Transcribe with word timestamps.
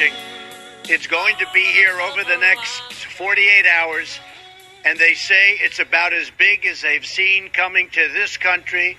Approaching. 0.00 0.18
It's 0.88 1.06
going 1.06 1.36
to 1.36 1.46
be 1.52 1.64
here 1.64 2.00
over 2.00 2.24
the 2.24 2.36
next 2.36 2.80
48 3.16 3.66
hours, 3.66 4.18
and 4.84 4.98
they 4.98 5.14
say 5.14 5.52
it's 5.52 5.78
about 5.78 6.12
as 6.12 6.30
big 6.30 6.66
as 6.66 6.82
they've 6.82 7.04
seen 7.04 7.50
coming 7.50 7.88
to 7.90 8.08
this 8.12 8.36
country 8.36 8.96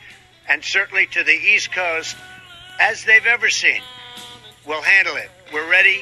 and 0.47 0.63
certainly 0.63 1.07
to 1.07 1.23
the 1.23 1.31
East 1.31 1.71
Coast 1.71 2.15
as 2.79 3.03
they've 3.03 3.25
ever 3.25 3.49
seen. 3.49 3.81
We'll 4.65 4.81
handle 4.81 5.15
it. 5.15 5.29
We're 5.53 5.69
ready. 5.69 6.01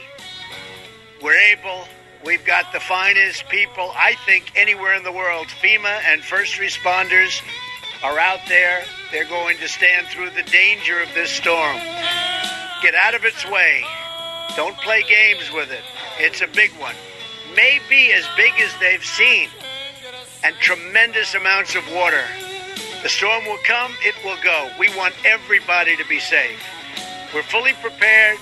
We're 1.24 1.40
able. 1.58 1.86
We've 2.26 2.44
got 2.46 2.72
the 2.74 2.80
finest 2.80 3.48
people, 3.48 3.92
I 3.96 4.16
think, 4.26 4.52
anywhere 4.56 4.96
in 4.96 5.04
the 5.04 5.12
world. 5.12 5.48
FEMA 5.48 6.02
and 6.06 6.22
first 6.22 6.56
responders 6.56 7.42
are 8.04 8.20
out 8.20 8.40
there. 8.48 8.84
They're 9.12 9.26
going 9.26 9.58
to 9.58 9.68
stand 9.68 10.08
through 10.08 10.32
the 10.32 10.44
danger 10.44 11.02
of 11.02 11.14
this 11.14 11.32
storm. 11.32 11.78
Get 12.82 12.96
out 12.96 13.16
of 13.16 13.24
its 13.24 13.50
way. 13.50 13.84
Don't 14.60 14.78
play 14.80 15.04
games 15.04 15.50
with 15.54 15.72
it. 15.72 15.86
It's 16.18 16.42
a 16.42 16.48
big 16.48 16.72
one. 16.72 16.94
Maybe 17.56 18.12
as 18.12 18.26
big 18.36 18.52
as 18.60 18.70
they've 18.82 19.06
seen. 19.06 19.48
And 20.44 20.54
tremendous 20.58 21.34
amounts 21.34 21.76
of 21.76 21.90
water. 21.94 22.26
The 23.02 23.08
storm 23.08 23.46
will 23.46 23.60
come, 23.64 23.94
it 24.04 24.16
will 24.22 24.36
go. 24.44 24.70
We 24.78 24.94
want 24.98 25.14
everybody 25.24 25.96
to 25.96 26.06
be 26.10 26.20
safe. 26.20 26.62
We're 27.34 27.44
fully 27.44 27.72
prepared. 27.82 28.38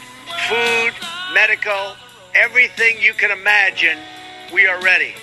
Food, 0.50 0.94
medical, 1.36 1.96
everything 2.34 3.00
you 3.00 3.14
can 3.14 3.30
imagine, 3.30 4.00
we 4.52 4.66
are 4.66 4.82
ready. 4.82 5.14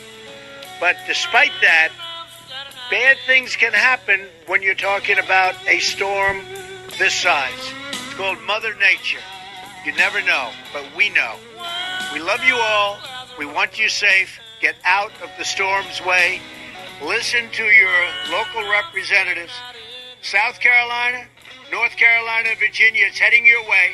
But 0.78 0.94
despite 1.08 1.50
that, 1.60 1.88
bad 2.88 3.16
things 3.26 3.56
can 3.56 3.72
happen 3.72 4.28
when 4.46 4.62
you're 4.62 4.76
talking 4.76 5.18
about 5.18 5.56
a 5.66 5.80
storm 5.80 6.42
this 7.00 7.14
size. 7.14 7.72
It's 7.90 8.14
called 8.14 8.40
Mother 8.42 8.76
Nature. 8.76 9.18
You 9.84 9.92
never 9.92 10.22
know, 10.22 10.50
but 10.72 10.84
we 10.96 11.10
know. 11.10 11.36
We 12.12 12.20
love 12.20 12.42
you 12.44 12.56
all. 12.56 12.98
We 13.38 13.46
want 13.46 13.78
you 13.78 13.88
safe. 13.88 14.38
Get 14.60 14.76
out 14.84 15.12
of 15.22 15.30
the 15.36 15.44
storm's 15.44 16.00
way. 16.04 16.40
Listen 17.02 17.50
to 17.52 17.64
your 17.64 18.06
local 18.30 18.70
representatives. 18.70 19.52
South 20.22 20.58
Carolina, 20.60 21.26
North 21.70 21.96
Carolina, 21.96 22.50
Virginia, 22.58 23.04
it's 23.08 23.18
heading 23.18 23.44
your 23.44 23.62
way. 23.68 23.90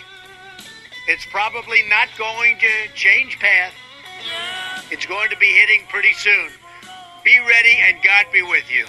It's 1.08 1.26
probably 1.26 1.82
not 1.88 2.08
going 2.16 2.58
to 2.58 2.94
change 2.94 3.38
path. 3.40 3.72
It's 4.92 5.06
going 5.06 5.30
to 5.30 5.36
be 5.38 5.46
hitting 5.46 5.86
pretty 5.88 6.12
soon. 6.12 6.50
Be 7.24 7.38
ready 7.40 7.76
and 7.80 7.96
God 8.04 8.26
be 8.32 8.42
with 8.42 8.70
you. 8.70 8.86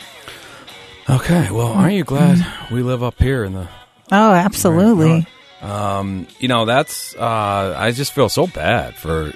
Okay, 1.10 1.50
well, 1.52 1.68
aren't 1.68 1.96
you 1.96 2.04
glad 2.04 2.46
we 2.72 2.84
live 2.84 3.02
up 3.02 3.18
here 3.18 3.44
in 3.44 3.54
the? 3.54 3.68
Oh, 4.12 4.34
absolutely. 4.34 5.26
Um, 5.62 6.28
you 6.40 6.48
know, 6.48 6.66
that's. 6.66 7.16
Uh, 7.16 7.76
I 7.78 7.92
just 7.92 8.14
feel 8.14 8.30
so 8.30 8.48
bad 8.48 8.96
for. 8.96 9.34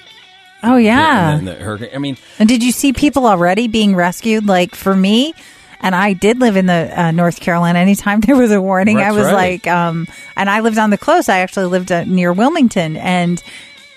Oh 0.64 0.78
yeah. 0.78 1.38
and 1.38 1.48
the 1.48 1.54
hurricane. 1.54 1.92
I 1.94 2.00
mean, 2.00 2.18
And 2.40 2.50
did 2.50 2.64
you 2.64 2.72
see 2.72 2.92
people 2.92 3.28
already 3.28 3.68
being 3.68 3.96
rescued? 3.96 4.48
Like 4.48 4.74
for 4.74 4.96
me, 4.96 5.34
and 5.80 5.94
I 5.94 6.14
did 6.14 6.40
live 6.40 6.56
in 6.56 6.66
the 6.66 6.92
uh, 7.00 7.12
North 7.12 7.40
Carolina. 7.40 7.78
Anytime 7.80 8.20
there 8.22 8.36
was 8.36 8.52
a 8.52 8.62
warning, 8.62 8.98
I 8.98 9.12
was 9.12 9.26
right. 9.26 9.34
like, 9.34 9.68
um, 9.68 10.08
and 10.36 10.50
I 10.50 10.62
lived 10.62 10.80
on 10.80 10.90
the 10.90 10.98
coast. 10.98 11.30
I 11.30 11.40
actually 11.40 11.68
lived 11.68 11.92
uh, 11.92 12.04
near 12.06 12.34
Wilmington, 12.34 12.98
and 12.98 13.42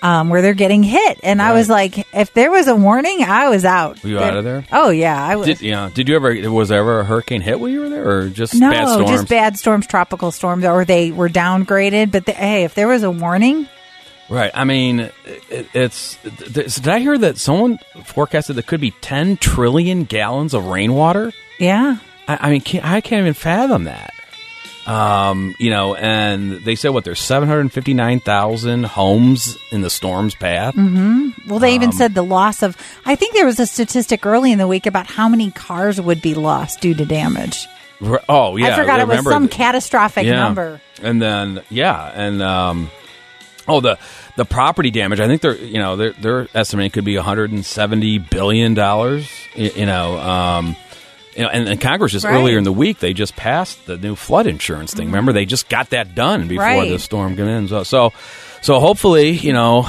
um, 0.01 0.29
where 0.29 0.41
they're 0.41 0.53
getting 0.53 0.83
hit. 0.83 1.19
And 1.23 1.41
I 1.41 1.53
was 1.53 1.69
like, 1.69 2.07
if 2.13 2.33
there 2.33 2.51
was 2.51 2.67
a 2.67 2.75
warning, 2.75 3.21
I 3.23 3.49
was 3.49 3.65
out. 3.65 4.01
Were 4.03 4.09
you 4.09 4.19
out 4.19 4.37
of 4.37 4.43
there? 4.43 4.65
Oh 4.71 4.89
yeah, 4.89 5.21
I 5.23 5.35
was. 5.35 5.47
did 5.47 5.61
you? 5.61 5.89
Did 5.93 6.07
you 6.09 6.15
ever? 6.15 6.51
Was 6.51 6.69
there 6.69 6.79
ever 6.79 6.99
a 7.01 7.03
hurricane 7.05 7.41
hit 7.41 7.59
when 7.59 7.71
you 7.71 7.81
were 7.81 7.89
there, 7.89 8.09
or 8.09 8.29
just 8.29 8.53
no, 8.55 8.71
bad 8.71 8.87
storms? 8.87 9.09
just 9.09 9.29
bad 9.29 9.57
storms, 9.57 9.87
tropical 9.87 10.31
storms, 10.31 10.63
or 10.65 10.85
they 10.85 11.11
were 11.11 11.29
downgraded. 11.29 12.11
But 12.11 12.25
the, 12.25 12.31
hey, 12.33 12.63
if 12.63 12.75
there 12.75 12.87
was 12.87 13.03
a 13.03 13.11
warning, 13.11 13.67
Right. 14.29 14.51
I 14.53 14.63
mean, 14.63 14.99
it, 15.49 15.67
it's. 15.73 16.17
th- 16.53 16.75
Did 16.75 16.87
I 16.87 16.99
hear 16.99 17.17
that 17.17 17.37
someone 17.39 17.79
forecasted 18.05 18.55
there 18.55 18.63
could 18.63 18.79
be 18.81 18.91
ten 19.01 19.37
trillion 19.37 20.03
gallons 20.03 20.53
of 20.53 20.65
rainwater? 20.67 21.33
yeah, 21.59 21.97
I, 22.27 22.37
I 22.47 22.49
mean, 22.51 22.61
can't, 22.61 22.85
I 22.85 23.01
can't 23.01 23.21
even 23.21 23.33
fathom 23.33 23.85
that. 23.85 24.13
Um, 24.89 25.55
you 25.59 25.69
know, 25.69 25.93
and 25.93 26.53
they 26.63 26.73
said 26.73 26.89
what 26.89 27.03
there's 27.03 27.19
759,000 27.19 28.85
homes 28.85 29.57
in 29.71 29.81
the 29.81 29.89
storm's 29.89 30.33
path. 30.33 30.73
Mm-hmm. 30.75 31.47
Well, 31.47 31.59
they 31.59 31.69
Um, 31.69 31.75
even 31.75 31.91
said 31.91 32.15
the 32.15 32.23
loss 32.23 32.63
of. 32.63 32.75
I 33.05 33.15
think 33.15 33.35
there 33.35 33.45
was 33.45 33.59
a 33.59 33.67
statistic 33.67 34.25
early 34.25 34.51
in 34.51 34.57
the 34.57 34.67
week 34.67 34.87
about 34.87 35.05
how 35.07 35.29
many 35.29 35.51
cars 35.51 36.01
would 36.01 36.21
be 36.21 36.33
lost 36.33 36.81
due 36.81 36.95
to 36.95 37.05
damage. 37.05 37.67
Oh 38.27 38.55
yeah, 38.55 38.75
I 38.75 38.79
forgot 38.79 38.99
it 39.01 39.07
was 39.07 39.23
some 39.25 39.43
th- 39.47 39.57
catastrophic 39.57 40.25
yeah. 40.25 40.35
number. 40.35 40.81
And 41.03 41.21
then 41.21 41.61
yeah, 41.69 42.11
and 42.15 42.41
um, 42.41 42.89
oh 43.67 43.81
the 43.81 43.99
the 44.37 44.45
property 44.45 44.89
damage. 44.89 45.19
I 45.19 45.27
think 45.27 45.41
they're 45.41 45.57
you 45.57 45.79
know 45.79 45.97
they're 45.97 46.13
they're 46.13 46.47
estimating 46.55 46.91
could 46.91 47.05
be 47.05 47.15
170 47.17 48.17
billion 48.19 48.73
dollars. 48.73 49.29
You, 49.53 49.71
you 49.75 49.85
know. 49.85 50.17
Um, 50.17 50.75
you 51.35 51.43
know, 51.43 51.49
and, 51.49 51.67
and 51.69 51.79
Congress 51.81 52.11
just 52.11 52.25
Right. 52.25 52.33
earlier 52.35 52.57
in 52.57 52.63
the 52.63 52.71
week 52.71 52.99
they 52.99 53.13
just 53.13 53.35
passed 53.35 53.85
the 53.85 53.97
new 53.97 54.15
flood 54.15 54.47
insurance 54.47 54.93
thing. 54.93 55.07
Remember, 55.07 55.31
they 55.33 55.45
just 55.45 55.69
got 55.69 55.91
that 55.91 56.15
done 56.15 56.47
before 56.47 56.63
Right. 56.65 56.89
the 56.89 56.99
storm 56.99 57.35
came 57.35 57.47
in. 57.47 57.67
So, 57.67 57.83
so, 57.83 58.13
so 58.61 58.79
hopefully, 58.79 59.29
you 59.31 59.53
know, 59.53 59.85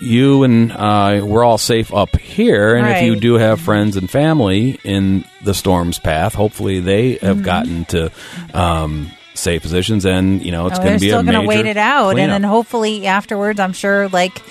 you 0.00 0.42
and 0.42 0.72
uh, 0.72 1.22
we're 1.24 1.44
all 1.44 1.56
safe 1.58 1.92
up 1.94 2.14
here. 2.16 2.74
And 2.76 2.88
if 2.88 3.02
you 3.02 3.16
do 3.16 3.34
have 3.34 3.60
friends 3.60 3.96
and 3.96 4.10
family 4.10 4.78
in 4.84 5.24
the 5.42 5.54
storm's 5.54 5.98
path, 5.98 6.34
hopefully 6.34 6.80
they 6.80 7.12
have 7.14 7.36
Mm-hmm. 7.38 7.44
gotten 7.44 7.84
to 7.86 8.10
um, 8.52 9.10
safe 9.34 9.62
positions. 9.62 10.04
And 10.04 10.44
you 10.44 10.52
know, 10.52 10.66
it's 10.66 10.78
Oh, 10.78 10.82
going 10.82 10.94
to 10.96 11.00
be 11.00 11.08
still 11.08 11.22
going 11.22 11.40
to 11.40 11.46
wait 11.48 11.64
it 11.66 11.76
out, 11.78 12.18
and 12.18 12.30
then 12.30 12.42
hopefully 12.42 13.06
afterwards, 13.06 13.58
I'm 13.58 13.72
sure 13.72 14.08
like 14.08 14.42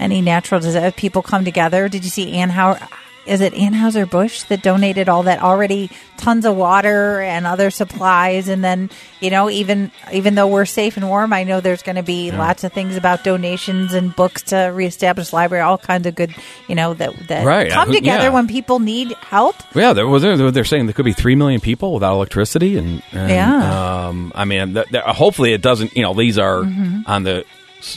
any 0.00 0.20
natural 0.20 0.60
disaster, 0.60 0.90
people 0.96 1.22
come 1.22 1.44
together. 1.44 1.88
Did 1.88 2.02
you 2.04 2.10
see 2.10 2.32
Ann 2.32 2.50
Howard? 2.50 2.80
Is 3.26 3.40
it 3.40 3.52
Anheuser 3.54 4.08
Busch 4.08 4.44
that 4.44 4.62
donated 4.62 5.08
all 5.08 5.24
that 5.24 5.42
already 5.42 5.90
tons 6.16 6.44
of 6.46 6.56
water 6.56 7.20
and 7.20 7.46
other 7.46 7.70
supplies, 7.70 8.48
and 8.48 8.62
then 8.64 8.90
you 9.20 9.30
know 9.30 9.50
even 9.50 9.90
even 10.12 10.34
though 10.34 10.46
we're 10.46 10.64
safe 10.64 10.96
and 10.96 11.08
warm, 11.08 11.32
I 11.32 11.44
know 11.44 11.60
there's 11.60 11.82
going 11.82 11.96
to 11.96 12.02
be 12.02 12.30
lots 12.30 12.64
of 12.64 12.72
things 12.72 12.96
about 12.96 13.24
donations 13.24 13.94
and 13.94 14.14
books 14.14 14.42
to 14.44 14.66
reestablish 14.74 15.32
library, 15.32 15.62
all 15.62 15.78
kinds 15.78 16.06
of 16.06 16.14
good 16.14 16.34
you 16.68 16.74
know 16.74 16.94
that 16.94 17.14
that 17.28 17.44
Right, 17.44 17.70
come 17.70 17.92
together 17.92 18.24
yeah. 18.24 18.28
when 18.30 18.46
people 18.46 18.78
need 18.78 19.12
help. 19.14 19.56
Yeah, 19.74 19.92
there 19.92 20.06
was. 20.06 20.22
They're, 20.22 20.50
they're 20.50 20.64
saying 20.64 20.86
there 20.86 20.92
could 20.94 21.04
be 21.04 21.12
three 21.12 21.34
million 21.34 21.60
people 21.60 21.92
without 21.94 22.14
electricity, 22.14 22.76
and, 22.76 23.02
and 23.12 23.30
Yeah. 23.30 24.06
Um, 24.06 24.32
I 24.34 24.44
mean, 24.44 24.74
th- 24.74 24.88
th- 24.88 25.04
hopefully 25.04 25.52
it 25.52 25.62
doesn't. 25.62 25.96
You 25.96 26.02
know, 26.02 26.14
these 26.14 26.38
are 26.38 26.60
on 27.06 27.22
the 27.24 27.44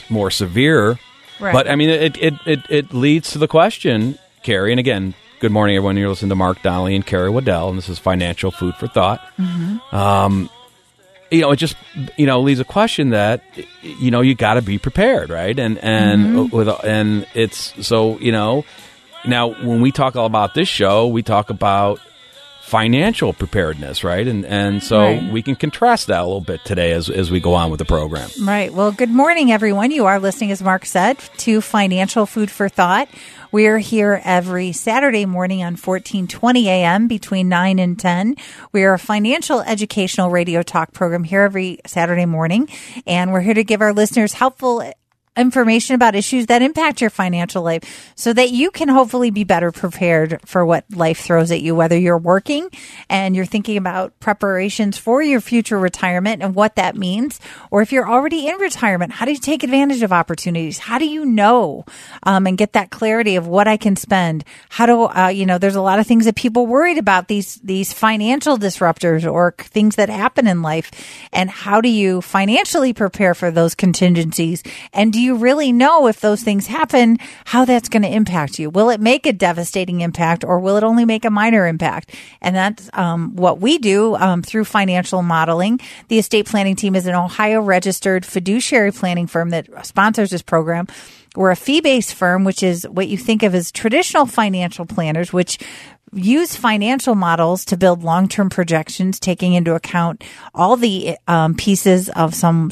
more 0.10 0.32
severe. 0.32 1.00
Right. 1.40 1.54
But 1.54 1.70
I 1.70 1.76
mean, 1.76 1.90
it, 1.90 2.18
it 2.18 2.34
it 2.46 2.60
it 2.70 2.94
leads 2.94 3.32
to 3.32 3.38
the 3.38 3.48
question, 3.48 4.20
Carrie, 4.50 4.72
and 4.72 4.80
again, 4.80 5.14
Good 5.40 5.52
morning, 5.52 5.78
everyone. 5.78 5.96
You're 5.96 6.10
listening 6.10 6.30
to 6.30 6.36
Mark 6.36 6.62
Donnelly 6.64 6.96
and 6.96 7.06
Carrie 7.06 7.30
Waddell, 7.30 7.70
and 7.70 7.78
this 7.78 7.88
is 7.88 7.98
Financial 7.98 8.50
Food 8.52 8.76
for 8.76 8.88
Thought. 8.88 9.22
Um, 9.94 10.50
you 11.32 11.42
know, 11.42 11.52
it 11.52 11.56
just 11.58 11.78
you 12.18 12.26
know 12.26 12.42
leaves 12.42 12.60
a 12.60 12.66
question 12.66 13.12
that 13.12 13.42
you 13.82 14.12
know 14.12 14.20
you 14.20 14.36
got 14.36 14.56
to 14.56 14.62
be 14.62 14.78
prepared, 14.78 15.30
right? 15.30 15.58
And 15.58 15.78
and 15.78 16.52
with 16.52 16.68
and 16.84 17.26
it's 17.36 17.88
so 17.88 18.18
you 18.18 18.32
know 18.34 18.66
now 19.24 19.54
when 19.64 19.82
we 19.82 19.92
talk 19.92 20.18
all 20.18 20.26
about 20.26 20.56
this 20.56 20.68
show, 20.68 21.08
we 21.08 21.22
talk 21.24 21.50
about 21.52 22.02
financial 22.70 23.34
preparedness, 23.34 24.04
right? 24.04 24.28
And 24.28 24.46
and 24.46 24.84
so 24.84 25.00
Right. 25.02 25.32
we 25.32 25.42
can 25.42 25.56
contrast 25.56 26.06
that 26.08 26.20
a 26.22 26.24
little 26.24 26.40
bit 26.40 26.64
today 26.64 26.92
as 26.92 27.10
as 27.10 27.32
we 27.32 27.40
go 27.40 27.56
on 27.56 27.72
with 27.72 27.80
the 27.80 27.86
program. 27.86 28.30
Right. 28.42 28.72
Well, 28.72 28.92
good 28.92 29.10
morning, 29.10 29.52
everyone. 29.52 29.90
You 29.90 30.06
are 30.06 30.20
listening, 30.20 30.52
as 30.52 30.62
Mark 30.62 30.86
said, 30.86 31.18
to 31.38 31.62
Financial 31.62 32.28
Food 32.28 32.52
for 32.52 32.70
Thought. 32.70 33.10
We're 33.52 33.80
here 33.80 34.22
every 34.24 34.72
Saturday 34.74 35.26
morning 35.26 35.64
on 35.64 35.74
1420 35.76 36.70
a.m. 36.70 37.08
between 37.08 37.50
9 37.50 37.80
and 37.80 38.00
10. 38.00 38.36
We 38.72 38.84
are 38.84 38.94
a 38.94 39.00
financial 39.00 39.62
educational 39.62 40.30
radio 40.30 40.62
talk 40.62 40.94
program 40.94 41.24
here 41.24 41.42
every 41.42 41.80
Saturday 41.88 42.28
morning, 42.28 42.70
and 43.08 43.34
we're 43.34 43.42
here 43.42 43.56
to 43.56 43.64
give 43.64 43.82
our 43.82 43.94
listeners 43.94 44.34
helpful 44.34 44.84
information 45.40 45.96
about 45.96 46.16
issues 46.16 46.48
that 46.48 46.62
impact 46.62 47.02
your 47.02 47.10
financial 47.10 47.64
life 47.64 48.14
so 48.16 48.34
that 48.34 48.52
you 48.52 48.72
can 48.72 48.90
hopefully 48.90 49.32
be 49.32 49.44
better 49.44 49.72
prepared 49.72 50.40
for 50.46 50.66
what 50.66 50.86
life 50.94 51.20
throws 51.22 51.52
at 51.52 51.62
you, 51.62 51.76
whether 51.76 51.98
you're 51.98 52.18
working 52.18 52.70
and 53.10 53.36
you're 53.36 53.46
thinking 53.46 53.78
about 53.78 54.20
preparations 54.20 54.98
for 54.98 55.22
your 55.24 55.42
future 55.42 55.80
retirement 55.80 56.44
and 56.44 56.54
what 56.56 56.76
that 56.76 56.96
means, 56.96 57.40
or 57.72 57.82
if 57.82 57.92
you're 57.92 58.10
already 58.10 58.48
in 58.48 58.56
retirement, 58.58 59.14
how 59.14 59.26
do 59.26 59.32
you 59.32 59.38
take 59.38 59.64
advantage 59.64 60.02
of 60.02 60.12
opportunities? 60.12 60.80
How 60.80 60.98
do 61.00 61.08
you 61.08 61.26
know 61.26 61.86
um, 62.24 62.46
and 62.46 62.58
get 62.58 62.74
that 62.74 62.90
clarity 62.92 63.36
of 63.36 63.48
what 63.48 63.68
I 63.68 63.78
can 63.78 63.96
spend? 63.96 64.44
How 64.70 64.86
do, 64.86 65.04
uh, 65.04 65.28
you 65.34 65.46
know, 65.46 65.58
there's 65.58 65.76
a 65.76 65.82
lot 65.82 66.00
of 66.00 66.08
things 66.08 66.26
that 66.26 66.36
people 66.36 66.68
worried 66.68 66.98
about 66.98 67.28
these, 67.28 67.56
these 67.56 67.94
financial 67.94 68.58
disruptors 68.58 69.32
or 69.32 69.56
things 69.58 69.96
that 69.96 70.10
happen 70.10 70.48
in 70.48 70.62
life. 70.62 70.92
And 71.32 71.50
how 71.50 71.82
do 71.82 71.90
you 71.90 72.22
financially 72.22 72.94
prepare 72.94 73.34
for 73.34 73.52
those 73.52 73.76
contingencies? 73.76 74.64
And 74.94 75.14
do 75.14 75.22
you 75.22 75.29
really 75.36 75.72
know 75.72 76.08
if 76.08 76.20
those 76.22 76.44
things 76.44 76.68
happen, 76.68 77.18
how 77.46 77.66
that's 77.66 77.90
going 77.90 78.04
to 78.04 78.14
impact 78.14 78.60
you? 78.60 78.70
Will 78.70 78.90
it 78.90 79.00
make 79.00 79.26
a 79.26 79.34
devastating 79.34 80.02
impact 80.02 80.44
or 80.44 80.60
will 80.60 80.78
it 80.78 80.84
only 80.84 81.06
make 81.06 81.26
a 81.26 81.30
minor 81.30 81.68
impact? 81.68 82.16
And 82.42 82.56
that's 82.56 82.90
um, 82.94 83.36
what 83.36 83.60
we 83.60 83.78
do 83.78 84.16
um, 84.16 84.42
through 84.42 84.66
financial 84.66 85.22
modeling. 85.22 85.80
The 86.08 86.20
estate 86.20 86.46
planning 86.46 86.76
team 86.76 86.96
is 86.96 87.08
an 87.08 87.16
Ohio 87.16 87.62
registered 87.62 88.26
fiduciary 88.26 88.92
planning 88.92 89.28
firm 89.28 89.50
that 89.52 89.68
sponsors 89.86 90.30
this 90.30 90.42
program. 90.42 90.88
We're 91.36 91.52
a 91.52 91.56
fee 91.56 91.82
based 91.82 92.16
firm, 92.16 92.44
which 92.44 92.64
is 92.64 92.88
what 92.90 93.08
you 93.08 93.18
think 93.18 93.44
of 93.44 93.54
as 93.54 93.72
traditional 93.72 94.26
financial 94.26 94.86
planners, 94.86 95.32
which 95.32 95.60
use 96.14 96.56
financial 96.56 97.16
models 97.16 97.66
to 97.66 97.78
build 97.78 98.04
long 98.04 98.28
term 98.28 98.50
projections, 98.50 99.20
taking 99.20 99.54
into 99.54 99.76
account 99.76 100.24
all 100.54 100.76
the 100.76 101.18
um, 101.28 101.56
pieces 101.56 102.10
of 102.10 102.34
some 102.34 102.72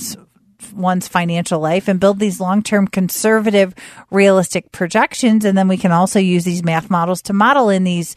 one's 0.73 1.07
financial 1.07 1.59
life 1.59 1.87
and 1.87 1.99
build 1.99 2.19
these 2.19 2.39
long-term 2.39 2.87
conservative 2.87 3.73
realistic 4.11 4.71
projections. 4.71 5.45
And 5.45 5.57
then 5.57 5.67
we 5.67 5.77
can 5.77 5.91
also 5.91 6.19
use 6.19 6.43
these 6.43 6.63
math 6.63 6.89
models 6.89 7.21
to 7.23 7.33
model 7.33 7.69
in 7.69 7.83
these 7.83 8.15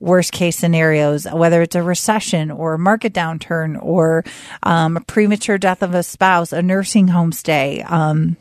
worst 0.00 0.32
case 0.32 0.56
scenarios 0.56 1.26
whether 1.32 1.62
it's 1.62 1.76
a 1.76 1.82
recession 1.82 2.50
or 2.50 2.74
a 2.74 2.78
market 2.78 3.12
downturn 3.14 3.80
or 3.80 4.24
um, 4.64 4.96
a 4.96 5.00
premature 5.02 5.58
death 5.58 5.80
of 5.80 5.94
a 5.94 6.02
spouse 6.02 6.52
a 6.52 6.60
nursing 6.60 7.06
home 7.06 7.30
stay 7.30 7.82
um, 7.82 8.36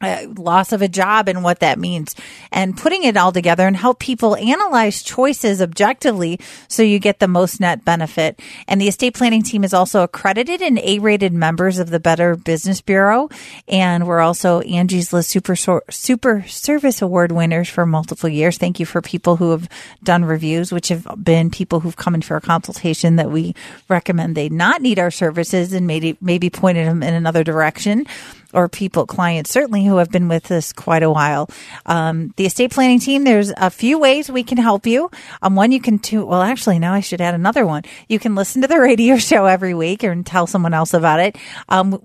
uh, 0.00 0.26
loss 0.36 0.72
of 0.72 0.82
a 0.82 0.88
job 0.88 1.28
and 1.28 1.42
what 1.42 1.60
that 1.60 1.78
means 1.78 2.14
and 2.52 2.76
putting 2.76 3.02
it 3.04 3.16
all 3.16 3.32
together 3.32 3.66
and 3.66 3.76
help 3.76 3.98
people 3.98 4.36
analyze 4.36 5.02
choices 5.02 5.62
objectively 5.62 6.38
so 6.68 6.82
you 6.82 6.98
get 6.98 7.18
the 7.18 7.28
most 7.28 7.60
net 7.60 7.84
benefit. 7.84 8.40
And 8.68 8.80
the 8.80 8.88
estate 8.88 9.14
planning 9.14 9.42
team 9.42 9.64
is 9.64 9.72
also 9.72 10.02
accredited 10.02 10.60
and 10.60 10.78
A-rated 10.78 11.32
members 11.32 11.78
of 11.78 11.90
the 11.90 12.00
Better 12.00 12.36
Business 12.36 12.80
Bureau. 12.80 13.30
And 13.68 14.06
we're 14.06 14.20
also 14.20 14.60
Angie's 14.60 15.12
List 15.12 15.30
Super, 15.30 15.56
Super 15.56 16.44
Service 16.46 17.00
Award 17.00 17.32
winners 17.32 17.68
for 17.68 17.86
multiple 17.86 18.28
years. 18.28 18.58
Thank 18.58 18.78
you 18.78 18.86
for 18.86 19.00
people 19.00 19.36
who 19.36 19.52
have 19.52 19.68
done 20.02 20.24
reviews, 20.24 20.72
which 20.72 20.88
have 20.88 21.06
been 21.22 21.50
people 21.50 21.80
who've 21.80 21.96
come 21.96 22.14
in 22.14 22.22
for 22.22 22.36
a 22.36 22.40
consultation 22.40 23.16
that 23.16 23.30
we 23.30 23.54
recommend 23.88 24.36
they 24.36 24.48
not 24.48 24.82
need 24.82 24.98
our 24.98 25.10
services 25.10 25.72
and 25.72 25.86
maybe, 25.86 26.16
maybe 26.20 26.50
pointed 26.50 26.86
them 26.86 27.02
in 27.02 27.14
another 27.14 27.44
direction 27.44 28.06
or 28.52 28.68
people, 28.68 29.06
clients 29.06 29.50
certainly 29.50 29.84
who 29.84 29.96
have 29.96 30.10
been 30.10 30.28
with 30.28 30.50
us 30.50 30.72
quite 30.72 31.02
a 31.02 31.10
while. 31.10 31.48
Um, 31.84 32.32
the 32.36 32.46
estate 32.46 32.72
planning 32.72 33.00
team, 33.00 33.24
there's 33.24 33.52
a 33.56 33.70
few 33.70 33.98
ways 33.98 34.30
we 34.30 34.42
can 34.42 34.58
help 34.58 34.86
you. 34.86 35.10
Um, 35.42 35.56
one, 35.56 35.72
you 35.72 35.80
can 35.80 35.98
to, 36.00 36.24
well, 36.24 36.42
actually, 36.42 36.78
now 36.78 36.92
I 36.92 37.00
should 37.00 37.20
add 37.20 37.34
another 37.34 37.66
one. 37.66 37.82
You 38.08 38.18
can 38.18 38.34
listen 38.34 38.62
to 38.62 38.68
the 38.68 38.80
radio 38.80 39.16
show 39.16 39.46
every 39.46 39.74
week 39.74 40.02
and 40.02 40.24
tell 40.24 40.46
someone 40.46 40.74
else 40.74 40.94
about 40.94 41.20
it. 41.20 41.36
Um, 41.68 42.00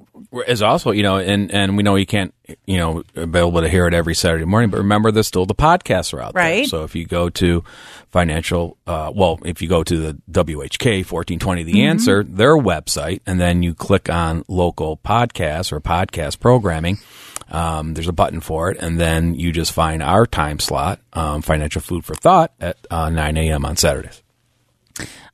Is 0.47 0.61
also, 0.61 0.91
you 0.91 1.03
know, 1.03 1.17
and 1.17 1.51
and 1.51 1.77
we 1.77 1.83
know 1.83 1.95
you 1.95 2.05
can't, 2.05 2.33
you 2.65 2.77
know, 2.77 3.03
be 3.13 3.39
able 3.39 3.61
to 3.61 3.69
hear 3.69 3.87
it 3.87 3.93
every 3.93 4.15
Saturday 4.15 4.45
morning, 4.45 4.69
but 4.69 4.77
remember, 4.77 5.11
there's 5.11 5.27
still 5.27 5.45
the 5.45 5.55
podcasts 5.55 6.13
are 6.13 6.21
out 6.21 6.33
there. 6.33 6.43
Right. 6.43 6.67
So 6.67 6.83
if 6.83 6.95
you 6.95 7.05
go 7.05 7.29
to 7.29 7.63
financial, 8.09 8.77
uh, 8.87 9.11
well, 9.13 9.39
if 9.43 9.61
you 9.61 9.67
go 9.67 9.83
to 9.83 9.97
the 9.97 10.13
WHK 10.31 11.09
1420 11.09 11.61
Mm-hmm. 11.61 11.71
The 11.71 11.83
Answer, 11.83 12.23
their 12.23 12.57
website, 12.57 13.21
and 13.25 13.39
then 13.39 13.63
you 13.63 13.73
click 13.73 14.09
on 14.09 14.43
local 14.47 14.97
podcasts 14.97 15.71
or 15.71 15.79
podcast 15.79 16.39
programming. 16.39 16.99
Um, 17.49 17.93
there's 17.93 18.07
a 18.07 18.13
button 18.13 18.39
for 18.39 18.71
it, 18.71 18.77
and 18.79 18.99
then 18.99 19.35
you 19.35 19.51
just 19.51 19.73
find 19.73 20.01
our 20.01 20.25
time 20.25 20.59
slot, 20.59 20.99
um, 21.13 21.41
Financial 21.41 21.81
Food 21.81 22.05
for 22.05 22.15
Thought, 22.15 22.53
at 22.59 22.77
uh, 22.89 23.09
9 23.09 23.37
a.m. 23.37 23.65
on 23.65 23.75
Saturdays. 23.75 24.23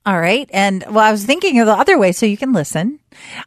All 0.05 0.19
right. 0.19 0.49
And 0.53 0.83
well, 0.87 0.99
I 0.99 1.11
was 1.11 1.25
thinking 1.25 1.59
of 1.59 1.65
the 1.65 1.73
other 1.73 1.97
way. 1.97 2.11
So 2.11 2.25
you 2.25 2.37
can 2.37 2.53
listen. 2.53 2.99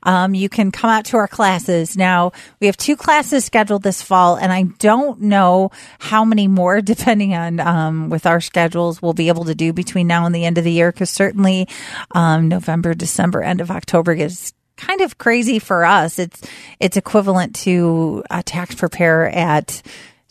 Um, 0.03 0.35
you 0.35 0.49
can 0.49 0.71
come 0.71 0.91
out 0.91 1.07
to 1.07 1.17
our 1.17 1.29
classes. 1.29 1.97
Now 1.97 2.33
we 2.61 2.67
have 2.67 2.77
two 2.77 2.97
classes 2.97 3.45
scheduled 3.45 3.83
this 3.83 4.03
fall 4.03 4.37
and 4.37 4.53
I 4.53 4.65
don't 4.79 5.23
know 5.23 5.71
how 5.99 6.25
many 6.25 6.49
more 6.49 6.81
depending 6.83 7.35
on, 7.35 7.61
um, 7.61 8.11
with 8.11 8.27
our 8.27 8.41
schedules 8.41 9.01
we'll 9.01 9.13
be 9.13 9.29
able 9.29 9.45
to 9.45 9.55
do 9.55 9.73
between 9.73 10.07
now 10.07 10.27
and 10.27 10.35
the 10.35 10.45
end 10.45 10.59
of 10.59 10.65
the 10.65 10.73
year. 10.73 10.93
Cause 10.93 11.11
certainly, 11.11 11.69
um, 12.13 12.49
November, 12.49 12.95
December, 12.95 13.43
end 13.43 13.61
of 13.61 13.71
October 13.71 14.15
gets 14.15 14.53
kind 14.77 15.01
of 15.03 15.19
crazy 15.19 15.59
for 15.59 15.85
us. 15.85 16.19
It's, 16.19 16.43
it's 16.79 16.97
equivalent 16.97 17.55
to 17.57 18.25
a 18.31 18.43
tax 18.43 18.75
preparer 18.75 19.29
at, 19.29 19.83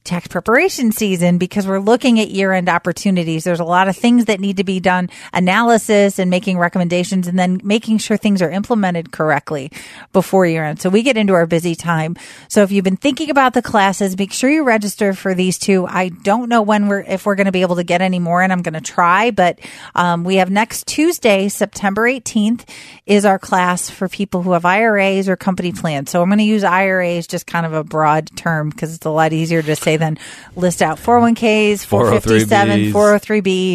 tax 0.09 0.27
preparation 0.27 0.91
season 0.91 1.37
because 1.37 1.67
we're 1.67 1.79
looking 1.79 2.19
at 2.19 2.29
year 2.29 2.51
end 2.51 2.67
opportunities. 2.67 3.43
There's 3.43 3.59
a 3.59 3.63
lot 3.63 3.87
of 3.87 3.95
things 3.95 4.25
that 4.25 4.39
need 4.39 4.57
to 4.57 4.63
be 4.63 4.79
done, 4.79 5.09
analysis 5.33 6.17
and 6.17 6.31
making 6.31 6.57
recommendations 6.57 7.27
and 7.27 7.37
then 7.37 7.61
making 7.63 7.99
sure 7.99 8.17
things 8.17 8.41
are 8.41 8.49
implemented 8.49 9.11
correctly 9.11 9.71
before 10.11 10.47
year 10.47 10.65
end. 10.65 10.81
So 10.81 10.89
we 10.89 11.03
get 11.03 11.15
into 11.15 11.33
our 11.33 11.45
busy 11.45 11.75
time. 11.75 12.17
So 12.47 12.63
if 12.63 12.71
you've 12.71 12.83
been 12.83 12.97
thinking 12.97 13.29
about 13.29 13.53
the 13.53 13.61
classes, 13.61 14.17
make 14.17 14.33
sure 14.33 14.49
you 14.49 14.63
register 14.63 15.13
for 15.13 15.35
these 15.35 15.59
two. 15.59 15.85
I 15.85 16.09
don't 16.09 16.49
know 16.49 16.63
when 16.63 16.87
we're, 16.87 17.01
if 17.01 17.27
we're 17.27 17.35
going 17.35 17.45
to 17.45 17.51
be 17.51 17.61
able 17.61 17.75
to 17.75 17.83
get 17.83 18.01
any 18.01 18.17
more 18.19 18.41
and 18.41 18.51
I'm 18.51 18.63
going 18.63 18.73
to 18.73 18.81
try, 18.81 19.29
but, 19.29 19.59
um, 19.93 20.23
we 20.23 20.37
have 20.37 20.49
next 20.49 20.87
Tuesday, 20.87 21.49
September 21.49 22.09
18th 22.09 22.67
is 23.05 23.25
our 23.25 23.37
class 23.37 23.91
for 23.91 24.09
people 24.09 24.41
who 24.41 24.53
have 24.53 24.65
IRAs 24.65 25.29
or 25.29 25.35
company 25.35 25.71
plans. 25.71 26.09
So 26.09 26.21
I'm 26.21 26.29
going 26.29 26.39
to 26.39 26.43
use 26.45 26.63
IRAs 26.63 27.27
just 27.27 27.45
kind 27.45 27.67
of 27.67 27.73
a 27.73 27.83
broad 27.83 28.35
term 28.35 28.71
because 28.71 28.95
it's 28.95 29.05
a 29.05 29.11
lot 29.11 29.33
easier 29.33 29.61
to 29.61 29.75
say 29.75 29.98
than 29.99 30.17
list 30.55 30.81
out 30.81 30.97
401ks, 30.97 31.85
457, 31.85 32.91
403Bs. 32.91 32.91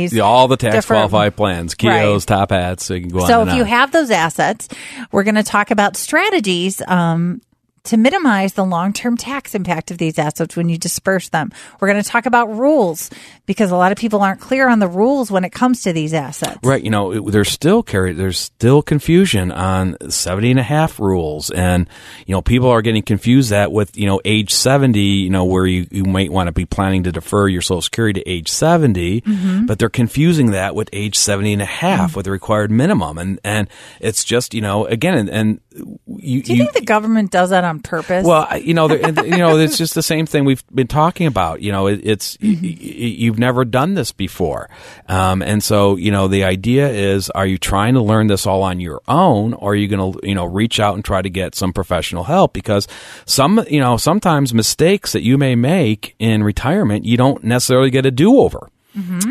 403Bs. 0.09 0.13
Yeah, 0.13 0.23
all 0.23 0.49
the 0.49 0.57
tax 0.57 0.87
qualified 0.87 1.37
plans, 1.37 1.75
Keoghs, 1.75 2.13
Right. 2.13 2.23
top 2.27 2.51
hats, 2.51 2.87
so 2.87 2.95
you 2.95 3.03
can 3.03 3.11
go. 3.11 3.27
So 3.27 3.43
if 3.47 3.55
you 3.55 3.65
have 3.65 3.93
those 3.93 4.11
assets, 4.11 4.69
we're 5.13 5.23
going 5.25 5.35
to 5.37 5.43
talk 5.45 5.71
about 5.71 5.97
strategies 5.97 6.83
um, 6.89 7.41
to 7.85 7.97
minimize 7.99 8.55
the 8.55 8.65
long-term 8.65 9.17
tax 9.17 9.55
impact 9.55 9.91
of 9.91 9.99
these 9.99 10.19
assets 10.19 10.57
when 10.57 10.69
you 10.71 10.79
disperse 10.79 11.29
them. 11.29 11.53
We're 11.81 11.89
going 11.89 12.03
to 12.03 12.09
talk 12.09 12.25
about 12.25 12.47
rules 12.57 13.11
because 13.45 13.71
a 13.71 13.77
lot 13.77 13.93
of 13.93 13.99
people 13.99 14.23
aren't 14.23 14.41
clear 14.41 14.69
on 14.69 14.79
the 14.79 14.89
rules 14.89 15.31
when 15.31 15.45
it 15.45 15.51
comes 15.51 15.83
to 15.83 15.93
these 15.93 16.15
assets. 16.15 16.59
Right, 16.63 16.83
you 16.83 16.91
know, 16.91 17.13
it, 17.13 17.31
there's 17.31 17.51
still 17.51 17.83
Carrie 17.83 18.13
there's 18.15 18.39
still 18.39 18.81
confusion 18.83 19.53
on 19.53 19.97
70 20.11 20.53
and 20.53 20.61
a 20.61 20.63
half 20.63 20.99
rules 20.99 21.51
and 21.51 21.89
you 22.27 22.33
know, 22.35 22.41
people 22.41 22.71
are 22.71 22.81
getting 22.81 23.03
confused 23.03 23.51
that 23.51 23.71
with, 23.71 23.97
you 23.99 24.07
know, 24.07 24.21
age 24.25 24.53
70, 24.55 24.99
you 25.01 25.31
know, 25.31 25.45
where 25.45 25.67
you, 25.67 25.87
you 25.91 26.05
might 26.05 26.33
want 26.33 26.47
to 26.47 26.53
be 26.53 26.65
planning 26.65 27.03
to 27.03 27.13
defer 27.13 27.49
your 27.49 27.61
social 27.61 27.83
security 27.83 28.23
to 28.23 28.29
age 28.31 28.49
70, 28.49 29.05
Mm-hmm. 29.05 29.67
but 29.67 29.79
they're 29.79 29.89
confusing 29.89 30.53
that 30.53 30.75
with 30.75 30.89
age 30.93 31.17
70 31.17 31.53
and 31.53 31.63
a 31.63 31.67
half 31.67 32.17
with 32.17 32.25
the 32.25 32.31
required 32.31 32.71
minimum 32.71 33.19
and 33.19 33.39
and 33.45 33.69
it's 34.01 34.25
just, 34.25 34.55
you 34.55 34.61
know, 34.61 34.87
again 34.87 35.15
and, 35.17 35.29
and 35.29 35.61
you, 35.75 36.43
Do 36.43 36.55
you, 36.55 36.63
think 36.63 36.73
the 36.73 36.83
government 36.83 37.31
does 37.33 37.51
that 37.51 37.65
on 37.65 37.81
purpose? 37.81 38.25
well, 38.25 38.57
you 38.59 38.75
know, 38.75 38.89
you 38.93 39.39
know, 39.39 39.59
it's 39.59 39.77
just 39.77 39.95
the 39.95 40.03
same 40.03 40.25
thing 40.27 40.45
we've 40.45 40.63
been 40.73 40.87
talking 40.87 41.27
about. 41.27 41.63
You 41.63 41.73
know, 41.73 41.89
it, 41.89 42.01
it's 42.05 42.39
y- 42.41 42.57
y- 42.63 42.69
you've 42.79 43.39
never 43.41 43.65
done 43.65 43.95
this 43.95 44.13
before, 44.13 44.71
um, 45.09 45.43
and 45.43 45.63
so 45.63 45.97
you 45.97 46.13
know, 46.13 46.29
the 46.29 46.45
idea 46.45 46.89
is: 46.89 47.29
are 47.31 47.47
you 47.47 47.59
trying 47.59 47.95
to 47.95 48.01
learn 48.03 48.29
this 48.29 48.47
all 48.47 48.63
on 48.63 48.79
your 48.79 49.01
own, 49.09 49.53
or 49.55 49.73
are 49.73 49.75
you 49.75 49.89
going 49.89 50.13
to, 50.13 50.27
you 50.27 50.35
know, 50.35 50.45
reach 50.45 50.79
out 50.79 50.95
and 50.95 51.05
try 51.05 51.21
to 51.21 51.31
get 51.31 51.55
some 51.57 51.73
professional 51.73 52.25
help? 52.25 52.53
Because 52.53 52.87
some, 53.27 53.65
you 53.69 53.81
know, 53.81 53.97
sometimes 53.97 54.55
mistakes 54.55 55.13
that 55.13 55.23
you 55.23 55.37
may 55.37 55.57
make 55.57 56.15
in 56.21 56.45
retirement, 56.45 57.05
you 57.05 57.17
don't 57.17 57.43
necessarily 57.43 57.91
get 57.91 58.07
a 58.07 58.11
do 58.13 58.39
over. 58.39 58.71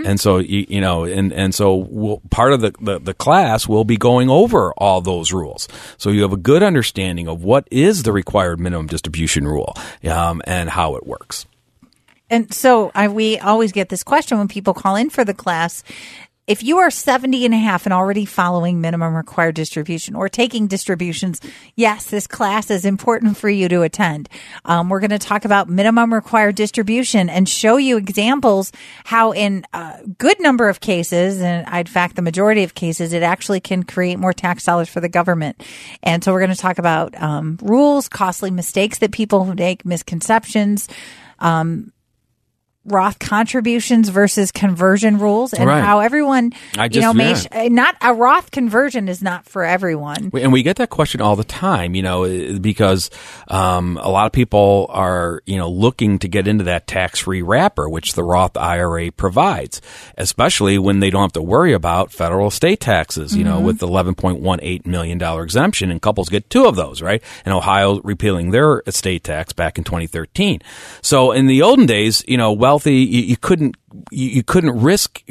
And 0.06 0.20
so 0.20 0.40
you, 0.40 0.66
you 0.68 0.82
know, 0.82 1.06
and 1.06 1.32
and 1.32 1.56
so 1.56 1.76
we'll, 1.76 2.22
part 2.30 2.54
of 2.54 2.62
the, 2.62 2.74
the 2.82 3.00
the 3.00 3.14
class 3.14 3.68
will 3.68 3.86
be 3.86 3.98
going 3.98 4.30
over 4.30 4.74
all 4.74 5.02
those 5.02 5.32
rules, 5.32 5.68
so 5.98 6.10
you 6.10 6.22
have 6.24 6.34
a 6.34 6.38
good 6.38 6.64
understanding 6.64 7.28
of 7.28 7.44
what 7.44 7.68
is 7.72 8.04
the 8.04 8.12
required 8.12 8.60
minimum 8.60 8.88
distribution 8.88 9.48
rule 9.48 9.74
um, 10.10 10.42
and 10.46 10.70
how 10.70 10.96
it 10.96 11.08
works. 11.08 11.46
And 12.30 12.54
so 12.54 12.92
I, 12.96 13.08
we 13.10 13.38
always 13.40 13.72
get 13.72 13.90
this 13.90 14.04
question 14.04 14.38
when 14.38 14.48
people 14.48 14.74
call 14.74 14.96
in 14.96 15.10
for 15.10 15.24
the 15.24 15.34
class. 15.34 15.84
If 16.46 16.62
you 16.62 16.80
are 16.80 16.92
70 16.92 17.46
and 17.46 17.54
a 17.54 17.58
half 17.58 17.86
and 17.86 17.94
already 17.94 18.26
following 18.26 18.82
minimum 18.82 19.16
required 19.16 19.56
distribution 19.56 20.14
or 20.14 20.28
taking 20.28 20.68
distributions, 20.68 21.40
yes, 21.78 22.10
this 22.10 22.28
class 22.28 22.70
is 22.70 22.84
important 22.84 23.38
for 23.38 23.48
you 23.48 23.70
to 23.70 23.84
attend. 23.84 24.28
Um, 24.66 24.90
we're 24.90 25.00
going 25.00 25.12
to 25.12 25.20
talk 25.20 25.46
about 25.46 25.70
minimum 25.70 26.14
required 26.14 26.56
distribution 26.56 27.30
and 27.30 27.48
show 27.48 27.78
you 27.78 27.96
examples 27.96 28.74
how 29.06 29.32
in 29.32 29.66
a 29.72 30.02
good 30.18 30.38
number 30.42 30.68
of 30.68 30.82
cases, 30.82 31.40
and 31.40 31.66
in 31.66 31.86
fact, 31.86 32.18
the 32.18 32.22
majority 32.22 32.64
of 32.64 32.76
cases, 32.76 33.14
it 33.14 33.24
actually 33.24 33.62
can 33.62 33.84
create 33.84 34.20
more 34.20 34.34
tax 34.34 34.66
dollars 34.66 34.90
for 34.90 35.00
the 35.00 35.08
government. 35.08 35.64
And 36.04 36.22
so 36.26 36.34
we're 36.34 36.42
going 36.42 36.50
to 36.50 36.58
talk 36.58 36.78
about 36.78 37.16
um, 37.22 37.58
rules, 37.62 38.10
costly 38.10 38.52
mistakes 38.52 38.98
that 38.98 39.14
people 39.14 39.46
make, 39.46 39.86
misconceptions, 39.86 40.90
Roth 42.86 43.18
contributions 43.20 44.10
versus 44.10 44.52
conversion 44.52 45.18
rules 45.18 45.54
and 45.54 45.68
Right. 45.70 45.82
how 45.82 46.00
everyone, 46.02 46.52
I 46.78 46.84
you 46.86 46.90
just- 46.90 47.02
know, 47.04 47.14
may, 47.14 47.34
yeah. 47.54 47.70
not 47.70 47.96
a 48.02 48.14
Roth 48.14 48.52
conversion 48.52 49.08
is 49.08 49.22
not 49.22 49.46
for 49.48 49.64
everyone. 49.64 50.32
And 50.34 50.52
we 50.52 50.64
get 50.64 50.76
that 50.78 50.90
question 50.90 51.22
all 51.22 51.38
the 51.38 51.46
time, 51.46 51.96
you 51.96 52.02
know, 52.02 52.24
eh, 52.24 52.58
because 52.60 53.10
um, 53.48 53.98
a 54.02 54.10
lot 54.10 54.26
of 54.26 54.34
people 54.34 54.88
are, 54.90 55.42
you 55.46 55.58
know, 55.58 55.70
looking 55.70 56.20
to 56.20 56.28
get 56.28 56.46
into 56.48 56.66
that 56.66 56.86
tax-free 56.88 57.42
wrapper, 57.42 57.88
which 57.90 58.14
the 58.16 58.24
Roth 58.24 58.58
IRA 58.58 59.12
provides, 59.12 59.82
especially 60.18 60.78
when 60.78 61.00
they 61.00 61.10
don't 61.10 61.22
have 61.22 61.34
to 61.34 61.42
worry 61.42 61.74
about 61.74 62.12
federal 62.12 62.52
state 62.52 62.82
taxes, 62.82 63.36
you 63.36 63.44
know, 63.46 63.60
with 63.62 63.80
the 63.80 63.88
$11.18 63.88 64.86
million 64.86 65.22
exemption, 65.42 65.90
and 65.90 66.02
couples 66.02 66.28
get 66.30 66.50
two 66.50 66.66
of 66.66 66.76
those, 66.76 67.02
right? 67.02 67.24
And 67.46 67.54
Ohio 67.54 68.02
repealing 68.04 68.52
their 68.52 68.84
estate 68.88 69.24
tax 69.24 69.54
back 69.54 69.78
in 69.78 69.84
2013. 69.86 70.62
So 71.02 71.32
in 71.32 71.48
the 71.48 71.62
olden 71.62 71.86
days, 71.86 72.24
you 72.28 72.38
know, 72.38 72.52
wealthy, 72.74 72.96
you, 72.96 73.22
you 73.22 73.38
couldn't 73.38 73.76
you, 74.12 74.28
you 74.28 74.44
couldn't 74.44 74.82
risk 74.82 75.24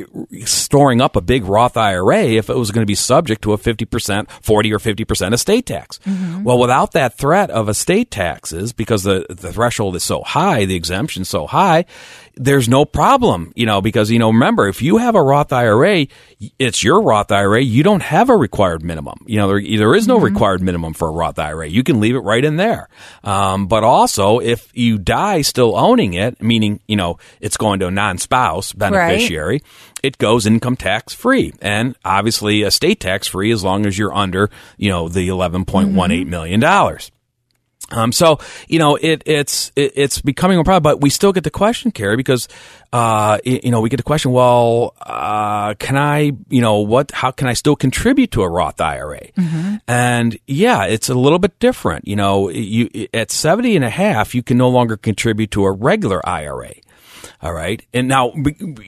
storing 0.44 1.00
up 1.00 1.16
a 1.16 1.20
big 1.20 1.44
Roth 1.44 1.76
IRA 1.76 2.22
if 2.22 2.50
it 2.50 2.56
was 2.56 2.70
going 2.70 2.82
to 2.82 2.86
be 2.86 2.94
subject 2.94 3.42
to 3.42 3.52
a 3.52 3.58
50%, 3.58 4.30
40 4.30 4.72
or 4.72 4.78
50% 4.78 5.32
estate 5.32 5.66
tax. 5.66 6.00
Well, 6.44 6.58
without 6.58 6.92
that 6.92 7.16
threat 7.16 7.50
of 7.50 7.68
estate 7.68 8.10
taxes, 8.10 8.72
because 8.72 9.02
the, 9.04 9.26
the 9.28 9.52
threshold 9.52 9.96
is 9.96 10.02
so 10.02 10.22
high, 10.22 10.64
the 10.64 10.76
exemption 10.76 11.24
so 11.24 11.46
high, 11.46 11.84
there's 12.34 12.68
no 12.68 12.84
problem, 12.84 13.52
you 13.54 13.66
know, 13.66 13.80
because, 13.80 14.10
you 14.10 14.18
know, 14.18 14.28
remember, 14.28 14.66
if 14.66 14.80
you 14.80 14.96
have 14.98 15.14
a 15.14 15.22
Roth 15.22 15.52
IRA, 15.52 16.06
it's 16.58 16.82
your 16.82 17.02
Roth 17.02 17.30
IRA. 17.30 17.62
You 17.62 17.82
don't 17.82 18.02
have 18.02 18.30
a 18.30 18.36
required 18.36 18.82
minimum. 18.82 19.18
You 19.26 19.36
know, 19.38 19.48
there, 19.48 19.60
there 19.60 19.94
is 19.94 20.08
no 20.08 20.18
required 20.18 20.62
minimum 20.62 20.94
for 20.94 21.08
a 21.08 21.12
Roth 21.12 21.38
IRA. 21.38 21.68
You 21.68 21.82
can 21.82 22.00
leave 22.00 22.14
it 22.14 22.20
right 22.20 22.44
in 22.44 22.56
there. 22.56 22.88
Um, 23.22 23.66
but 23.66 23.84
also, 23.84 24.38
if 24.38 24.70
you 24.72 24.98
die 24.98 25.42
still 25.42 25.76
owning 25.76 26.14
it, 26.14 26.40
meaning, 26.42 26.80
you 26.86 26.96
know, 26.96 27.18
it's 27.40 27.56
going 27.56 27.80
to 27.80 27.86
a 27.86 27.90
non-spouse 28.52 28.72
beneficiary, 28.72 29.62
it 30.02 30.18
goes 30.18 30.46
income 30.46 30.76
tax 30.76 31.14
free 31.14 31.52
and 31.60 31.96
obviously 32.04 32.62
estate 32.62 33.00
tax 33.00 33.26
free 33.28 33.52
as 33.52 33.64
long 33.64 33.86
as 33.86 33.98
you're 33.98 34.14
under, 34.14 34.50
you 34.76 34.90
know, 34.90 35.08
the 35.08 35.28
eleven 35.28 35.64
point 35.64 35.92
one 35.92 36.10
eight 36.10 36.26
million 36.26 36.60
dollars. 36.60 37.10
Um, 37.90 38.10
so 38.10 38.38
you 38.68 38.78
know 38.78 38.96
it, 38.96 39.22
it's 39.26 39.70
it, 39.76 39.92
it's 39.96 40.22
becoming 40.22 40.58
a 40.58 40.64
problem, 40.64 40.82
but 40.82 41.02
we 41.02 41.10
still 41.10 41.30
get 41.32 41.44
the 41.44 41.50
question, 41.50 41.90
Carrie, 41.90 42.16
because 42.16 42.48
uh, 42.90 43.36
you 43.44 43.70
know 43.70 43.82
we 43.82 43.90
get 43.90 43.98
the 43.98 44.02
question. 44.02 44.32
Well, 44.32 44.94
uh, 45.02 45.74
can 45.74 45.98
I, 45.98 46.32
you 46.48 46.62
know, 46.62 46.78
what? 46.78 47.10
How 47.10 47.32
can 47.32 47.48
I 47.48 47.52
still 47.52 47.76
contribute 47.76 48.30
to 48.30 48.42
a 48.42 48.48
Roth 48.48 48.80
IRA? 48.80 49.26
And 49.86 50.38
yeah, 50.46 50.84
it's 50.86 51.10
a 51.10 51.14
little 51.14 51.38
bit 51.38 51.58
different. 51.58 52.08
You 52.08 52.16
know, 52.16 52.48
you 52.48 52.88
at 53.12 53.30
70 53.30 53.76
and 53.76 53.84
a 53.84 53.90
half, 53.90 54.34
you 54.34 54.42
can 54.42 54.56
no 54.56 54.70
longer 54.70 54.96
contribute 54.96 55.50
to 55.50 55.64
a 55.64 55.70
regular 55.70 56.26
IRA. 56.26 56.72
All 57.42 57.52
right, 57.52 57.84
and 57.92 58.06
now, 58.06 58.32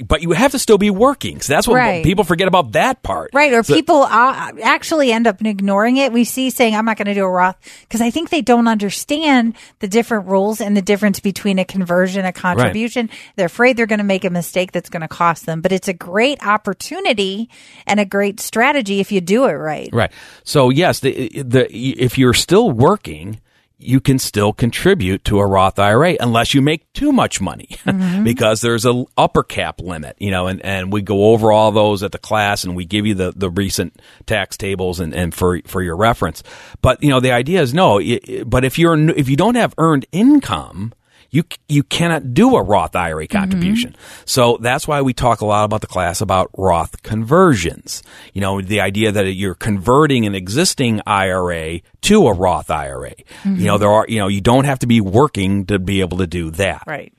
but 0.05 0.23
you 0.23 0.31
have 0.31 0.53
to 0.53 0.61
still 0.61 0.79
be 0.79 0.89
working. 0.89 1.41
So 1.41 1.53
that's 1.53 1.67
what 1.67 1.75
Right. 1.75 2.05
people 2.05 2.23
forget 2.23 2.47
about 2.47 2.71
that 2.73 3.03
part. 3.03 3.31
Right. 3.35 3.53
Or 3.53 3.65
So- 3.65 3.75
people 3.75 4.03
uh, 4.05 4.53
actually 4.63 5.11
end 5.11 5.27
up 5.27 5.45
ignoring 5.45 5.97
it. 5.97 6.13
We 6.13 6.23
see 6.23 6.51
saying, 6.51 6.77
I'm 6.77 6.85
not 6.85 6.97
going 6.97 7.07
to 7.07 7.15
do 7.15 7.25
a 7.25 7.29
Roth 7.29 7.57
because 7.81 8.01
I 8.01 8.11
think 8.11 8.31
they 8.31 8.43
don't 8.43 8.69
understand 8.69 9.55
the 9.81 9.89
different 9.89 10.29
rules 10.29 10.61
and 10.61 10.77
the 10.77 10.83
difference 10.83 11.19
between 11.19 11.59
a 11.59 11.65
conversion, 11.65 12.25
a 12.25 12.33
contribution. 12.33 13.11
They're 13.35 13.47
afraid 13.47 13.77
they're 13.77 13.87
going 13.87 13.99
to 13.99 14.05
make 14.05 14.25
a 14.25 14.31
mistake 14.31 14.71
that's 14.71 14.89
going 14.89 15.01
to 15.03 15.09
cost 15.09 15.47
them. 15.47 15.61
But 15.61 15.73
it's 15.73 15.89
a 15.89 15.93
great 15.93 16.39
opportunity 16.47 17.51
and 17.89 17.99
a 17.99 18.05
great 18.05 18.39
strategy 18.39 19.01
if 19.01 19.11
you 19.11 19.21
do 19.21 19.47
it 19.47 19.53
right. 19.55 19.89
Right. 19.93 20.13
So 20.45 20.71
yes, 20.71 21.01
the, 21.01 21.29
the 21.43 21.67
if 21.77 22.19
you're 22.19 22.35
still 22.35 22.71
working, 22.71 23.41
you 23.85 24.01
can 24.01 24.19
still 24.19 24.53
contribute 24.53 25.25
to 25.27 25.39
a 25.39 25.47
Roth 25.47 25.79
IRA 25.79 26.17
unless 26.21 26.55
you 26.55 26.63
make 26.63 26.91
too 26.93 27.13
much 27.13 27.41
money 27.41 27.69
mm-hmm. 27.87 28.25
because 28.25 28.61
there's 28.61 28.85
a 28.87 29.05
upper 29.17 29.43
cap 29.43 29.81
limit, 29.81 30.17
you 30.19 30.31
know, 30.31 30.47
and, 30.47 30.61
and 30.65 30.93
we 30.93 31.03
go 31.03 31.27
over 31.33 31.53
all 31.53 31.71
those 31.73 32.03
at 32.03 32.13
the 32.13 32.19
class 32.19 32.65
and 32.65 32.75
we 32.75 32.85
give 32.85 33.07
you 33.07 33.15
the, 33.15 33.33
the 33.37 33.51
recent 33.51 34.01
tax 34.27 34.57
tables 34.57 35.01
and, 35.01 35.15
and 35.15 35.35
for, 35.35 35.61
for 35.67 35.83
your 35.83 35.97
reference. 35.97 36.43
But, 36.83 37.03
you 37.03 37.11
know, 37.11 37.21
the 37.21 37.33
idea 37.33 37.61
is 37.63 37.75
no, 37.75 37.99
i- 38.01 38.21
i- 38.29 38.43
but 38.45 38.65
if 38.65 38.79
you're, 38.79 38.99
if 39.11 39.29
you 39.29 39.37
don't 39.37 39.57
have 39.57 39.75
earned 39.79 40.07
income, 40.13 40.93
you 41.35 41.43
you 41.69 41.83
cannot 41.83 42.33
do 42.33 42.55
a 42.55 42.63
Roth 42.63 42.95
IRA 42.95 43.27
contribution. 43.27 43.91
Mm-hmm. 43.91 44.23
So 44.25 44.57
that's 44.61 44.87
why 44.87 45.03
we 45.03 45.13
talk 45.13 45.41
a 45.41 45.47
lot 45.47 45.65
about 45.65 45.81
the 45.81 45.89
class 45.89 46.21
about 46.21 46.49
Roth 46.57 47.03
conversions. 47.03 48.05
You 48.33 48.41
know, 48.41 48.61
the 48.61 48.81
idea 48.81 49.11
that 49.11 49.27
you're 49.35 49.57
converting 49.57 50.27
an 50.27 50.37
existing 50.37 51.01
IRA 51.09 51.81
to 52.03 52.29
a 52.29 52.33
Roth 52.33 52.71
IRA. 52.71 53.15
You 53.45 53.51
know, 53.51 53.75
mm-hmm. 53.75 53.81
there 53.81 53.91
are 53.91 54.07
you 54.09 54.21
know, 54.21 54.29
you 54.29 54.41
don't 54.41 54.65
have 54.65 54.79
to 54.79 54.87
be 54.87 55.01
working 55.01 55.67
to 55.67 55.81
be 55.81 56.03
able 56.03 56.19
to 56.19 56.29
do 56.29 56.53
that. 56.53 56.85
Right. 56.87 57.13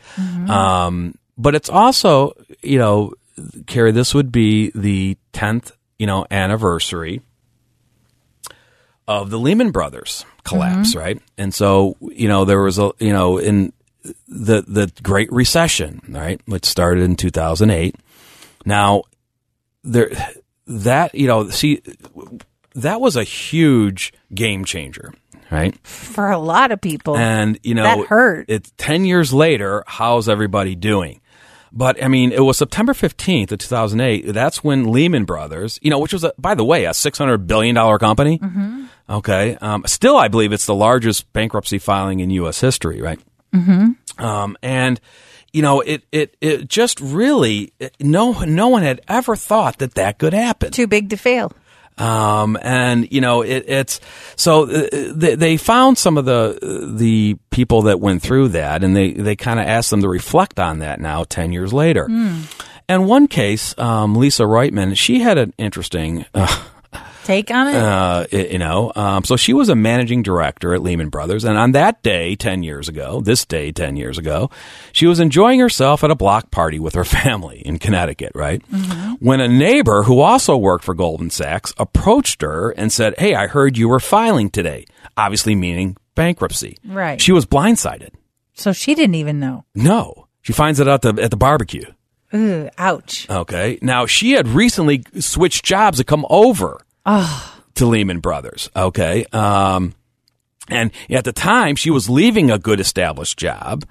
Um, 0.50 1.15
but 1.38 1.55
it's 1.55 1.70
also, 1.70 2.34
you 2.62 2.79
know, 2.79 3.13
Carrie, 3.67 3.91
this 3.91 4.13
would 4.13 4.31
be 4.31 4.72
the 4.75 5.17
10th, 5.34 5.72
you 6.01 6.08
know, 6.08 6.25
anniversary 6.31 7.22
of 9.08 9.29
the 9.29 9.38
Lehman 9.38 9.70
Brothers 9.70 10.25
collapse, 10.43 10.96
mm-hmm. 10.96 11.00
right? 11.00 11.22
And 11.38 11.53
so, 11.53 11.96
you 12.01 12.27
know, 12.27 12.43
there 12.43 12.60
was 12.60 12.79
a, 12.79 12.91
you 12.98 13.13
know, 13.13 13.38
in 13.38 13.72
the 14.27 14.63
the 14.67 14.91
Great 15.03 15.31
Recession, 15.31 16.01
right, 16.10 16.41
which 16.48 16.65
started 16.65 17.03
in 17.03 17.17
2008. 17.17 17.96
Now, 18.65 19.03
there 19.84 20.10
that, 20.65 21.13
you 21.13 21.27
know, 21.27 21.50
see 21.50 21.84
that 22.74 23.00
was 23.00 23.15
a 23.15 23.24
huge 23.24 24.12
game 24.34 24.65
changer, 24.65 25.13
right? 25.51 25.77
for 25.86 26.31
a 26.31 26.39
lot 26.39 26.72
of 26.72 26.81
people. 26.81 27.15
And 27.15 27.60
you 27.62 27.75
know, 27.75 27.84
That 27.84 28.08
hurt. 28.08 28.46
It's 28.48 28.74
ten 28.75 29.05
years 29.05 29.31
later. 29.31 29.84
How's 29.86 30.27
everybody 30.27 30.74
doing? 30.74 31.20
But 31.73 32.03
I 32.03 32.07
mean, 32.07 32.31
it 32.31 32.41
was 32.41 32.57
September 32.57 32.93
15th 32.93 33.51
of 33.51 33.59
2008. 33.59 34.33
That's 34.33 34.63
when 34.63 34.91
Lehman 34.91 35.25
Brothers, 35.25 35.79
you 35.81 35.89
know, 35.89 35.99
which 35.99 36.13
was, 36.13 36.23
a, 36.23 36.33
by 36.37 36.53
the 36.53 36.65
way, 36.65 36.85
a 36.85 36.89
$600 36.89 37.47
billion 37.47 37.75
company. 37.97 38.39
Mm-hmm. 38.39 38.85
Okay. 39.09 39.57
Um, 39.61 39.83
still, 39.85 40.17
I 40.17 40.27
believe 40.27 40.51
it's 40.51 40.65
the 40.65 40.75
largest 40.75 41.31
bankruptcy 41.33 41.79
filing 41.79 42.19
in 42.19 42.29
U.S. 42.31 42.59
history, 42.59 43.01
right? 43.01 43.19
Mm-hmm. 43.53 44.23
Um, 44.23 44.57
and, 44.61 44.99
you 45.53 45.61
know, 45.61 45.79
it, 45.81 46.03
it, 46.11 46.35
it 46.41 46.67
just 46.67 46.99
really, 46.99 47.73
no, 47.99 48.43
no 48.43 48.67
one 48.67 48.83
had 48.83 49.01
ever 49.07 49.35
thought 49.35 49.79
that 49.79 49.95
that 49.95 50.17
could 50.17 50.33
happen. 50.33 50.71
Too 50.71 50.87
big 50.87 51.09
to 51.11 51.17
fail. 51.17 51.53
Um, 52.01 52.58
and 52.62 53.12
you 53.12 53.22
know, 53.22 53.43
it, 53.43 53.65
it's 53.67 54.01
so 54.36 54.63
uh, 54.63 54.88
they, 55.13 55.36
they 55.36 55.58
found 55.58 56.00
some 56.00 56.17
of 56.17 56.25
the 56.25 56.58
the 56.98 57.38
people 57.51 57.84
that 57.84 58.00
went 58.00 58.24
through 58.24 58.50
that, 58.50 58.84
and 58.84 58.96
they 58.96 59.12
they 59.13 59.36
kind 59.36 59.60
of 59.60 59.67
asked 59.67 59.91
them 59.91 60.01
to 60.01 60.10
reflect 60.10 60.60
on 60.60 60.79
that 60.79 61.00
now, 61.00 61.24
ten 61.24 61.53
years 61.53 61.72
later. 61.72 62.08
And 62.89 63.08
one 63.08 63.27
case, 63.27 63.77
um, 63.77 64.15
Lisa 64.15 64.43
Reitman, 64.43 64.98
she 64.98 65.20
had 65.20 65.38
an 65.38 65.53
interesting. 65.58 66.25
Uh, 66.34 66.63
Take 67.23 67.51
on 67.51 67.67
it. 67.67 67.75
uh, 67.75 68.25
you 68.31 68.57
know, 68.57 68.91
um, 68.95 69.23
so 69.23 69.35
she 69.35 69.53
was 69.53 69.69
a 69.69 69.75
managing 69.75 70.23
director 70.23 70.73
at 70.73 70.81
Lehman 70.81 71.09
Brothers, 71.09 71.43
and 71.45 71.57
on 71.57 71.71
that 71.73 72.01
day, 72.03 72.35
ten 72.35 72.63
years 72.63 72.89
ago, 72.89 73.21
this 73.21 73.45
day, 73.45 73.71
ten 73.71 73.95
years 73.95 74.17
ago, 74.17 74.49
she 74.91 75.05
was 75.05 75.19
enjoying 75.19 75.59
herself 75.59 76.03
at 76.03 76.11
a 76.11 76.15
block 76.15 76.51
party 76.51 76.79
with 76.79 76.95
her 76.95 77.03
family 77.21 77.59
in 77.65 77.79
Connecticut. 77.79 78.31
Right 78.35 78.61
when 79.19 79.39
a 79.39 79.47
neighbor 79.47 80.03
who 80.03 80.19
also 80.19 80.57
worked 80.57 80.83
for 80.83 80.93
Goldman 80.95 81.29
Sachs 81.29 81.73
approached 81.77 82.41
her 82.41 82.71
and 82.71 82.91
said, 82.91 83.13
"Hey, 83.17 83.35
I 83.35 83.47
heard 83.47 83.77
you 83.77 83.87
were 83.87 83.99
filing 83.99 84.49
today," 84.49 84.85
obviously 85.15 85.53
meaning 85.55 85.97
bankruptcy. 86.15 86.77
Right. 86.85 87.21
She 87.21 87.31
was 87.31 87.45
blindsided. 87.45 88.09
so 88.53 88.73
she 88.73 88.95
didn't 88.95 89.15
even 89.15 89.39
know. 89.39 89.65
No, 89.75 90.27
she 90.41 90.53
finds 90.53 90.79
it 90.79 90.87
out 90.87 91.01
the, 91.03 91.17
at 91.21 91.31
the 91.31 91.37
barbecue. 91.37 91.85
Ooh, 92.33 92.69
ouch. 92.77 93.29
Okay. 93.29 93.77
Now 93.81 94.05
she 94.05 94.31
had 94.31 94.47
recently 94.47 95.03
switched 95.19 95.63
jobs 95.65 95.97
to 95.99 96.03
come 96.03 96.25
over 96.29 96.81
to 97.05 97.86
Lehman 97.86 98.20
Brothers. 98.20 98.70
Okay. 98.75 99.25
Um, 99.34 99.93
and 100.70 100.91
at 101.10 101.24
the 101.25 101.34
time 101.34 101.75
she 101.75 101.89
was 101.89 102.10
leaving 102.10 102.51
a 102.51 102.58
good 102.60 102.79
established 102.79 103.38
job 103.38 103.86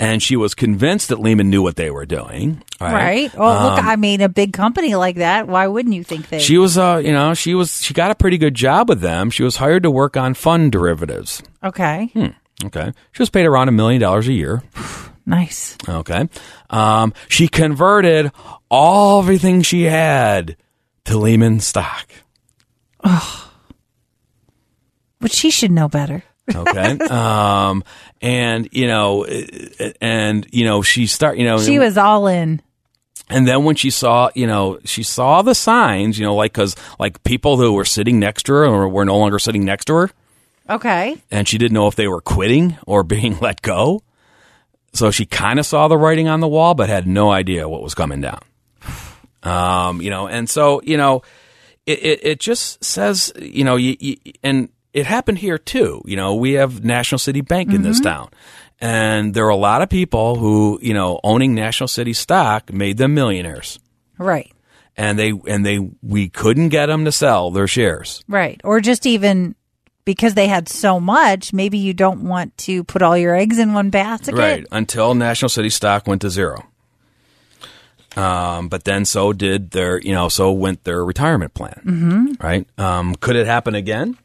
and 0.00 0.22
she 0.22 0.36
was 0.36 0.54
convinced 0.54 1.08
that 1.08 1.18
Lehman 1.20 1.50
knew 1.50 1.60
what 1.62 1.74
they 1.76 1.90
were 1.90 2.06
doing. 2.06 2.62
Right. 2.80 3.34
Well, 3.34 3.70
look, 3.70 3.84
I 3.84 3.96
mean, 3.96 4.20
a 4.20 4.28
big 4.28 4.52
company 4.52 4.94
like 4.94 5.16
that. 5.16 5.48
Why 5.48 5.66
wouldn't 5.66 5.94
you 5.94 6.04
think 6.04 6.28
they? 6.28 6.36
Um, 6.36 6.42
She 6.42 6.56
was, 6.56 6.78
uh, 6.78 7.02
you 7.04 7.12
know, 7.12 7.34
she 7.34 7.54
was, 7.54 7.82
she 7.82 7.94
got 7.94 8.12
a 8.12 8.14
pretty 8.14 8.38
good 8.38 8.54
job 8.54 8.88
with 8.88 9.00
them. 9.00 9.30
She 9.30 9.42
was 9.42 9.56
hired 9.56 9.82
to 9.82 9.90
work 9.90 10.16
on 10.16 10.34
fund 10.34 10.70
derivatives. 10.72 11.42
okay. 11.64 12.10
Okay. 12.64 12.92
She 13.12 13.22
was 13.22 13.30
paid 13.30 13.46
around 13.46 13.68
a 13.68 13.72
million 13.72 14.00
dollars 14.00 14.28
a 14.28 14.32
year. 14.32 14.62
Nice. 15.26 15.76
Okay. 15.86 16.26
Um, 16.70 17.12
she 17.28 17.48
converted 17.48 18.32
all 18.70 19.18
everything 19.20 19.60
she 19.60 19.82
had 19.82 20.56
to 21.04 21.18
Lehman 21.18 21.60
stock. 21.60 22.08
But 25.20 25.32
she 25.32 25.50
should 25.50 25.70
know 25.72 25.88
better. 25.88 26.22
Okay. 26.54 26.98
um, 27.10 27.82
and 28.22 28.68
you 28.72 28.86
know, 28.86 29.24
and 30.00 30.46
you 30.52 30.64
know, 30.64 30.82
she 30.82 31.06
start, 31.06 31.38
you 31.38 31.44
know, 31.44 31.58
She 31.60 31.78
was 31.78 31.98
all 31.98 32.26
in. 32.26 32.62
and 33.28 33.46
then 33.46 33.64
when 33.64 33.76
she 33.76 33.90
saw, 33.90 34.30
you 34.34 34.46
know, 34.46 34.78
she 34.84 35.02
saw 35.02 35.42
the 35.42 35.54
signs, 35.54 36.18
you 36.18 36.24
know, 36.24 36.34
like 36.34 36.52
because 36.52 36.76
like 36.98 37.22
people 37.24 37.56
who 37.56 37.72
were 37.72 37.84
sitting 37.84 38.18
next 38.18 38.44
to 38.44 38.52
her 38.54 38.64
or 38.64 38.88
were 38.88 39.04
no 39.04 39.18
longer 39.18 39.38
sitting 39.38 39.64
next 39.64 39.86
to 39.86 39.94
her, 39.94 40.10
Okay. 40.70 41.16
and 41.30 41.46
she 41.48 41.58
didn't 41.58 41.74
know 41.74 41.88
if 41.88 41.96
they 41.96 42.08
were 42.08 42.20
quitting 42.20 42.76
or 42.86 43.02
being 43.04 43.38
let 43.40 43.60
go. 43.62 44.02
So 44.94 45.10
she 45.10 45.26
kind 45.26 45.58
of 45.58 45.66
saw 45.66 45.86
the 45.88 45.98
writing 45.98 46.28
on 46.28 46.40
the 46.40 46.48
wall, 46.48 46.74
but 46.74 46.88
had 46.88 47.06
no 47.06 47.30
idea 47.30 47.68
what 47.68 47.82
was 47.82 47.94
coming 47.94 48.20
down. 48.22 48.40
Um, 49.42 50.00
you 50.00 50.10
know, 50.10 50.26
and 50.28 50.48
so 50.48 50.80
you 50.82 50.96
know, 50.96 51.22
it 51.88 52.04
it, 52.04 52.20
it 52.22 52.40
just 52.40 52.84
says, 52.84 53.32
you 53.40 53.64
know, 53.64 53.76
you, 53.76 53.96
you, 53.98 54.16
and 54.42 54.68
it 54.92 55.06
happened 55.06 55.38
here 55.38 55.58
too. 55.58 56.02
You 56.04 56.16
know, 56.16 56.34
we 56.34 56.52
have 56.52 56.84
National 56.84 57.18
City 57.18 57.40
Bank 57.40 57.72
in 57.72 57.82
this 57.82 57.98
mm-hmm. 57.98 58.08
town, 58.08 58.30
and 58.80 59.34
there 59.34 59.46
are 59.46 59.50
a 59.50 59.56
lot 59.56 59.82
of 59.82 59.88
people 59.88 60.36
who, 60.36 60.78
you 60.82 60.94
know, 60.94 61.18
owning 61.24 61.54
National 61.54 61.88
City 61.88 62.12
stock 62.12 62.72
made 62.72 62.98
them 62.98 63.14
millionaires, 63.14 63.78
Right. 64.18 64.52
and 64.96 65.18
they 65.18 65.32
and 65.46 65.64
they 65.64 65.78
we 66.02 66.28
couldn't 66.28 66.68
get 66.68 66.86
them 66.86 67.04
to 67.06 67.12
sell 67.12 67.50
their 67.50 67.66
shares. 67.66 68.22
Right. 68.28 68.60
Or 68.64 68.80
just 68.80 69.06
even 69.06 69.54
because 70.04 70.34
they 70.34 70.48
had 70.48 70.68
so 70.68 71.00
much, 71.00 71.52
maybe 71.52 71.78
you 71.78 71.92
don't 71.94 72.22
want 72.22 72.56
to 72.58 72.84
put 72.84 73.02
all 73.02 73.16
your 73.16 73.34
eggs 73.34 73.58
in 73.58 73.72
one 73.74 73.90
basket. 73.90 74.34
Right. 74.34 74.66
Until 74.72 75.14
National 75.14 75.48
City 75.48 75.70
stock 75.70 76.06
went 76.06 76.22
to 76.22 76.30
zero. 76.30 76.66
Um, 78.16 78.68
but 78.68 78.84
then 78.84 79.04
so 79.04 79.32
did 79.32 79.70
their, 79.70 80.00
you 80.00 80.12
know, 80.12 80.28
so 80.28 80.50
went 80.52 80.84
their 80.84 81.04
retirement 81.04 81.54
plan. 81.54 81.80
Mm-hmm. 81.84 82.32
Right. 82.44 82.66
Um, 82.78 83.14
could 83.14 83.36
it 83.36 83.46
happen 83.46 83.74
again? 83.74 84.16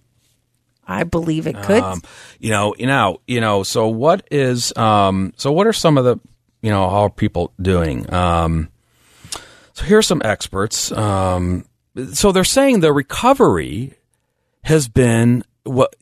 I 0.87 1.03
believe 1.03 1.47
it 1.47 1.61
could. 1.61 1.81
Um, 1.83 2.01
you 2.39 2.49
know, 2.49 2.75
you 2.77 2.87
know, 2.87 3.21
you 3.27 3.39
know, 3.39 3.63
so 3.63 3.87
what 3.87 4.27
is, 4.31 4.75
um, 4.75 5.33
so 5.37 5.51
what 5.51 5.67
are 5.67 5.73
some 5.73 5.97
of 5.97 6.05
the, 6.05 6.17
you 6.61 6.69
know, 6.71 6.89
how 6.89 7.03
are 7.03 7.09
people 7.09 7.53
doing? 7.61 8.11
Um, 8.13 8.69
so 9.73 9.85
here 9.85 9.97
are 9.97 10.03
some 10.03 10.21
experts. 10.23 10.91
Um, 10.91 11.65
so 12.13 12.31
they're 12.31 12.43
saying 12.43 12.79
the 12.79 12.93
recovery 12.93 13.93
has 14.63 14.87
been 14.87 15.43
what 15.63 15.95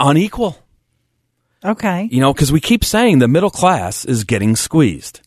unequal. 0.00 0.58
okay. 1.64 2.08
You 2.10 2.20
know, 2.20 2.32
because 2.32 2.52
we 2.52 2.60
keep 2.60 2.84
saying 2.84 3.18
the 3.18 3.28
middle 3.28 3.50
class 3.50 4.04
is 4.04 4.24
getting 4.24 4.56
squeezed. 4.56 5.20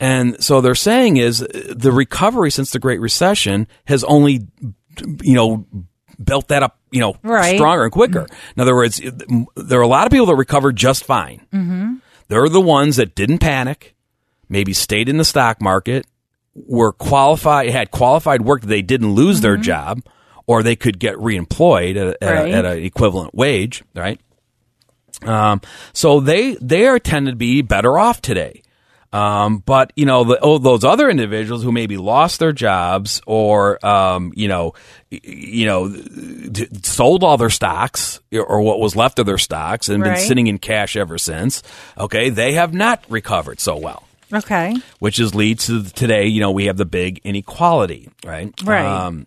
And 0.00 0.42
so 0.42 0.60
they're 0.62 0.74
saying 0.74 1.18
is 1.18 1.42
uh, 1.42 1.74
the 1.76 1.92
recovery 1.92 2.50
since 2.50 2.70
the 2.70 2.78
Great 2.78 3.00
Recession 3.00 3.68
has 3.84 4.02
only, 4.04 4.48
you 5.22 5.34
know, 5.34 5.66
built 6.22 6.48
that 6.48 6.62
up, 6.62 6.78
you 6.90 7.00
know, 7.00 7.16
Right. 7.22 7.56
stronger 7.56 7.84
and 7.84 7.92
quicker. 7.92 8.26
In 8.56 8.62
other 8.62 8.74
words, 8.74 9.00
there 9.56 9.78
are 9.78 9.82
a 9.82 9.86
lot 9.88 10.06
of 10.06 10.10
people 10.10 10.26
that 10.26 10.36
recovered 10.36 10.76
just 10.76 11.04
fine. 11.04 11.46
Mm-hmm. 11.52 11.94
They're 12.28 12.48
the 12.48 12.60
ones 12.60 12.96
that 12.96 13.14
didn't 13.14 13.38
panic, 13.38 13.94
maybe 14.48 14.72
stayed 14.72 15.08
in 15.08 15.18
the 15.18 15.24
stock 15.24 15.60
market, 15.60 16.06
were 16.54 16.92
qualified, 16.92 17.68
had 17.70 17.90
qualified 17.90 18.42
work 18.42 18.62
that 18.62 18.68
they 18.68 18.82
didn't 18.82 19.12
lose 19.14 19.40
their 19.40 19.56
job, 19.56 20.00
or 20.46 20.62
they 20.62 20.76
could 20.76 20.98
get 20.98 21.16
reemployed 21.16 21.96
at, 21.96 22.06
a- 22.06 22.24
at, 22.24 22.46
a, 22.46 22.50
at 22.52 22.64
an 22.64 22.78
equivalent 22.84 23.34
wage, 23.34 23.82
right? 23.94 24.18
Um, 25.22 25.60
so 25.92 26.20
they 26.20 26.54
they 26.54 26.86
are 26.86 26.98
tended 26.98 27.32
to 27.32 27.36
be 27.36 27.60
better 27.62 27.98
off 27.98 28.22
today. 28.22 28.62
Um, 29.12 29.58
but 29.58 29.92
you 29.96 30.06
know, 30.06 30.22
the, 30.22 30.38
oh, 30.40 30.58
those 30.58 30.84
other 30.84 31.10
individuals 31.10 31.64
who 31.64 31.72
maybe 31.72 31.96
lost 31.96 32.38
their 32.38 32.52
jobs 32.52 33.20
or 33.26 33.84
um, 33.84 34.32
you 34.36 34.46
know, 34.46 34.74
you 35.10 35.66
know, 35.66 35.88
d- 35.88 36.68
sold 36.84 37.24
all 37.24 37.36
their 37.36 37.50
stocks 37.50 38.20
or 38.32 38.60
what 38.60 38.78
was 38.78 38.94
left 38.94 39.18
of 39.18 39.26
their 39.26 39.36
stocks 39.38 39.88
and 39.88 40.02
Right. 40.02 40.14
been 40.14 40.24
sitting 40.24 40.46
in 40.46 40.58
cash 40.58 40.94
ever 40.96 41.18
since. 41.18 41.62
Okay, 41.98 42.30
they 42.30 42.52
have 42.52 42.72
not 42.72 43.04
recovered 43.08 43.58
so 43.58 43.76
well, 43.76 44.04
Okay. 44.32 44.76
which 45.00 45.18
is 45.18 45.34
leads 45.34 45.66
to 45.66 45.82
today. 45.82 46.26
You 46.28 46.40
know, 46.40 46.52
we 46.52 46.66
have 46.66 46.76
the 46.76 46.84
big 46.86 47.20
inequality, 47.24 48.10
right? 48.24 48.52
Right. 48.62 48.86
Um, 48.86 49.26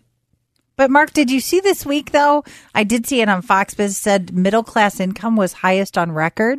But 0.76 0.90
Mark, 0.90 1.12
did 1.12 1.30
you 1.30 1.40
see 1.40 1.60
this 1.60 1.84
week 1.84 2.12
though? 2.12 2.42
I 2.74 2.84
did 2.84 3.06
see 3.06 3.20
it 3.20 3.28
on 3.28 3.42
Fox 3.42 3.74
Biz 3.74 3.98
said 3.98 4.32
middle 4.32 4.64
class 4.64 4.98
income 4.98 5.36
was 5.36 5.52
highest 5.52 5.98
on 5.98 6.10
record. 6.12 6.58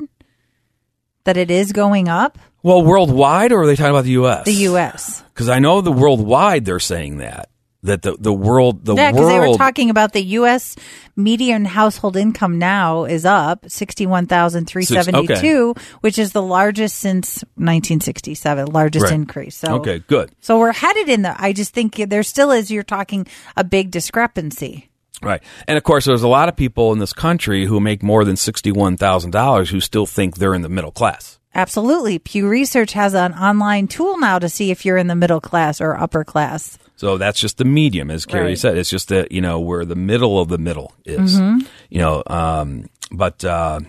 That 1.26 1.38
it 1.38 1.52
is 1.52 1.72
going 1.74 2.08
up. 2.08 2.38
well, 2.64 2.84
worldwide, 2.84 3.52
or 3.52 3.62
are 3.64 3.68
they 3.68 3.76
talking 3.76 3.92
about 3.92 4.06
the 4.06 4.12
U.S.? 4.12 4.46
The 4.46 4.54
U.S. 4.70 5.24
because 5.34 5.50
I 5.50 5.60
know 5.60 5.82
the 5.82 5.92
worldwide 5.92 6.66
they're 6.66 6.80
saying 6.80 7.18
that 7.18 7.50
that 7.84 8.02
the 8.02 8.16
the 8.20 8.34
world 8.34 8.84
the 8.86 8.96
yeah, 8.96 9.12
because 9.12 9.28
they 9.28 9.40
were 9.40 9.58
talking 9.58 9.92
about 9.92 10.12
the 10.14 10.24
U.S. 10.40 10.76
median 11.16 11.66
household 11.66 12.16
income 12.18 12.58
now 12.58 13.06
is 13.06 13.26
up 13.26 13.70
sixty 13.70 14.08
one 14.08 14.26
thousand 14.26 14.66
three 14.66 14.84
seventy 14.86 15.28
two, 15.28 15.76
which 16.02 16.18
is 16.18 16.32
the 16.32 16.42
largest 16.42 16.98
since 16.98 17.44
nineteen 17.58 18.02
sixty 18.02 18.34
seven, 18.34 18.66
largest 18.68 19.04
Right. 19.06 19.14
increase. 19.14 19.56
So 19.56 19.76
okay 19.76 20.00
good 20.00 20.32
So 20.42 20.58
we're 20.58 20.74
headed 20.74 21.10
in 21.10 21.22
the. 21.24 21.40
I 21.40 21.54
just 21.54 21.74
think 21.74 21.96
there 22.10 22.24
still 22.24 22.50
is. 22.52 22.72
You're 22.72 22.82
talking 22.84 23.28
a 23.56 23.64
big 23.64 23.92
discrepancy. 23.92 24.90
Right 25.22 25.42
and 25.68 25.78
of 25.78 25.84
course 25.84 26.06
there's 26.06 26.24
a 26.24 26.28
lot 26.28 26.50
of 26.50 26.56
people 26.56 26.92
in 26.94 27.00
this 27.00 27.14
country 27.14 27.66
who 27.66 27.80
make 27.80 28.04
more 28.04 28.24
than 28.26 28.36
sixty 28.36 28.72
one 28.72 28.98
thousand 28.98 29.32
dollars 29.32 29.70
who 29.70 29.80
still 29.80 30.06
think 30.06 30.38
they're 30.38 30.54
in 30.54 30.62
the 30.62 30.70
middle 30.70 30.92
class. 30.92 31.40
Absolutely. 31.58 32.20
Pew 32.20 32.50
Research 32.50 32.92
has 32.92 33.14
an 33.14 33.32
online 33.34 33.88
tool 33.88 34.18
now 34.18 34.38
to 34.40 34.50
see 34.50 34.72
if 34.72 34.84
you're 34.84 34.98
in 34.98 35.08
the 35.08 35.16
middle 35.16 35.40
class 35.40 35.80
or 35.80 35.96
upper 35.96 36.26
class. 36.26 36.78
So 36.98 37.18
that's 37.18 37.40
just 37.40 37.58
the 37.58 37.64
medium, 37.64 38.12
as 38.12 38.26
Carrie 38.26 38.48
Right. 38.48 38.58
said. 38.60 38.78
It's 38.78 38.90
just 38.90 39.08
that 39.08 39.32
you 39.32 39.40
know 39.40 39.62
where 39.62 39.86
the 39.86 39.96
middle 39.96 40.38
of 40.38 40.50
the 40.50 40.58
middle 40.58 40.92
is. 41.06 41.40
You 41.40 42.00
know, 42.00 42.24
um, 42.28 42.90
but 43.10 43.46
uh, 43.46 43.80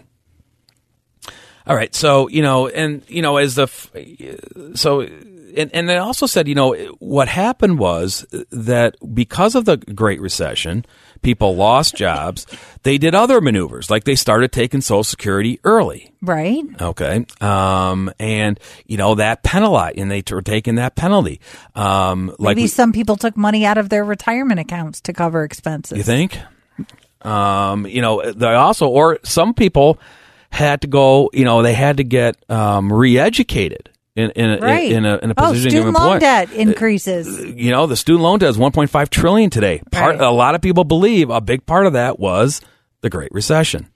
all 1.67 1.75
right. 1.75 1.93
So 1.93 2.29
you 2.29 2.43
know, 2.43 2.69
and 2.69 3.03
you 3.09 3.21
know, 3.23 3.37
as 3.39 3.57
the 3.57 3.67
so 4.77 5.01
and, 5.57 5.75
and 5.75 5.89
they 5.89 5.97
also 5.97 6.27
said, 6.27 6.47
you 6.49 6.55
know, 6.55 6.75
what 6.99 7.29
happened 7.29 7.79
was 7.79 8.27
that 8.51 8.97
because 9.15 9.55
of 9.55 9.65
the 9.65 9.77
Great 9.77 10.21
Recession, 10.21 10.85
people 11.23 11.57
lost 11.57 11.95
jobs. 11.97 12.47
They 12.83 12.99
did 12.99 13.15
other 13.15 13.41
maneuvers, 13.41 13.91
like 13.91 14.05
they 14.05 14.15
started 14.15 14.53
taking 14.53 14.81
Social 14.81 15.05
Security 15.05 15.59
early. 15.65 16.13
Right. 16.23 16.65
Okay. 16.81 17.27
Um, 17.41 18.13
and 18.19 18.59
you 18.87 18.97
know 18.97 19.15
that 19.17 19.43
penalty, 19.43 20.01
and 20.01 20.11
they 20.11 20.23
were 20.31 20.43
taking 20.43 20.77
that 20.77 20.95
penalty. 20.97 21.41
Um, 21.75 22.29
like 22.39 22.57
Maybe 22.57 22.63
we- 22.63 22.69
some 22.69 22.93
people 22.93 23.17
took 23.17 23.37
money 23.37 23.65
out 23.65 23.79
of 23.79 23.89
their 23.89 24.05
retirement 24.05 24.61
accounts 24.61 25.01
to 25.03 25.13
cover 25.13 25.45
expenses. 25.45 25.97
you 25.99 26.05
think? 26.05 26.39
Um, 27.23 27.87
you 27.87 28.03
know, 28.03 28.31
they 28.31 28.47
also, 28.55 28.89
or 28.89 29.19
some 29.25 29.55
people 29.55 29.99
had 30.51 30.83
to 30.83 30.87
go. 30.87 31.31
You 31.33 31.45
know, 31.45 31.63
they 31.63 31.75
had 31.75 31.97
to 31.97 32.05
get 32.05 32.37
um, 32.51 32.93
re-educated 32.93 33.91
in 34.17 34.31
in, 34.31 34.51
a- 34.51 34.59
Right. 34.59 34.91
in, 34.91 35.05
a 35.05 35.19
in 35.19 35.31
a 35.31 35.35
position 35.35 35.39
oh, 35.39 35.49
position 35.53 35.71
student 35.71 35.89
of 35.89 35.95
loan 36.03 36.13
employment. 36.15 36.21
debt 36.21 36.53
increases. 36.53 37.45
you 37.45 37.71
know, 37.71 37.87
the 37.87 37.97
student 37.97 38.23
loan 38.25 38.39
debt 38.39 38.49
is 38.51 38.57
1.5 38.59 39.09
trillion 39.11 39.51
today. 39.51 39.83
Part, 39.93 40.17
Right. 40.19 40.27
a 40.27 40.31
lot 40.31 40.55
of 40.55 40.63
people 40.63 40.85
believe 40.85 41.31
a 41.31 41.41
big 41.41 41.65
part 41.67 41.87
of 41.87 41.93
that 41.93 42.19
was 42.19 42.61
the 43.03 43.11
Great 43.11 43.31
Recession. 43.33 43.89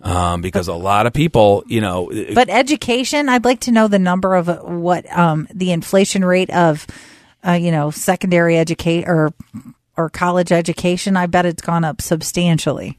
Um, 0.00 0.42
because 0.42 0.68
a 0.68 0.74
lot 0.74 1.06
of 1.06 1.12
people, 1.12 1.64
you 1.66 1.80
know, 1.80 2.08
But 2.32 2.48
education, 2.50 3.28
I'd 3.28 3.44
like 3.44 3.58
to 3.60 3.72
know 3.72 3.88
the 3.88 3.98
number 3.98 4.36
of 4.36 4.48
uh, 4.48 4.58
what 4.58 5.04
um, 5.16 5.48
the 5.52 5.72
inflation 5.72 6.24
rate 6.24 6.50
of, 6.50 6.86
uh, 7.46 7.52
you 7.52 7.72
know, 7.72 7.90
secondary 7.90 8.56
educate 8.56 9.08
or 9.08 9.32
or 9.96 10.08
college 10.08 10.52
education. 10.52 11.16
I 11.16 11.26
bet 11.26 11.46
it's 11.46 11.60
gone 11.62 11.82
up 11.84 12.00
substantially. 12.00 12.96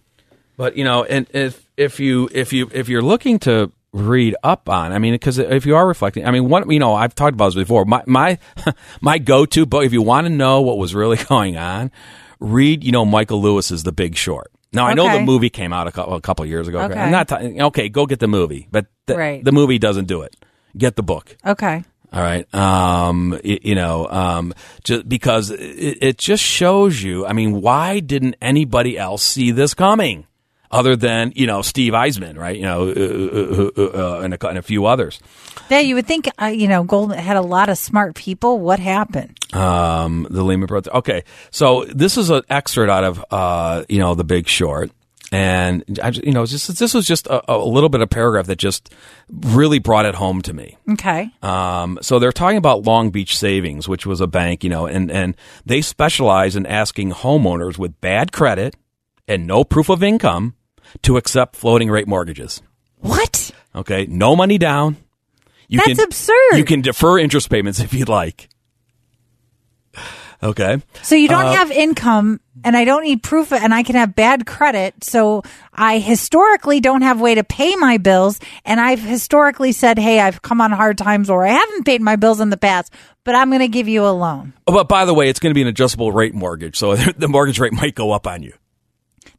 But 0.58 0.76
you 0.76 0.84
know, 0.84 1.06
and 1.06 1.26
if 1.34 1.66
if 1.78 2.02
you 2.02 2.28
if 2.34 2.52
you 2.52 2.70
if 2.74 2.90
you're 2.90 3.02
looking 3.02 3.40
to 3.40 3.72
read 3.92 4.36
up 4.44 4.70
on, 4.70 4.92
I 4.92 5.00
mean, 5.00 5.14
because 5.14 5.38
if 5.38 5.66
you 5.66 5.76
are 5.76 5.88
reflecting, 5.88 6.26
I 6.26 6.32
mean, 6.32 6.48
what 6.50 6.70
you 6.72 6.80
know, 6.80 6.94
I've 6.94 7.16
talked 7.16 7.34
about 7.34 7.48
this 7.48 7.56
before. 7.56 7.86
My 7.86 8.04
my 8.06 8.38
my 9.02 9.18
go 9.18 9.46
to 9.48 9.66
book, 9.66 9.84
if 9.86 9.94
you 9.94 10.02
want 10.02 10.26
to 10.28 10.30
know 10.30 10.62
what 10.62 10.78
was 10.78 10.94
really 10.94 11.18
going 11.30 11.58
on, 11.58 11.92
read, 12.40 12.84
you 12.84 12.92
know, 12.92 13.06
Michael 13.06 13.42
Lewis's 13.42 13.84
The 13.84 13.92
Big 13.92 14.16
Short. 14.16 14.52
Now 14.72 14.86
I 14.86 14.94
know 14.94 15.12
the 15.12 15.22
movie 15.24 15.50
came 15.50 15.74
out 15.74 15.88
a 15.88 15.92
couple, 15.92 16.14
a 16.14 16.22
couple 16.22 16.46
years 16.46 16.68
ago. 16.68 16.80
Okay. 16.82 16.94
I'm 17.00 17.12
not 17.12 17.28
ta- 17.28 17.40
okay. 17.40 17.90
Go 17.90 18.06
get 18.06 18.20
the 18.20 18.28
movie, 18.28 18.68
but 18.72 18.86
the, 19.08 19.18
Right. 19.18 19.44
the 19.44 19.52
movie 19.52 19.80
doesn't 19.80 20.06
do 20.06 20.22
it. 20.22 20.36
Get 20.78 20.96
the 20.96 21.02
book. 21.02 21.36
Okay. 21.44 21.84
All 22.14 22.22
right. 22.22 22.46
Um, 22.54 23.32
y- 23.44 23.58
you 23.64 23.74
know, 23.74 24.08
um, 24.08 24.54
just 24.84 25.10
because 25.10 25.50
it, 25.50 25.98
it 26.04 26.18
just 26.20 26.44
shows 26.44 27.02
you, 27.02 27.26
I 27.26 27.34
mean, 27.34 27.62
why 27.62 28.00
didn't 28.00 28.36
anybody 28.44 28.96
else 28.96 29.24
see 29.24 29.50
this 29.50 29.74
coming 29.74 30.28
other 30.72 30.96
than, 30.96 31.34
you 31.36 31.48
know, 31.48 31.62
Steve 31.62 31.94
Eisman, 31.94 32.38
right? 32.38 32.56
You 32.56 32.64
know, 32.64 32.90
uh, 32.90 32.94
uh, 32.94 33.72
uh, 33.78 34.18
uh, 34.18 34.22
and, 34.22 34.34
a, 34.34 34.48
and 34.48 34.58
a 34.58 34.62
few 34.62 34.86
others. 34.86 35.20
Yeah, 35.70 35.80
you 35.80 35.96
would 35.96 36.08
think, 36.08 36.30
uh, 36.42 36.46
you 36.46 36.68
know, 36.68 36.84
Goldman 36.84 37.18
had 37.20 37.38
a 37.38 37.42
lot 37.42 37.70
of 37.70 37.78
smart 37.78 38.16
people. 38.16 38.60
What 38.60 38.80
happened? 38.80 39.38
Um, 39.54 40.28
the 40.30 40.44
Lehman 40.44 40.68
Brothers. 40.68 40.94
Okay. 40.94 41.24
So 41.52 41.86
this 41.86 42.18
is 42.18 42.30
an 42.30 42.44
excerpt 42.50 42.90
out 42.90 43.04
of, 43.04 43.26
uh, 43.32 43.84
you 43.90 44.00
know, 44.00 44.16
The 44.16 44.24
Big 44.24 44.48
Short. 44.48 44.92
And 45.32 46.00
I, 46.02 46.10
you 46.10 46.32
know, 46.32 46.44
just 46.48 46.80
this 46.80 46.96
was 46.96 47.06
just 47.06 47.28
a, 47.28 47.54
a 47.54 47.58
little 47.58 47.90
bit 47.90 48.02
of 48.02 48.10
paragraph 48.10 48.48
that 48.48 48.58
just 48.58 48.92
really 49.30 49.78
brought 49.78 50.06
it 50.06 50.16
home 50.16 50.42
to 50.42 50.54
me. 50.54 50.76
Okay. 50.90 51.30
Um, 51.44 52.00
so 52.02 52.18
they're 52.18 52.32
talking 52.32 52.58
about 52.58 52.84
Long 52.84 53.12
Beach 53.12 53.38
Savings, 53.38 53.88
which 53.88 54.08
was 54.08 54.22
a 54.22 54.28
bank, 54.28 54.64
you 54.64 54.72
know, 54.72 54.88
and, 54.88 55.12
and 55.12 55.38
they 55.64 55.82
specialize 55.82 56.56
in 56.56 56.66
asking 56.66 57.12
homeowners 57.12 57.78
with 57.78 58.02
bad 58.02 58.32
credit 58.32 58.76
and 59.28 59.46
no 59.46 59.64
proof 59.64 59.90
of 59.90 60.02
income 60.02 60.56
to 61.04 61.18
accept 61.18 61.56
floating 61.56 61.90
rate 61.90 62.08
mortgages. 62.08 62.62
What? 62.98 63.52
Okay, 63.76 64.06
no 64.08 64.36
money 64.36 64.58
down. 64.58 64.98
You 65.68 65.78
That's 65.80 65.96
can, 65.98 66.00
absurd. 66.06 66.58
You 66.58 66.66
can 66.66 66.82
defer 66.82 67.20
interest 67.20 67.50
payments 67.50 67.80
if 67.82 67.94
you'd 67.94 68.10
like. 68.10 68.50
Okay. 70.42 70.82
So 71.02 71.16
you 71.16 71.28
don't 71.28 71.48
Uh, 71.48 71.54
have 71.54 71.70
income, 71.70 72.40
and 72.64 72.78
I 72.78 72.86
don't 72.86 73.04
need 73.04 73.22
proof, 73.24 73.52
and 73.52 73.74
I 73.74 73.84
can 73.84 73.96
have 73.96 74.16
bad 74.16 74.46
credit. 74.46 75.04
So 75.04 75.44
I 75.74 76.00
historically 76.00 76.80
don't 76.80 77.02
have 77.02 77.20
way 77.20 77.36
to 77.36 77.44
pay 77.44 77.76
my 77.76 77.98
bills, 77.98 78.40
and 78.64 78.80
I've 78.80 79.02
historically 79.02 79.74
said, 79.74 80.00
"Hey, 80.00 80.22
I've 80.22 80.42
come 80.42 80.62
on 80.62 80.72
hard 80.72 80.98
times, 80.98 81.30
or 81.30 81.46
I 81.46 81.50
haven't 81.52 81.86
paid 81.86 82.02
my 82.02 82.16
bills 82.16 82.40
in 82.40 82.52
the 82.52 82.58
past, 82.58 82.94
but 83.26 83.36
I'm 83.36 83.50
going 83.50 83.60
to 83.60 83.68
give 83.68 83.90
you 83.90 84.06
a 84.06 84.16
loan." 84.16 84.54
Oh, 84.66 84.72
But 84.72 84.88
by 84.88 85.04
the 85.04 85.14
way, 85.14 85.28
it's 85.28 85.42
going 85.42 85.52
to 85.52 85.56
be 85.56 85.62
an 85.62 85.68
adjustable 85.68 86.14
rate 86.14 86.34
mortgage, 86.34 86.78
so 86.78 86.96
the 87.18 87.28
mortgage 87.28 87.60
rate 87.60 87.74
might 87.74 87.96
go 87.96 88.14
up 88.14 88.26
on 88.26 88.42
you. 88.42 88.54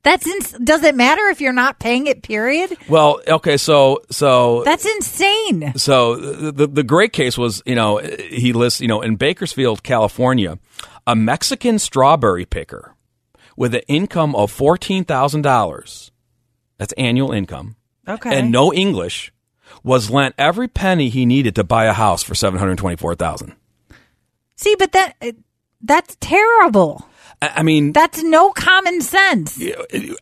That's 0.02 0.26
ins- 0.26 0.52
does 0.52 0.82
it 0.82 0.94
matter 0.94 1.26
if 1.28 1.40
you're 1.40 1.52
not 1.52 1.78
paying 1.78 2.06
it? 2.06 2.22
Period. 2.22 2.76
Well, 2.88 3.20
okay, 3.28 3.56
so 3.58 4.02
so 4.10 4.62
That's 4.64 4.86
insane. 4.86 5.74
So 5.76 6.16
the, 6.16 6.52
the 6.52 6.66
the 6.66 6.82
great 6.82 7.12
case 7.12 7.36
was, 7.36 7.62
you 7.66 7.74
know, 7.74 7.98
he 7.98 8.52
lists, 8.52 8.80
you 8.80 8.88
know, 8.88 9.02
in 9.02 9.16
Bakersfield, 9.16 9.82
California, 9.82 10.58
a 11.06 11.14
Mexican 11.14 11.78
strawberry 11.78 12.46
picker 12.46 12.94
with 13.56 13.74
an 13.74 13.82
income 13.88 14.34
of 14.34 14.50
fourteen 14.50 15.04
thousand 15.04 15.42
dollars. 15.42 16.10
That's 16.78 16.94
annual 16.94 17.32
income. 17.32 17.76
Okay. 18.08 18.38
And 18.38 18.50
no 18.50 18.72
English 18.72 19.32
was 19.84 20.10
lent 20.10 20.34
every 20.38 20.66
penny 20.66 21.10
he 21.10 21.26
needed 21.26 21.54
to 21.56 21.64
buy 21.64 21.84
a 21.84 21.92
house 21.92 22.22
for 22.22 22.34
seven 22.34 22.58
hundred 22.58 22.78
twenty 22.78 22.96
four 22.96 23.14
thousand. 23.14 23.54
See, 24.56 24.76
but 24.78 24.92
that 24.92 25.14
that's 25.82 26.16
terrible. 26.20 27.06
I 27.42 27.48
I 27.56 27.62
mean, 27.62 27.92
That's 27.92 28.22
no 28.22 28.50
common 28.52 29.00
sense. 29.00 29.60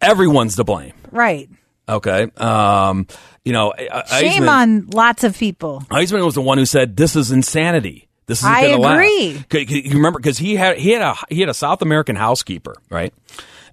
everyone's 0.01 0.57
to 0.57 0.65
blame. 0.65 0.93
Right. 1.11 1.49
Okay. 1.89 2.29
Um, 2.37 3.07
you 3.45 3.53
know, 3.53 3.73
Shame 3.79 4.43
Eisman- 4.45 4.49
on 4.49 4.87
lots 4.89 5.25
of 5.25 5.37
people. 5.37 5.83
Eisman 5.91 6.25
was 6.25 6.35
the 6.35 6.43
one 6.43 6.59
who 6.59 6.67
said 6.67 6.97
this 6.97 7.17
is 7.17 7.31
insanity. 7.33 8.09
This 8.27 8.41
is 8.41 8.45
I 8.45 8.69
gonna 8.77 8.95
agree. 8.95 9.33
Last. 9.35 9.53
C- 9.53 9.67
c- 9.67 9.89
You 9.89 9.95
remember 9.97 10.19
because 10.19 10.37
he 10.37 10.55
had 10.57 10.77
he 10.77 10.91
had 10.91 11.01
a 11.03 11.15
he 11.31 11.41
had 11.41 11.49
a 11.49 11.55
South 11.55 11.81
American 11.81 12.15
housekeeper, 12.15 12.75
right? 12.91 13.15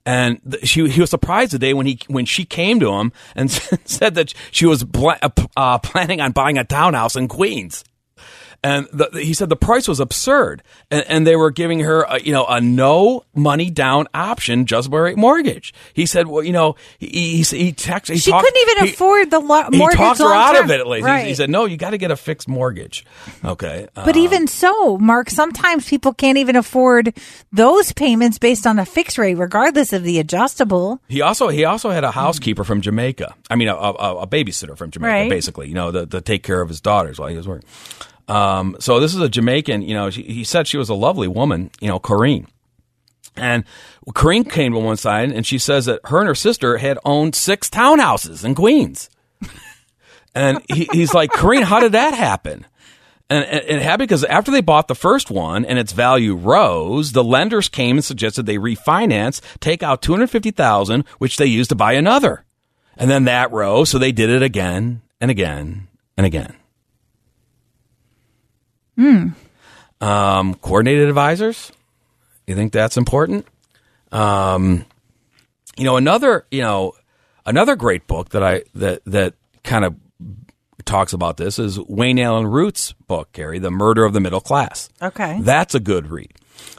And 0.06 0.40
th- 0.50 0.66
she 0.66 0.88
he 0.90 1.02
was 1.02 1.10
surprised 1.10 1.52
the 1.52 1.60
day 1.60 1.74
when 1.74 1.86
he 1.86 2.00
when 2.08 2.26
she 2.26 2.46
came 2.46 2.80
to 2.80 2.94
him 2.94 3.12
and 3.36 3.52
said 3.86 4.16
that 4.16 4.34
she 4.52 4.66
was 4.66 4.84
bla- 4.86 5.20
uh, 5.22 5.30
uh, 5.58 5.78
planning 5.80 6.22
on 6.22 6.32
buying 6.32 6.58
a 6.58 6.64
townhouse 6.64 7.18
in 7.18 7.28
Queens. 7.28 7.84
And 8.66 8.88
the, 8.92 9.10
he 9.22 9.36
said 9.36 9.50
the 9.50 9.56
price 9.56 9.88
was 9.88 10.00
absurd, 10.00 10.64
and, 10.90 11.06
and 11.08 11.28
they 11.28 11.36
were 11.36 11.52
giving 11.52 11.82
her, 11.82 12.02
a, 12.02 12.20
you 12.20 12.34
know, 12.34 12.46
a 12.48 12.60
no 12.60 13.24
money 13.36 13.70
down 13.70 14.08
option, 14.16 14.66
just 14.66 14.92
rate 14.92 15.18
mortgage. 15.18 15.72
He 15.94 16.08
said, 16.08 16.28
well, 16.28 16.42
you 16.44 16.52
know, 16.52 16.76
he 16.98 17.44
he, 17.44 17.58
he, 17.58 17.72
text, 17.74 18.12
he 18.12 18.18
She 18.18 18.32
talked- 18.32 18.44
couldn't 18.46 18.62
even 18.70 18.86
he- 18.88 18.94
afford 18.94 19.30
the 19.30 19.40
lo- 19.40 19.70
he 19.72 19.78
mortgage. 19.78 19.98
talked 20.00 20.20
her 20.20 20.34
out 20.34 20.60
of 20.64 20.72
it 20.72 20.80
at 20.80 20.88
least. 20.88 21.06
He- 21.06 21.12
Right. 21.12 21.28
He, 21.28 21.36
said, 21.36 21.50
"No, 21.52 21.66
you 21.66 21.78
got 21.78 21.92
to 21.92 22.00
get 22.00 22.10
a 22.10 22.16
fixed 22.16 22.48
mortgage." 22.48 23.06
Okay, 23.44 23.88
But 23.94 24.16
uh, 24.16 24.20
even 24.20 24.48
so, 24.48 24.98
Mark, 24.98 25.30
sometimes 25.30 25.88
people 25.88 26.14
can't 26.14 26.38
even 26.40 26.56
afford 26.56 27.14
those 27.54 27.92
payments 27.94 28.40
based 28.40 28.66
on 28.66 28.80
a 28.80 28.86
fixed 28.86 29.20
rate, 29.20 29.36
regardless 29.36 29.94
of 29.94 30.02
the 30.04 30.18
adjustable. 30.18 31.00
he 31.08 31.22
also 31.22 31.50
he 31.50 31.66
also 31.66 31.92
had 31.92 32.04
a 32.04 32.10
housekeeper 32.12 32.64
from 32.64 32.82
Jamaica. 32.82 33.36
I 33.52 33.56
mean, 33.56 33.68
a, 33.68 33.76
a, 33.76 34.18
a 34.22 34.28
babysitter 34.28 34.76
from 34.76 34.90
Jamaica, 34.90 35.12
Right. 35.14 35.30
basically. 35.30 35.68
You 35.68 35.76
know, 35.76 35.92
to, 35.92 36.06
to 36.08 36.22
take 36.22 36.42
care 36.42 36.62
of 36.62 36.70
his 36.70 36.82
daughters 36.82 37.20
while 37.20 37.30
he 37.30 37.38
was 37.38 37.48
working. 37.48 37.68
Um, 38.28 38.76
so 38.80 39.00
this 39.00 39.14
is 39.14 39.22
a 39.22 39.30
Jamaican. 39.30 39.82
You 39.82 39.94
know, 39.94 40.10
she, 40.10 40.24
he 40.24 40.44
said 40.44 40.68
she 40.68 40.78
was 40.78 40.90
a 40.90 40.96
lovely 40.96 41.28
woman. 41.28 41.72
You 41.80 41.90
know, 41.90 42.00
Corrine. 42.00 42.48
And 43.38 43.66
Corrine 44.10 44.50
came 44.50 44.74
to 44.74 44.80
one 44.80 44.98
side, 44.98 45.32
and 45.32 45.46
she 45.46 45.58
says 45.58 45.86
that 45.86 46.00
her 46.06 46.20
and 46.20 46.28
her 46.28 46.36
sister 46.36 46.78
had 46.78 46.98
owned 47.04 47.36
six 47.36 47.70
townhouses 47.70 48.46
in 48.46 48.56
Queens. 48.56 49.10
And 50.38 50.62
he, 50.68 50.90
he's 50.92 51.14
like, 51.14 51.32
Corrine, 51.32 51.64
how 51.64 51.80
did 51.80 51.94
that 51.94 52.14
happen? 52.14 52.66
And 53.30 53.46
it 53.46 53.66
it 53.68 53.82
happened 53.82 54.10
because 54.10 54.24
after 54.26 54.52
they 54.52 54.62
bought 54.62 54.88
the 54.88 54.96
first 54.96 55.32
one 55.32 55.66
and 55.66 55.80
its 55.80 55.94
value 55.94 56.36
rose, 56.36 57.14
the 57.14 57.24
lenders 57.24 57.70
came 57.70 57.96
and 57.96 58.06
suggested 58.06 58.46
they 58.46 58.58
refinance, 58.58 59.42
take 59.60 59.82
out 59.82 60.02
two 60.02 60.12
hundred 60.12 60.30
fifty 60.30 60.52
thousand, 60.52 61.06
which 61.18 61.38
they 61.38 61.48
used 61.48 61.70
to 61.70 61.76
buy 61.76 61.94
another, 61.94 62.44
and 62.98 63.10
then 63.10 63.24
that 63.24 63.52
rose, 63.52 63.90
so 63.90 63.98
they 63.98 64.12
did 64.12 64.30
it 64.30 64.44
again 64.44 65.02
and 65.20 65.32
again 65.32 65.88
and 66.18 66.28
again. 66.28 66.56
Hmm. 68.96 69.30
Um, 70.02 70.56
coordinated 70.56 71.08
advisors, 71.08 71.72
you 72.48 72.56
think 72.56 72.74
that's 72.74 72.98
important? 72.98 73.46
Um, 74.12 74.86
you 75.78 75.84
know, 75.84 75.98
another, 75.98 76.46
you 76.52 76.62
know, 76.62 76.94
another 77.46 77.76
great 77.76 78.08
book 78.08 78.30
that 78.30 78.44
I 78.44 78.64
that 78.76 79.02
that 79.06 79.34
kind 79.64 79.86
of 79.86 79.96
talks 80.86 81.14
about 81.14 81.38
this 81.38 81.60
is 81.60 81.80
Wayne 81.80 82.20
Allyn 82.20 82.48
Root's 82.48 82.94
book, 82.94 83.32
Carrie, 83.34 83.60
The 83.60 83.72
Murder 83.72 84.06
of 84.06 84.14
the 84.14 84.20
Middle 84.20 84.42
Class. 84.42 84.90
Okay. 85.02 85.40
That's 85.42 85.76
a 85.76 85.80
good 85.80 86.08
read. 86.08 86.34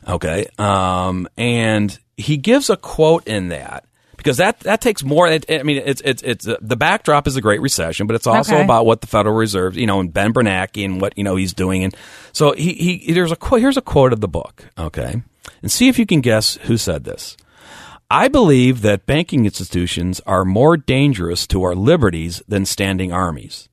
Okay. 0.07 0.46
Um, 0.59 1.29
and 1.37 1.98
he 2.16 2.37
gives 2.37 2.70
a 2.70 2.76
quote 2.76 3.26
in 3.26 3.48
that 3.48 3.85
because 4.26 4.38
that, 4.38 4.58
that 4.60 4.80
takes 4.80 5.04
more. 5.04 5.28
It, 5.28 5.48
I 5.48 5.62
mean, 5.62 5.80
it's, 5.84 6.02
it's, 6.04 6.20
it's, 6.24 6.48
uh, 6.48 6.56
the 6.60 6.74
backdrop 6.76 7.28
is 7.28 7.36
a 7.36 7.40
great 7.40 7.60
recession, 7.60 8.08
but 8.08 8.16
it's 8.16 8.26
also 8.26 8.54
Okay. 8.56 8.64
about 8.64 8.84
what 8.84 9.00
the 9.00 9.06
Federal 9.06 9.36
Reserve, 9.36 9.76
you 9.76 9.86
know, 9.86 10.00
and 10.00 10.12
Ben 10.12 10.32
Bernanke 10.32 10.84
and 10.84 11.00
what, 11.00 11.16
you 11.16 11.22
know, 11.22 11.36
he's 11.36 11.54
doing. 11.54 11.84
And 11.84 11.96
so 12.32 12.52
he, 12.52 12.72
he, 12.72 13.12
there's 13.12 13.30
a 13.30 13.36
quote, 13.36 13.60
here's 13.60 13.76
a 13.76 13.82
quote 13.82 14.12
of 14.12 14.20
the 14.20 14.26
book. 14.26 14.64
Okay. 14.76 15.22
And 15.62 15.70
see 15.70 15.86
if 15.88 15.96
you 15.96 16.06
can 16.06 16.20
guess 16.20 16.56
who 16.62 16.76
said 16.76 17.04
this. 17.04 17.36
I 18.10 18.26
believe 18.28 18.82
that 18.82 19.06
banking 19.06 19.44
institutions 19.44 20.20
are 20.26 20.44
more 20.44 20.76
dangerous 20.76 21.46
to 21.48 21.62
our 21.62 21.74
liberties 21.76 22.42
than 22.48 22.64
standing 22.66 23.12
armies. 23.12 23.68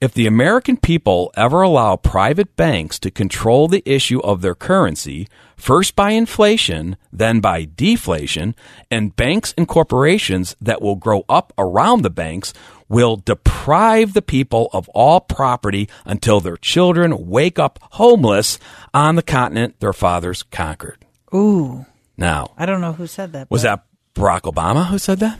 If 0.00 0.14
the 0.14 0.26
American 0.26 0.76
people 0.76 1.30
ever 1.36 1.62
allow 1.62 1.96
private 1.96 2.56
banks 2.56 2.98
to 3.00 3.10
control 3.10 3.68
the 3.68 3.82
issue 3.84 4.20
of 4.20 4.40
their 4.40 4.54
currency, 4.54 5.28
first 5.56 5.94
by 5.96 6.10
inflation, 6.10 6.96
then 7.12 7.40
by 7.40 7.64
deflation, 7.64 8.54
and 8.90 9.14
banks 9.16 9.54
and 9.56 9.68
corporations 9.68 10.56
that 10.60 10.80
will 10.82 10.96
grow 10.96 11.24
up 11.28 11.52
around 11.58 12.02
the 12.02 12.10
banks 12.10 12.52
will 12.88 13.16
deprive 13.16 14.14
the 14.14 14.22
people 14.22 14.68
of 14.72 14.88
all 14.90 15.20
property 15.20 15.88
until 16.04 16.40
their 16.40 16.56
children 16.56 17.28
wake 17.28 17.58
up 17.58 17.78
homeless 17.92 18.58
on 18.92 19.14
the 19.14 19.22
continent 19.22 19.78
their 19.80 19.92
fathers 19.92 20.42
conquered. 20.42 21.04
Ooh, 21.34 21.86
Now, 22.16 22.52
I 22.58 22.66
don't 22.66 22.80
know 22.80 22.92
who 22.92 23.06
said 23.06 23.32
that. 23.32 23.48
was 23.50 23.62
but- 23.62 23.76
that 23.76 23.84
Barack 24.20 24.40
Obama 24.42 24.86
who 24.86 24.98
said 24.98 25.20
that? 25.20 25.38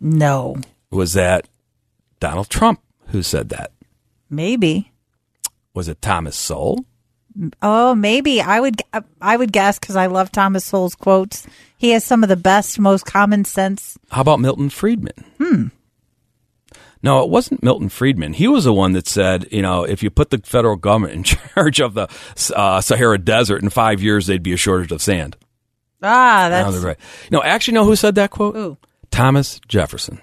no? 0.00 0.56
Was 0.90 1.12
that 1.12 1.46
Donald 2.18 2.48
Trump 2.50 2.80
who 3.10 3.22
said 3.22 3.48
that? 3.50 3.72
Maybe. 4.28 4.92
Was 5.74 5.88
it 5.88 6.00
Thomas 6.02 6.36
Sowell? 6.36 6.84
Oh, 7.62 7.94
maybe 7.94 8.40
I 8.40 8.58
would. 8.60 8.82
I 9.20 9.36
would 9.36 9.52
guess 9.52 9.78
because 9.78 9.96
I 9.96 10.06
love 10.06 10.32
Thomas 10.32 10.64
Sowell's 10.64 10.96
quotes. 10.96 11.46
He 11.78 11.90
has 11.90 12.04
some 12.04 12.22
of 12.22 12.28
the 12.28 12.36
best, 12.36 12.78
most 12.78 13.06
common 13.06 13.44
sense. 13.44 13.96
How 14.10 14.20
about 14.20 14.40
Milton 14.40 14.68
Friedman? 14.68 15.24
Hmm. 15.38 15.66
No, 17.02 17.22
it 17.22 17.30
wasn't 17.30 17.62
Milton 17.62 17.88
Friedman. 17.88 18.34
He 18.34 18.46
was 18.46 18.64
the 18.64 18.74
one 18.74 18.92
that 18.92 19.08
said, 19.08 19.48
you 19.50 19.62
know, 19.62 19.84
if 19.84 20.02
you 20.02 20.10
put 20.10 20.30
the 20.30 20.38
federal 20.38 20.76
government 20.76 21.14
in 21.14 21.22
charge 21.54 21.80
of 21.80 21.94
the 21.94 22.08
uh, 22.54 22.80
Sahara 22.80 23.16
Desert 23.16 23.62
in 23.62 23.70
five 23.70 24.02
years, 24.02 24.26
they'd 24.26 24.42
be 24.42 24.52
a 24.52 24.58
shortage 24.58 24.92
of 24.92 25.00
sand. 25.00 25.36
Ah, 26.02 26.48
that's. 26.50 26.76
right. 26.78 26.98
No, 27.30 27.42
actually, 27.42 27.74
know 27.74 27.84
who 27.84 27.96
said 27.96 28.16
that 28.16 28.30
quote? 28.30 28.56
Ooh. 28.56 28.76
Thomas 29.10 29.60
Jefferson. 29.68 30.20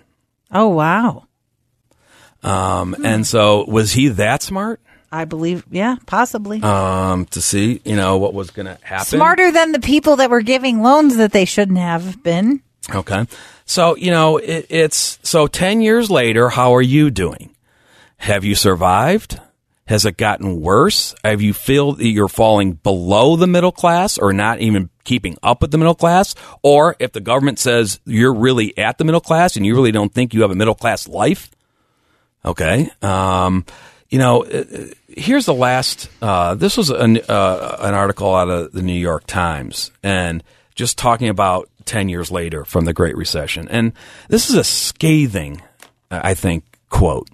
Oh 0.52 0.68
wow, 0.70 1.27
Um, 2.48 2.96
And 3.04 3.26
so, 3.26 3.66
was 3.68 3.94
he 3.94 4.08
that 4.10 4.42
smart 4.42 4.80
I 5.12 5.26
believe. 5.26 5.64
Yeah, 5.72 5.96
possibly. 6.06 6.62
um, 6.62 7.26
to 7.28 7.42
see, 7.42 7.82
you 7.86 7.96
know, 7.96 8.18
what 8.18 8.34
was 8.34 8.52
going 8.52 8.66
to 8.66 8.78
happen? 8.84 9.06
Smarter 9.06 9.52
than 9.52 9.72
the 9.72 9.80
people 9.80 10.18
that 10.18 10.30
were 10.30 10.42
giving 10.42 10.82
loans 10.82 11.18
that 11.18 11.32
they 11.32 11.46
shouldn't 11.46 11.78
have 11.78 12.22
been. 12.24 12.62
Okay. 12.94 13.26
So, 13.66 13.96
you 13.96 14.12
know, 14.12 14.38
it, 14.38 14.66
it's 14.70 15.20
so 15.24 15.48
10 15.48 15.82
years 15.82 16.10
later, 16.10 16.50
how 16.50 16.76
are 16.76 16.82
you 16.82 17.10
doing? 17.10 17.56
Have 18.18 18.44
you 18.44 18.56
survived? 18.56 19.40
Has 19.88 20.06
it 20.06 20.18
gotten 20.18 20.60
worse? 20.60 21.16
Have 21.24 21.42
you 21.42 21.54
feel 21.54 21.94
that 21.94 22.08
you're 22.08 22.28
falling 22.28 22.74
below 22.74 23.38
the 23.38 23.48
middle 23.48 23.72
class 23.72 24.18
or 24.18 24.34
not 24.34 24.60
even 24.60 24.90
keeping 25.06 25.38
up 25.42 25.62
with 25.62 25.72
the 25.72 25.78
middle 25.78 25.96
class? 25.96 26.36
Or 26.62 26.98
if 27.00 27.14
the 27.14 27.22
government 27.22 27.60
says 27.60 28.02
you're 28.06 28.34
really 28.34 28.78
at 28.78 28.98
the 28.98 29.06
middle 29.06 29.22
class 29.22 29.56
and 29.56 29.66
you 29.66 29.74
really 29.76 29.94
don't 29.94 30.14
think 30.14 30.34
you 30.34 30.42
have 30.42 30.52
a 30.52 30.56
middle 30.56 30.76
class 30.76 31.08
life? 31.08 31.50
Okay. 32.46 32.90
Um, 33.02 33.66
you 34.10 34.20
know, 34.20 34.44
uh, 34.44 34.64
uh, 34.74 34.86
here's 35.10 35.46
the 35.46 35.54
last. 35.54 36.10
Uh, 36.22 36.56
this 36.56 36.78
was 36.78 36.90
an 36.90 37.20
uh, 37.28 37.78
an 37.80 37.94
article 37.94 38.34
out 38.34 38.50
of 38.50 38.72
the 38.72 38.82
New 38.82 38.94
York 38.94 39.28
Times, 39.28 39.92
and 40.02 40.44
just 40.76 40.98
talking 40.98 41.28
about 41.30 41.70
ten 41.86 42.08
years 42.08 42.32
later 42.32 42.64
from 42.64 42.86
the 42.86 42.94
Great 42.94 43.18
Recession, 43.18 43.68
and 43.70 43.92
this 44.30 44.50
is 44.50 44.56
a 44.56 44.64
scathing, 44.64 45.62
I 46.10 46.34
think, 46.36 46.64
quote. 46.90 47.30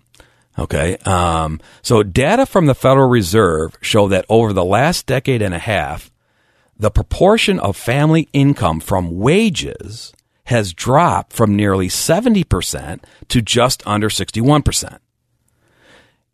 Okay. 0.57 0.97
Um, 0.97 1.59
so 1.81 2.03
data 2.03 2.45
from 2.45 2.65
the 2.65 2.75
Federal 2.75 3.09
Reserve 3.09 3.77
show 3.81 4.07
that 4.09 4.25
over 4.29 4.53
the 4.53 4.65
last 4.65 5.05
decade 5.05 5.41
and 5.41 5.53
a 5.53 5.59
half, 5.59 6.11
the 6.77 6.91
proportion 6.91 7.59
of 7.59 7.75
family 7.75 8.29
income 8.33 8.79
from 8.79 9.17
wages 9.17 10.13
has 10.45 10.73
dropped 10.73 11.33
from 11.33 11.55
nearly 11.55 11.87
70% 11.87 12.99
to 13.29 13.41
just 13.41 13.85
under 13.87 14.09
61%. 14.09 14.99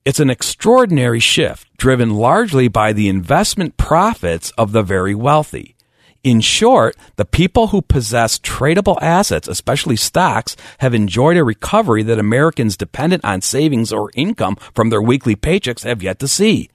It's 0.05 0.19
an 0.19 0.29
extraordinary 0.29 1.19
shift 1.19 1.67
driven 1.77 2.15
largely 2.15 2.67
by 2.67 2.93
the 2.93 3.09
investment 3.09 3.77
profits 3.77 4.51
of 4.57 4.71
the 4.71 4.81
very 4.81 5.13
wealthy. 5.13 5.75
In 6.23 6.41
short, 6.41 6.97
the 7.15 7.25
people 7.25 7.67
who 7.67 7.81
possess 7.81 8.39
tradable 8.39 8.97
assets, 9.01 9.47
especially 9.47 9.95
stocks, 9.95 10.57
have 10.79 10.93
enjoyed 10.93 11.37
a 11.37 11.43
recovery 11.43 12.03
that 12.03 12.19
Americans 12.19 12.75
dependent 12.75 13.23
on 13.23 13.41
savings 13.41 13.93
or 13.93 14.11
income 14.15 14.57
from 14.73 14.89
their 14.89 15.01
weekly 15.01 15.35
paychecks 15.35 15.83
have 15.83 16.03
yet 16.03 16.19
to 16.19 16.27
see. 16.27 16.69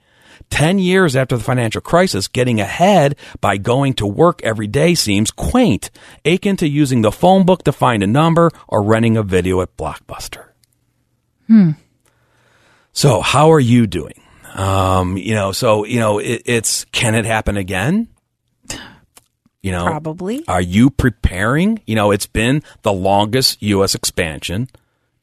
Ten 0.49 0.79
years 0.79 1.15
after 1.15 1.35
the 1.37 1.43
financial 1.43 1.81
crisis, 1.81 2.27
getting 2.27 2.61
ahead 2.61 3.15
by 3.41 3.57
going 3.57 3.93
to 3.95 4.05
work 4.05 4.41
every 4.43 4.67
day 4.67 4.95
seems 4.95 5.31
quaint, 5.31 5.91
akin 6.23 6.55
to 6.57 6.67
using 6.67 7.01
the 7.01 7.11
phone 7.11 7.45
book 7.45 7.63
to 7.63 7.71
find 7.71 8.03
a 8.03 8.07
number 8.07 8.51
or 8.67 8.81
renting 8.81 9.17
a 9.17 9.23
video 9.23 9.61
at 9.61 9.75
Blockbuster. 9.75 10.49
Hmm. 11.47 11.71
So, 12.93 13.21
how 13.21 13.51
are 13.51 13.59
you 13.59 13.87
doing? 13.87 14.21
Um, 14.53 15.17
you 15.17 15.33
know, 15.35 15.51
so 15.51 15.83
you 15.83 15.99
know, 15.99 16.19
it, 16.19 16.43
it's 16.45 16.85
can 16.85 17.13
it 17.13 17.25
happen 17.25 17.57
again? 17.57 18.07
You 19.61 19.71
know, 19.71 19.85
Probably. 19.85 20.47
Are 20.47 20.61
you 20.61 20.91
preparing? 20.91 21.81
You 21.87 21.95
know, 21.95 22.11
it's 22.11 22.27
been 22.27 22.61
the 22.83 22.93
longest 22.93 23.61
U.S. 23.63 23.95
expansion 23.95 24.69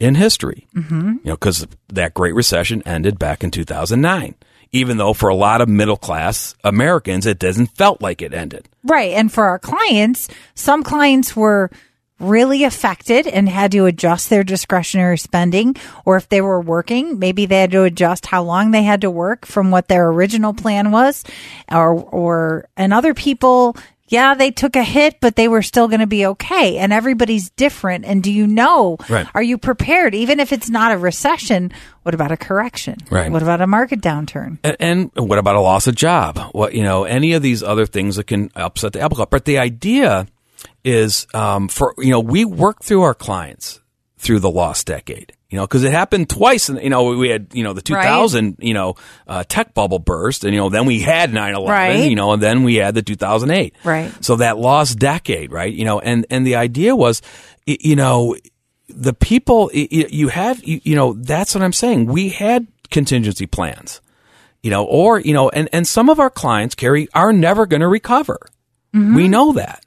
in 0.01 0.17
history. 0.17 0.67
Mm-hmm. 0.75 1.09
You 1.09 1.21
know, 1.25 1.35
because 1.35 1.67
that 1.93 2.13
Great 2.13 2.35
Recession 2.35 2.83
ended 2.85 3.21
back 3.21 3.45
in 3.45 3.53
2009. 3.53 4.35
Even 4.73 4.97
though 4.97 5.13
for 5.13 5.29
a 5.29 5.35
lot 5.35 5.61
of 5.61 5.69
middle 5.69 5.97
class 5.97 6.55
Americans, 6.65 7.27
it 7.27 7.39
doesn't 7.39 7.67
felt 7.67 8.01
like 8.01 8.23
it 8.23 8.33
ended. 8.33 8.69
Right. 8.83 9.13
And 9.13 9.31
for 9.31 9.45
our 9.45 9.59
clients, 9.59 10.29
some 10.55 10.83
clients 10.83 11.37
were 11.37 11.71
really 12.19 12.65
affected 12.65 13.27
and 13.27 13.49
had 13.49 13.73
to 13.73 13.85
adjust 13.85 14.31
their 14.31 14.45
discretionary 14.45 15.19
spending. 15.19 15.77
Or 16.05 16.17
if 16.17 16.29
they 16.29 16.41
were 16.41 16.61
working, 16.61 17.19
maybe 17.19 17.47
they 17.47 17.61
had 17.61 17.73
to 17.73 17.83
adjust 17.83 18.27
how 18.27 18.43
long 18.45 18.71
they 18.71 18.85
had 18.85 19.01
to 19.03 19.11
work 19.11 19.45
from 19.45 19.71
what 19.71 19.89
their 19.89 20.09
original 20.09 20.55
plan 20.55 20.93
was. 20.93 21.25
Or, 21.71 21.93
or, 21.93 22.69
and 22.77 22.95
other 22.95 23.13
people, 23.13 23.77
yeah, 24.13 24.35
they 24.35 24.51
took 24.51 24.77
a 24.77 24.83
hit, 24.83 25.21
but 25.21 25.37
they 25.37 25.49
were 25.49 25.63
still 25.63 25.89
going 25.89 26.01
to 26.01 26.07
be 26.07 26.27
okay. 26.27 26.77
And 26.77 26.93
everybody's 26.93 27.49
different. 27.49 28.05
And 28.05 28.23
do 28.23 28.31
you 28.31 28.47
know? 28.47 28.99
Right. 29.09 29.27
Are 29.35 29.43
you 29.43 29.57
prepared? 29.57 30.15
Even 30.15 30.39
if 30.39 30.53
it's 30.53 30.69
not 30.69 30.93
a 30.93 30.99
recession, 30.99 31.73
what 32.03 32.15
about 32.15 32.31
a 32.31 32.37
correction? 32.37 32.99
Right. 33.11 33.33
What 33.33 33.43
about 33.43 33.63
a 33.63 33.67
market 33.67 34.03
downturn? 34.03 34.59
And, 34.63 34.77
and 34.79 35.11
what 35.17 35.39
about 35.39 35.57
a 35.57 35.63
loss 35.63 35.87
of 35.87 35.95
job? 35.95 36.39
What 36.53 36.75
you 36.75 36.83
know, 36.83 37.05
any 37.05 37.33
of 37.33 37.41
these 37.41 37.63
other 37.63 37.87
things 37.87 38.17
that 38.17 38.27
can 38.27 38.51
upset 38.55 38.93
the 38.93 39.01
apple 39.01 39.17
cart. 39.17 39.31
But 39.31 39.47
the 39.47 39.59
idea 39.59 40.27
is, 40.85 41.27
um, 41.33 41.69
for 41.69 41.95
you 41.97 42.11
know, 42.11 42.21
we 42.21 42.45
work 42.45 42.83
through 42.83 43.03
our 43.03 43.15
clients 43.15 43.81
through 44.19 44.41
the 44.41 44.51
lost 44.51 44.87
decade. 44.87 45.33
You 45.53 45.59
know, 45.59 45.67
because 45.67 45.85
it 45.85 45.93
happened 45.93 46.31
twice. 46.31 46.71
And 46.71 46.83
you 46.83 46.89
know, 46.89 47.15
we 47.15 47.29
had 47.29 47.49
you 47.53 47.63
know 47.63 47.75
the 47.75 47.83
2000 47.83 48.57
you 48.59 48.73
know 48.73 48.95
uh, 49.29 49.45
tech 49.47 49.75
bubble 49.75 49.99
burst, 49.99 50.45
and 50.45 50.55
you 50.55 50.59
know 50.59 50.71
then 50.71 50.87
we 50.87 51.01
had 51.01 51.31
9/11. 51.31 51.69
Right. 51.69 52.09
You 52.09 52.17
know, 52.17 52.33
and 52.33 52.43
then 52.43 52.65
we 52.65 52.77
had 52.77 52.95
the 52.95 53.03
2008. 53.03 53.75
Right. 53.85 54.11
So 54.25 54.37
that 54.37 54.57
lost 54.57 54.99
decade, 54.99 55.53
right? 55.53 55.71
You 55.71 55.85
know, 55.85 56.01
and 56.01 56.25
and 56.31 56.47
the 56.47 56.57
idea 56.57 56.97
was, 56.97 57.21
you 57.67 57.97
know, 57.97 58.35
the 58.89 59.13
people 59.13 59.71
you 59.75 60.29
have, 60.29 60.65
you, 60.65 60.81
you 60.85 60.97
know, 60.97 61.13
that's 61.13 61.55
what 61.55 61.63
I'm 61.63 61.75
saying. 61.75 62.07
We 62.07 62.31
had 62.31 62.67
contingency 62.91 63.47
plans, 63.47 64.01
you 64.63 64.71
know, 64.71 64.85
or 64.87 65.21
you 65.21 65.35
know, 65.35 65.51
and 65.51 65.69
and 65.75 65.87
some 65.87 66.09
of 66.09 66.19
our 66.19 66.31
clients, 66.31 66.75
Carrie, 66.75 67.09
are 67.15 67.31
never 67.31 67.67
going 67.67 67.83
to 67.83 67.89
recover. 67.89 68.39
We 69.15 69.29
know 69.29 69.53
that. 69.53 69.85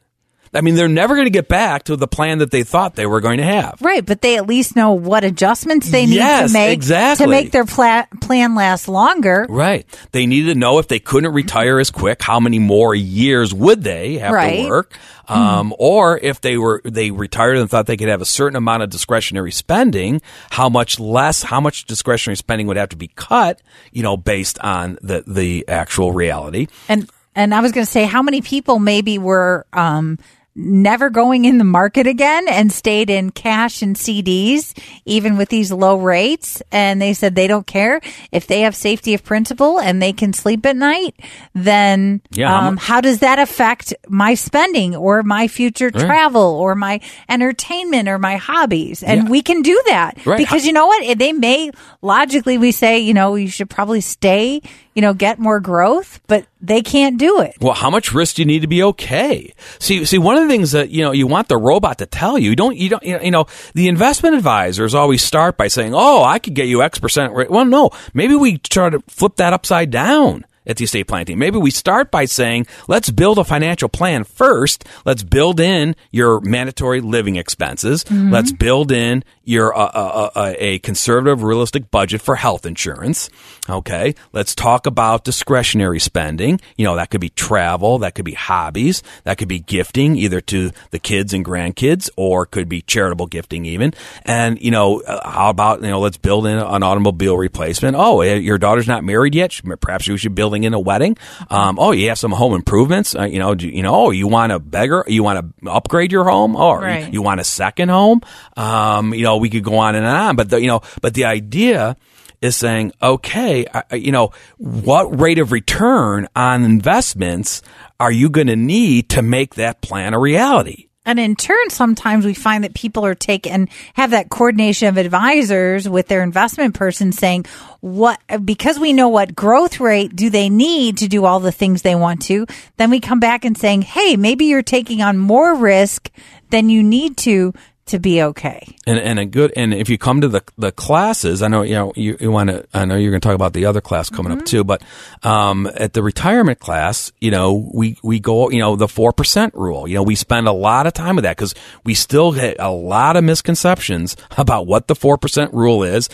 I 0.56 0.62
mean, 0.62 0.76
they're 0.76 0.88
never 0.88 1.16
going 1.16 1.26
to 1.26 1.32
get 1.32 1.48
back 1.48 1.84
to 1.86 1.96
the 1.96 2.08
plan 2.08 2.40
that 2.40 2.50
they 2.52 2.64
thought 2.64 2.96
they 2.96 3.06
were 3.06 3.22
going 3.22 3.38
to 3.38 3.44
have. 3.44 3.78
Right, 3.82 4.06
but 4.06 4.22
they 4.22 4.38
at 4.38 4.48
least 4.48 4.76
know 4.76 4.92
what 4.94 5.24
adjustments 5.24 5.92
they 5.92 6.06
need 6.06 6.16
Yes, 6.16 6.52
to 6.52 6.58
make 6.58 6.74
exactly. 6.74 7.26
to 7.26 7.30
make 7.30 7.52
their 7.52 7.66
pla- 7.66 8.06
plan 8.22 8.56
last 8.56 8.88
longer. 8.88 9.46
Right. 9.50 9.86
They 10.12 10.26
needed 10.26 10.54
to 10.54 10.60
know 10.60 10.80
if 10.80 10.88
they 10.88 11.00
couldn't 11.00 11.34
retire 11.34 11.80
as 11.80 11.92
quick, 11.92 12.22
how 12.22 12.40
many 12.40 12.60
more 12.60 12.96
years 12.96 13.54
would 13.54 13.84
they 13.84 14.18
have 14.20 14.32
Right. 14.34 14.64
to 14.64 14.70
work? 14.70 14.98
Um, 15.28 15.74
or 15.80 16.20
if 16.22 16.40
they 16.42 16.56
were, 16.56 16.82
they 16.86 17.10
retired 17.10 17.58
and 17.58 17.68
thought 17.68 17.88
they 17.88 17.98
could 17.98 18.10
have 18.10 18.22
a 18.22 18.26
certain 18.26 18.56
amount 18.56 18.84
of 18.84 18.92
discretionary 18.92 19.52
spending, 19.52 20.22
how 20.52 20.70
much 20.70 21.00
less, 21.00 21.42
how 21.42 21.60
much 21.60 21.86
discretionary 21.86 22.36
spending 22.38 22.68
would 22.68 22.78
have 22.78 22.90
to 22.90 22.96
be 22.96 23.08
cut, 23.16 23.60
you 23.92 24.04
know, 24.04 24.18
based 24.18 24.60
on 24.60 25.00
the, 25.02 25.24
the 25.26 25.68
actual 25.68 26.12
reality. 26.12 26.68
And 26.88 27.10
and 27.38 27.54
I 27.56 27.60
was 27.62 27.72
going 27.72 27.86
to 27.86 27.92
say 27.92 28.06
how 28.06 28.22
many 28.22 28.42
people 28.42 28.78
maybe 28.80 29.18
were 29.18 29.66
um 29.74 30.20
never 30.58 31.10
going 31.10 31.44
in 31.44 31.58
the 31.58 31.64
market 31.66 32.08
again 32.08 32.48
and 32.48 32.72
stayed 32.72 33.10
in 33.10 33.30
cash 33.30 33.82
and 33.82 33.98
CDs 33.98 34.74
even 35.04 35.36
with 35.36 35.50
these 35.50 35.70
low 35.70 35.98
rates 35.98 36.62
and 36.72 37.02
they 37.02 37.14
said 37.14 37.36
they 37.36 37.48
don't 37.48 37.68
care 37.68 38.00
if 38.32 38.48
they 38.48 38.62
have 38.62 38.74
safety 38.74 39.14
of 39.14 39.22
principle 39.24 39.80
and 39.82 40.02
they 40.02 40.14
can 40.14 40.32
sleep 40.32 40.66
at 40.66 40.78
night 40.78 41.14
then 41.54 42.22
Yeah, 42.32 42.48
how 42.50 42.68
um, 42.70 42.78
how 42.78 43.02
does 43.02 43.20
that 43.20 43.38
affect 43.38 43.94
my 44.08 44.34
spending 44.36 44.96
or 44.96 45.24
my 45.24 45.50
future 45.50 45.92
travel 45.92 46.42
or 46.42 46.74
my 46.74 47.02
entertainment 47.28 48.08
or 48.08 48.18
my 48.18 48.38
hobbies 48.38 49.04
and 49.04 49.24
Yeah. 49.24 49.30
we 49.30 49.42
can 49.42 49.62
do 49.62 49.82
that 49.88 50.18
Right. 50.26 50.38
because 50.38 50.66
you 50.66 50.72
know 50.72 50.88
what 50.88 51.18
they 51.20 51.34
may 51.34 51.72
logically 52.02 52.58
we 52.58 52.72
say 52.72 53.00
you 53.00 53.14
know 53.14 53.36
you 53.36 53.50
should 53.50 53.70
probably 53.70 54.00
stay 54.02 54.62
you 54.94 55.02
know 55.02 55.14
get 55.14 55.38
more 55.38 55.60
growth 55.60 56.22
but 56.28 56.46
they 56.62 56.82
can't 56.82 57.18
do 57.18 57.42
it 57.42 57.56
Well, 57.62 57.74
how 57.74 57.90
much 57.90 58.14
risk 58.14 58.38
do 58.38 58.42
you 58.42 58.46
need 58.48 58.62
to 58.62 58.68
be 58.68 58.82
okay? 58.82 59.54
See, 59.80 60.04
see, 60.06 60.18
one 60.18 60.38
of 60.38 60.45
the 60.48 60.54
things 60.54 60.72
that 60.72 60.90
you 60.90 61.04
know 61.04 61.12
you 61.12 61.28
want 61.28 61.48
the 61.48 61.58
robot 61.58 62.00
to 62.00 62.06
tell 62.06 62.38
you. 62.38 62.50
You 62.50 62.56
don't 62.56 62.76
you 62.76 62.90
don't 62.90 63.04
you 63.04 63.32
know 63.32 63.46
the 63.74 63.88
investment 63.88 64.36
advisors 64.36 64.94
always 64.94 65.24
start 65.24 65.58
by 65.58 65.68
saying, 65.68 65.94
"Oh, 65.96 66.24
I 66.24 66.40
could 66.40 66.54
get 66.54 66.68
you 66.68 66.82
X 66.84 67.00
percent." 67.00 67.34
Rate. 67.34 67.50
Well, 67.50 67.66
no, 67.66 67.92
maybe 68.14 68.36
we 68.36 68.58
try 68.58 68.90
to 68.90 69.02
flip 69.08 69.36
that 69.38 69.54
upside 69.54 69.92
down 69.92 70.46
at 70.68 70.78
the 70.78 70.84
estate 70.86 71.08
planning 71.08 71.26
team. 71.26 71.40
Maybe 71.40 71.58
we 71.58 71.72
start 71.72 72.12
by 72.12 72.26
saying, 72.26 72.68
let's 72.88 73.10
build 73.10 73.38
a 73.38 73.44
financial 73.44 73.90
plan 73.90 74.24
first. 74.24 74.86
Let's 75.06 75.24
build 75.24 75.60
in 75.60 75.96
your 76.12 76.42
mandatory 76.42 77.02
living 77.02 77.36
expenses. 77.36 78.04
Mm-hmm. 78.06 78.32
Let's 78.32 78.52
build 78.52 78.92
in 78.92 79.24
your 79.44 79.78
uh, 79.78 79.92
uh, 79.94 80.32
uh, 80.36 80.54
a 80.58 80.80
conservative, 80.80 81.44
realistic 81.44 81.92
budget 81.92 82.22
for 82.22 82.36
health 82.36 82.66
insurance. 82.66 83.30
Okay, 83.70 84.16
let's 84.34 84.56
talk 84.56 84.86
about 84.86 85.24
discretionary 85.24 86.00
spending. 86.00 86.60
You 86.78 86.86
know, 86.86 86.96
that 86.96 87.10
could 87.12 87.22
be 87.22 87.30
travel, 87.30 88.00
that 88.00 88.16
could 88.16 88.26
be 88.26 88.34
hobbies, 88.34 89.04
that 89.24 89.38
could 89.38 89.48
be 89.48 89.60
gifting, 89.60 90.16
either 90.16 90.42
to 90.42 90.72
the 90.92 91.00
kids 91.00 91.34
and 91.34 91.46
grandkids, 91.46 92.10
or 92.16 92.46
could 92.46 92.68
be 92.68 92.82
charitable 92.82 93.28
gifting 93.28 93.66
even. 93.66 93.94
And 94.24 94.60
you 94.62 94.72
know, 94.72 95.02
uh, 95.02 95.30
how 95.30 95.50
about 95.50 95.82
you 95.82 95.90
know, 95.90 96.00
let's 96.00 96.18
build 96.18 96.48
in 96.48 96.58
an 96.58 96.84
automobile 96.84 97.38
replacement. 97.38 97.96
Oh, 97.96 98.22
eh, 98.22 98.36
your 98.36 98.58
daughter's 98.58 98.88
not 98.88 99.04
married 99.04 99.36
yet. 99.36 99.60
Perhaps 99.80 100.08
we 100.08 100.18
should 100.18 100.36
build 100.36 100.55
in 100.64 100.74
a 100.74 100.80
wedding. 100.80 101.18
Um, 101.50 101.78
oh, 101.80 101.92
you 101.92 102.10
have 102.10 102.20
some 102.20 102.32
home 102.32 102.54
improvements. 102.54 103.16
Uh, 103.16 103.24
you 103.24 103.40
know, 103.40 103.56
do, 103.56 103.68
you 103.68 103.84
know, 103.84 103.96
oh, 103.96 104.12
you 104.12 104.28
want 104.28 104.52
to 104.52 104.60
beggar, 104.60 105.04
you 105.08 105.24
want 105.24 105.56
to 105.64 105.72
upgrade 105.72 106.12
your 106.12 106.26
home, 106.26 106.56
or 106.56 106.82
right. 106.82 107.08
you, 107.08 107.14
you, 107.14 107.22
want 107.22 107.40
a 107.40 107.44
second 107.44 107.90
home. 107.90 108.22
Um, 108.56 109.14
you 109.14 109.24
know, 109.24 109.38
we 109.38 109.50
could 109.50 109.64
go 109.64 109.78
on 109.78 109.96
and 109.96 110.06
on, 110.06 110.36
but 110.36 110.50
the, 110.50 110.62
you 110.62 110.68
know, 110.68 110.82
but 111.02 111.14
the 111.14 111.26
idea 111.26 111.98
is 112.42 112.56
saying, 112.56 112.92
okay, 113.02 113.66
I, 113.74 113.96
you 113.96 114.12
know, 114.12 114.32
what 114.58 115.20
rate 115.20 115.40
of 115.40 115.52
return 115.52 116.28
on 116.36 116.64
investments 116.64 117.62
are 118.00 118.12
you 118.12 118.30
going 118.30 118.48
to 118.48 118.56
need 118.56 119.10
to 119.10 119.22
make 119.22 119.56
that 119.56 119.82
plan 119.82 120.14
a 120.14 120.20
reality? 120.20 120.90
And 121.06 121.20
in 121.20 121.36
turn, 121.36 121.70
sometimes 121.70 122.26
we 122.26 122.34
find 122.34 122.64
that 122.64 122.74
people 122.74 123.06
are 123.06 123.16
taking 123.16 123.70
have 123.94 124.12
that 124.12 124.30
coordination 124.30 124.88
of 124.88 124.98
advisors 124.98 125.88
with 125.88 126.08
their 126.08 126.24
investment 126.24 126.74
person 126.76 127.12
saying, 127.12 127.46
what, 127.82 128.20
because 128.44 128.80
we 128.80 128.94
know 128.94 129.10
what 129.10 129.36
growth 129.36 129.80
rate 129.80 130.16
do 130.16 130.30
they 130.30 130.50
need 130.50 130.98
to 130.98 131.08
do 131.08 131.26
all 131.26 131.40
the 131.40 131.52
things 131.52 131.82
they 131.82 131.96
want 131.96 132.24
to, 132.24 132.48
then 132.78 132.90
we 132.90 133.00
come 133.00 133.20
back 133.20 133.46
and 133.46 133.58
saying, 133.58 133.84
Hey, 133.84 134.16
maybe 134.16 134.46
you're 134.46 134.64
taking 134.64 135.02
on 135.02 135.18
more 135.18 135.56
risk 135.56 136.10
than 136.50 136.70
you 136.70 136.82
need 136.82 137.18
to 137.18 137.54
to 137.88 138.00
be 138.00 138.22
okay. 138.22 138.68
And 138.88 138.98
and 138.98 139.20
a 139.20 139.26
good 139.26 139.54
and 139.56 139.74
if 139.74 139.90
you 139.90 139.98
come 139.98 140.22
to 140.22 140.28
the 140.28 140.42
the 140.58 140.72
classes, 140.72 141.42
I 141.42 141.48
know 141.48 141.62
you 141.62 141.76
know 141.76 141.94
you, 141.96 142.18
you 142.20 142.32
want 142.32 142.50
to. 142.50 142.66
I 142.74 142.86
know 142.86 142.96
you're 142.96 143.12
going 143.12 143.22
to 143.22 143.28
talk 143.28 143.36
about 143.36 143.54
the 143.54 143.66
other 143.66 143.82
class 143.82 144.10
coming 144.10 144.32
mm-hmm. 144.32 144.42
up 144.42 144.46
too, 144.46 144.64
but 144.64 144.84
um, 145.24 145.70
at 145.76 145.94
the 145.94 146.02
retirement 146.02 146.60
class, 146.60 147.12
you 147.22 147.32
know 147.32 147.70
we 147.74 147.98
we 148.04 148.20
go 148.20 148.50
you 148.50 148.60
know 148.60 148.76
the 148.76 148.88
four 148.88 149.12
percent 149.14 149.54
rule. 149.54 149.88
You 149.88 149.96
know 149.96 150.04
we 150.04 150.16
spend 150.16 150.48
a 150.48 150.52
lot 150.52 150.88
of 150.88 150.94
time 150.94 151.16
with 151.16 151.24
that 151.24 151.38
because 151.38 151.54
we 151.84 151.94
still 151.94 152.32
get 152.32 152.58
a 152.60 152.72
lot 152.72 153.18
of 153.18 153.24
misconceptions 153.24 154.18
about 154.38 154.66
what 154.66 154.88
the 154.88 154.96
four 154.96 155.18
percent 155.18 155.54
rule 155.54 155.84
is. 155.84 156.10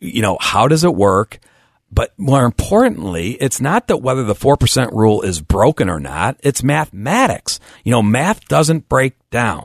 You 0.00 0.22
know 0.22 0.38
how 0.40 0.66
does 0.66 0.82
it 0.82 0.94
work? 0.94 1.38
But 1.94 2.14
more 2.16 2.46
importantly, 2.46 3.32
it's 3.32 3.60
not 3.60 3.88
that 3.88 3.98
whether 3.98 4.24
the 4.24 4.34
4% 4.34 4.92
rule 4.92 5.20
is 5.20 5.42
broken 5.42 5.90
or 5.90 6.00
not, 6.00 6.38
it's 6.42 6.62
mathematics. 6.62 7.60
You 7.84 7.90
know, 7.90 8.02
math 8.02 8.48
doesn't 8.48 8.88
break 8.88 9.12
down 9.28 9.64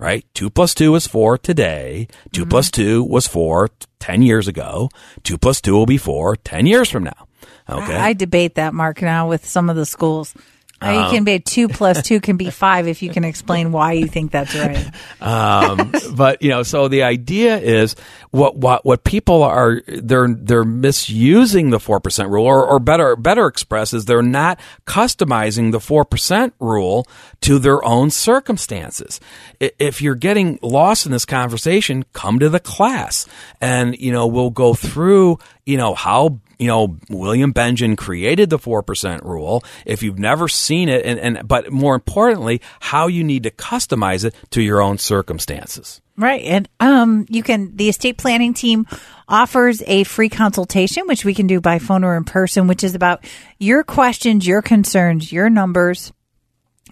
right? 0.00 0.24
Two 0.34 0.50
plus 0.50 0.74
two 0.74 0.94
is 0.94 1.06
four 1.06 1.38
today. 1.38 2.08
2 2.32 2.40
mm-hmm. 2.40 2.50
plus 2.50 2.70
two 2.70 3.04
was 3.04 3.26
four 3.26 3.68
10 4.00 4.22
years 4.22 4.48
ago. 4.48 4.88
Two 5.22 5.38
plus 5.38 5.60
two 5.60 5.74
will 5.74 5.86
be 5.86 5.98
four 5.98 6.34
10 6.36 6.66
years 6.66 6.88
from 6.90 7.04
now. 7.04 7.28
Okay. 7.68 7.94
I, 7.94 8.08
I 8.08 8.12
debate 8.14 8.56
that, 8.56 8.74
Mark, 8.74 9.02
now 9.02 9.28
with 9.28 9.46
some 9.46 9.70
of 9.70 9.76
the 9.76 9.86
schools. 9.86 10.34
Um, 10.82 10.94
you 10.94 11.10
can 11.10 11.24
be 11.24 11.38
two 11.40 11.68
plus 11.68 12.02
two 12.02 12.20
can 12.20 12.36
be 12.36 12.50
five 12.50 12.88
if 12.88 13.02
you 13.02 13.10
can 13.10 13.24
explain 13.24 13.70
why 13.70 13.92
you 13.92 14.06
think 14.06 14.32
that's 14.32 14.54
right. 14.54 14.90
um, 15.20 15.92
but 16.14 16.40
you 16.40 16.50
know, 16.50 16.62
so 16.62 16.88
the 16.88 17.02
idea 17.02 17.58
is 17.58 17.96
what 18.30 18.56
what 18.56 18.84
what 18.86 19.04
people 19.04 19.42
are 19.42 19.82
they're 19.86 20.28
they're 20.28 20.64
misusing 20.64 21.70
the 21.70 21.80
four 21.80 22.00
percent 22.00 22.30
rule, 22.30 22.46
or, 22.46 22.66
or 22.66 22.78
better 22.78 23.14
better 23.16 23.46
expressed 23.46 23.92
is 23.92 24.06
they're 24.06 24.22
not 24.22 24.58
customizing 24.86 25.70
the 25.72 25.80
four 25.80 26.04
percent 26.04 26.54
rule 26.60 27.06
to 27.42 27.58
their 27.58 27.84
own 27.84 28.10
circumstances. 28.10 29.20
If 29.60 30.00
you're 30.00 30.14
getting 30.14 30.58
lost 30.62 31.04
in 31.04 31.12
this 31.12 31.26
conversation, 31.26 32.04
come 32.14 32.38
to 32.38 32.48
the 32.48 32.60
class, 32.60 33.26
and 33.60 33.98
you 33.98 34.12
know 34.12 34.26
we'll 34.26 34.50
go 34.50 34.72
through 34.72 35.38
you 35.66 35.76
know 35.76 35.94
how 35.94 36.40
you 36.60 36.66
know, 36.66 36.98
William 37.08 37.54
Bengen 37.54 37.96
created 37.96 38.50
the 38.50 38.58
4% 38.58 39.24
rule. 39.24 39.64
If 39.86 40.02
you've 40.02 40.18
never 40.18 40.46
seen 40.46 40.90
it, 40.90 41.06
and, 41.06 41.18
and, 41.18 41.48
but 41.48 41.72
more 41.72 41.94
importantly, 41.94 42.60
how 42.80 43.06
you 43.06 43.24
need 43.24 43.44
to 43.44 43.50
customize 43.50 44.26
it 44.26 44.34
to 44.50 44.60
your 44.60 44.82
own 44.82 44.98
circumstances. 44.98 46.02
Right. 46.18 46.42
And, 46.42 46.68
um, 46.78 47.24
you 47.30 47.42
can, 47.42 47.74
the 47.76 47.88
estate 47.88 48.18
planning 48.18 48.52
team 48.52 48.86
offers 49.26 49.82
a 49.86 50.04
free 50.04 50.28
consultation, 50.28 51.06
which 51.06 51.24
we 51.24 51.32
can 51.32 51.46
do 51.46 51.62
by 51.62 51.78
phone 51.78 52.04
or 52.04 52.14
in 52.14 52.24
person, 52.24 52.66
which 52.66 52.84
is 52.84 52.94
about 52.94 53.24
your 53.58 53.82
questions, 53.82 54.46
your 54.46 54.60
concerns, 54.60 55.32
your 55.32 55.48
numbers, 55.48 56.12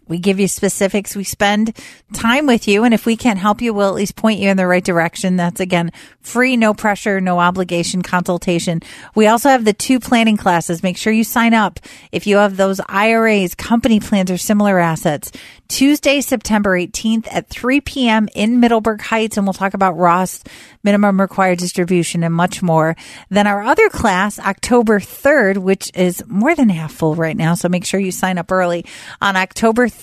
we 0.09 0.19
give 0.19 0.41
you 0.41 0.49
specifics. 0.49 1.15
We 1.15 1.25
spend 1.25 1.77
time 2.13 2.47
with 2.47 2.67
you. 2.67 2.85
And 2.85 2.95
if 2.95 3.07
we 3.07 3.17
can't 3.17 3.39
help 3.39 3.61
you, 3.61 3.73
we'll 3.75 3.89
at 3.89 3.95
least 3.95 4.17
point 4.17 4.41
you 4.41 4.49
in 4.49 4.57
the 4.57 4.67
right 4.67 4.85
direction. 4.85 5.37
That's 5.37 5.61
again, 5.61 5.93
free, 6.21 6.57
no 6.57 6.75
pressure, 6.75 7.21
no 7.21 7.39
obligation 7.39 8.03
consultation. 8.03 8.83
We 9.15 9.27
also 9.27 9.49
have 9.51 9.65
the 9.65 9.73
two 9.73 10.01
planning 10.01 10.37
classes. 10.37 10.83
Make 10.83 10.97
sure 10.97 11.13
you 11.13 11.25
sign 11.25 11.55
up 11.55 11.79
if 12.11 12.27
you 12.27 12.39
have 12.39 12.57
those 12.57 12.81
IRAs, 12.89 13.55
company 13.55 14.01
plans, 14.01 14.31
or 14.31 14.39
similar 14.39 14.79
assets. 14.79 15.31
Tuesday, 15.69 16.23
September 16.23 16.79
18th 16.79 17.29
at 17.31 17.49
3 17.49 17.83
p.m. 17.83 18.29
in 18.35 18.59
Middleburg 18.59 19.03
Heights. 19.03 19.37
And 19.37 19.47
we'll 19.47 19.53
talk 19.53 19.75
about 19.75 19.99
Roth 19.99 20.43
minimum 20.83 21.21
required 21.21 21.59
distribution 21.59 22.25
and 22.25 22.33
much 22.33 22.63
more. 22.63 22.97
Then 23.29 23.47
our 23.47 23.63
other 23.63 23.91
class, 23.91 24.39
October 24.39 24.99
3rd, 24.99 25.59
which 25.59 25.91
is 25.95 26.25
more 26.27 26.55
than 26.55 26.71
half 26.71 26.93
full 26.93 27.15
right 27.15 27.37
now. 27.37 27.55
So 27.55 27.69
make 27.69 27.85
sure 27.85 28.01
you 28.01 28.13
sign 28.13 28.39
up 28.39 28.51
early 28.51 28.87
on 29.21 29.37
October 29.37 29.89
3rd. 29.89 29.98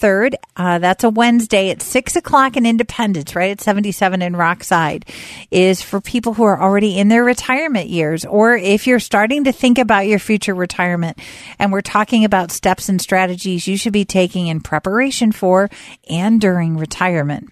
Uh, 0.56 0.80
that's 0.80 1.04
a 1.04 1.10
Wednesday 1.10 1.70
at 1.70 1.82
6 1.82 2.16
o'clock 2.16 2.58
in 2.58 2.66
Independence, 2.66 3.36
right 3.36 3.52
at 3.52 3.62
77 3.62 4.22
in 4.22 4.34
Rockside, 4.34 5.04
is 5.52 5.82
for 5.82 6.02
people 6.02 6.34
who 6.34 6.44
are 6.44 6.62
already 6.62 6.98
in 6.98 7.08
their 7.08 7.24
retirement 7.24 7.90
years, 7.90 8.26
or 8.26 8.56
if 8.56 8.88
you're 8.88 9.00
starting 9.00 9.46
to 9.46 9.52
think 9.52 9.78
about 9.78 10.08
your 10.08 10.20
future 10.20 10.54
retirement. 10.54 11.18
And 11.60 11.72
we're 11.72 11.82
talking 11.82 12.26
about 12.26 12.52
steps 12.52 12.90
and 12.90 13.02
strategies 13.02 13.68
you 13.68 13.78
should 13.78 13.94
be 13.94 14.06
taking 14.06 14.48
in 14.48 14.62
preparation 14.62 15.32
for 15.32 15.70
and 16.10 16.40
during 16.40 16.78
retirement. 16.78 17.52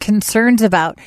Concerns 0.00 0.62
about 0.62 0.98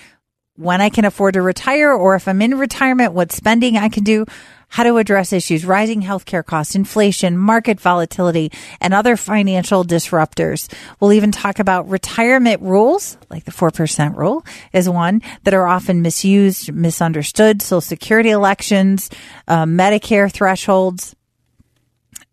when 0.59 0.81
I 0.81 0.89
can 0.89 1.05
afford 1.05 1.35
to 1.35 1.41
retire 1.41 1.93
or 1.93 2.15
if 2.15 2.27
I'm 2.27 2.41
in 2.41 2.57
retirement, 2.57 3.13
what 3.13 3.31
spending 3.31 3.77
I 3.77 3.87
can 3.87 4.03
do 4.03 4.25
how 4.71 4.83
to 4.83 4.97
address 4.97 5.33
issues, 5.33 5.65
rising 5.65 6.03
healthcare 6.03 6.45
costs, 6.45 6.75
inflation, 6.75 7.37
market 7.37 7.79
volatility, 7.79 8.51
and 8.79 8.93
other 8.93 9.17
financial 9.17 9.83
disruptors. 9.83 10.71
We'll 10.99 11.13
even 11.13 11.31
talk 11.31 11.57
about 11.57 11.89
retirement 11.89 12.61
rules, 12.61 13.17
like 13.29 13.45
the 13.45 13.51
4% 13.51 14.15
rule 14.15 14.45
is 14.71 14.87
one 14.87 15.21
that 15.43 15.55
are 15.55 15.65
often 15.65 16.03
misused, 16.03 16.71
misunderstood, 16.71 17.61
social 17.63 17.81
security 17.81 18.29
elections, 18.29 19.09
uh, 19.47 19.65
Medicare 19.65 20.31
thresholds, 20.31 21.15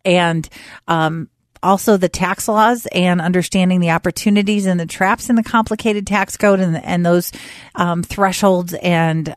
and 0.04 0.46
um, 0.88 1.30
also 1.66 1.96
the 1.96 2.08
tax 2.08 2.48
laws 2.48 2.86
and 2.92 3.20
understanding 3.20 3.80
the 3.80 3.90
opportunities 3.90 4.66
and 4.66 4.78
the 4.78 4.86
traps 4.86 5.28
in 5.28 5.36
the 5.36 5.42
complicated 5.42 6.06
tax 6.06 6.36
code 6.36 6.60
and, 6.60 6.82
and 6.82 7.04
those 7.04 7.32
um, 7.74 8.02
thresholds 8.02 8.74
and 8.74 9.34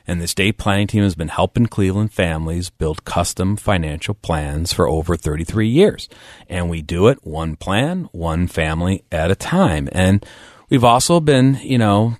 and 0.06 0.20
the 0.20 0.24
estate 0.24 0.58
planning 0.58 0.86
team 0.86 1.02
has 1.02 1.14
been 1.14 1.28
helping 1.28 1.66
Cleveland 1.66 2.12
families 2.12 2.70
build 2.70 3.04
custom 3.04 3.56
financial 3.56 4.14
plans 4.14 4.72
for 4.72 4.88
over 4.88 5.16
33 5.16 5.68
years. 5.68 6.08
And 6.48 6.70
we 6.70 6.82
do 6.82 7.08
it 7.08 7.18
one 7.22 7.56
plan, 7.56 8.08
one 8.12 8.46
family 8.46 9.04
at 9.10 9.30
a 9.30 9.34
time. 9.34 9.88
And 9.92 10.24
we've 10.70 10.84
also 10.84 11.20
been, 11.20 11.58
you 11.62 11.78
know, 11.78 12.16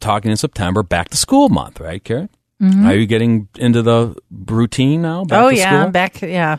talking 0.00 0.30
in 0.30 0.36
September, 0.36 0.82
back 0.82 1.08
to 1.10 1.16
school 1.16 1.48
month, 1.48 1.80
right, 1.80 2.02
Karen? 2.02 2.28
Mhm. 2.62 2.86
Are 2.86 2.94
you 2.94 3.06
getting 3.06 3.48
into 3.56 3.82
the 3.82 4.14
routine 4.30 5.02
now? 5.02 5.24
Back 5.24 5.42
oh 5.42 5.48
yeah, 5.48 5.80
school? 5.80 5.90
Back. 5.90 6.22
Yeah, 6.22 6.58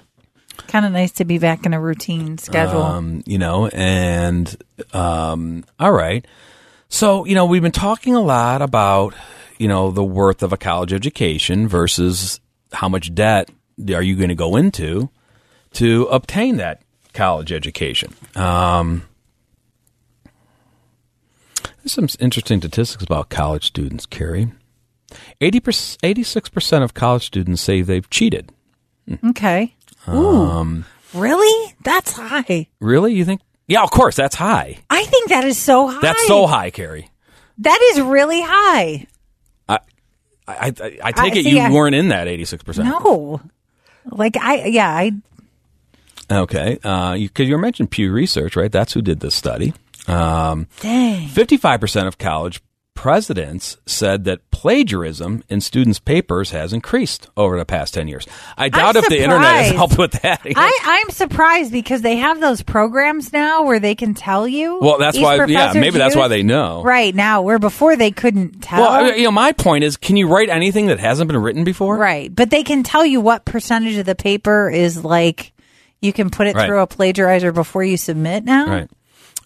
kind 0.68 0.86
of 0.86 0.92
nice 0.92 1.12
to 1.14 1.26
be 1.26 1.38
back 1.38 1.66
in 1.66 1.74
a 1.74 1.80
routine 1.80 2.38
schedule. 2.38 2.84
Um, 2.84 3.24
you 3.26 3.38
know, 3.38 3.68
and 3.68 4.56
um, 4.94 5.64
all 5.80 5.92
right. 5.94 6.26
So, 6.90 7.26
you 7.26 7.34
know, 7.34 7.46
we've 7.46 7.62
been 7.62 7.72
talking 7.72 8.16
a 8.16 8.22
lot 8.22 8.62
about, 8.62 9.14
you 9.58 9.68
know, 9.68 9.92
the 9.92 10.04
worth 10.04 10.44
of 10.44 10.52
a 10.54 10.58
college 10.58 10.92
education 10.94 11.68
versus 11.68 12.40
how 12.74 12.90
much 12.90 13.14
debt 13.14 13.50
are 13.94 14.02
you 14.02 14.16
going 14.16 14.30
to 14.30 14.36
go 14.36 14.56
into 14.56 15.10
to 15.74 16.04
obtain 16.06 16.58
that 16.58 16.82
college 17.14 17.52
education. 17.52 18.14
Um, 18.36 19.04
there's 21.84 21.92
some 21.94 22.08
interesting 22.20 22.60
statistics 22.60 23.04
about 23.04 23.30
college 23.30 23.66
students, 23.68 24.06
Carrie. 24.06 24.52
80 25.40 25.60
86% 25.62 26.84
of 26.84 26.94
college 26.94 27.26
students 27.26 27.62
say 27.62 27.82
they've 27.82 28.10
cheated. 28.10 28.52
okay. 29.30 29.76
Ooh, 30.10 30.12
Um, 30.42 30.86
really? 31.14 31.76
That's 31.84 32.14
high. 32.14 32.68
really? 32.80 33.14
You 33.14 33.24
think? 33.26 33.42
Yeah, 33.68 33.84
of 33.84 33.92
course, 33.92 34.16
that's 34.16 34.36
high. 34.36 34.80
I 34.90 35.04
think 35.06 35.30
that 35.30 35.44
is 35.44 35.58
so 35.58 35.88
high. 35.88 36.00
That's 36.02 36.28
so 36.28 36.48
high, 36.48 36.70
Carrie. 36.70 37.10
That 37.60 37.80
is 37.94 38.02
really 38.02 38.42
high. 38.42 39.08
I, 40.48 40.54
I, 40.54 40.66
I, 40.66 41.12
take 41.12 41.34
I 41.34 41.38
it 41.40 41.44
see, 41.44 41.50
you 41.52 41.60
I- 41.60 41.72
weren't 41.72 41.96
in 41.96 42.10
that 42.10 42.28
86%. 42.28 42.84
No, 42.84 43.42
like 44.12 44.38
I 44.38 44.66
yeah 44.66 44.90
I 44.90 45.12
Okay. 46.32 46.80
Uh, 46.84 47.14
you, 47.14 47.30
you 47.38 47.58
mentioned 47.58 47.92
Pew 47.92 48.12
Research, 48.12 48.56
right? 48.56 48.72
That's 48.72 48.94
who 48.94 49.02
did 49.04 49.20
this 49.20 49.36
study. 49.36 49.74
Um, 50.08 50.68
dang. 50.82 51.28
55% 51.30 52.08
of 52.08 52.18
college 52.18 52.62
presidents 52.96 53.78
said 53.86 54.24
that 54.24 54.50
plagiarism 54.50 55.44
in 55.48 55.62
students' 55.62 56.00
papers 56.00 56.52
has 56.52 56.74
increased 56.74 57.28
over 57.38 57.58
the 57.58 57.66
past 57.66 57.94
10 57.94 58.08
years. 58.08 58.26
I 58.58 58.70
doubt 58.70 58.96
if 58.96 59.08
the 59.08 59.22
internet 59.22 59.66
has 59.66 59.72
helped 59.74 59.98
with 59.98 60.14
that. 60.24 60.42
I, 60.56 60.80
I'm 60.84 61.12
surprised 61.12 61.72
because 61.72 62.02
they 62.02 62.16
have 62.16 62.40
those 62.40 62.64
programs 62.64 63.32
now 63.32 63.64
where 63.64 63.80
they 63.80 63.94
can 63.94 64.16
tell 64.16 64.48
you. 64.48 64.80
Well, 64.82 64.98
that's 64.98 65.20
why- 65.20 65.46
yeah, 65.46 65.74
maybe 65.74 66.00
that's 66.00 66.16
why 66.16 66.28
they 66.30 66.42
know. 66.42 66.82
Right 66.84 67.14
now, 67.14 67.44
where 67.44 67.60
before 67.60 67.96
they 67.96 68.10
couldn't 68.12 68.62
tell. 68.62 68.82
well, 68.82 69.16
you 69.16 69.26
know, 69.26 69.32
my 69.32 69.52
point 69.52 69.84
is, 69.84 69.98
can 69.98 70.16
you 70.18 70.28
write 70.28 70.50
anything 70.50 70.88
that 70.88 71.00
hasn't 71.00 71.28
been 71.28 71.38
written 71.42 71.64
before? 71.64 71.98
Right. 71.98 72.34
But 72.34 72.50
they 72.50 72.64
can 72.64 72.82
tell 72.82 73.06
you 73.06 73.22
what 73.22 73.46
percentage 73.46 73.98
of 73.98 74.06
the 74.08 74.16
paper 74.16 74.70
is 74.70 75.04
like 75.04 75.52
you 76.02 76.12
can 76.14 76.30
put 76.30 76.48
it 76.48 76.56
Right. 76.56 76.66
through 76.66 76.80
a 76.82 76.88
plagiarizer 76.88 77.54
before 77.54 77.84
you 77.84 77.98
submit 77.98 78.46
now. 78.46 78.66
Right. 78.68 78.90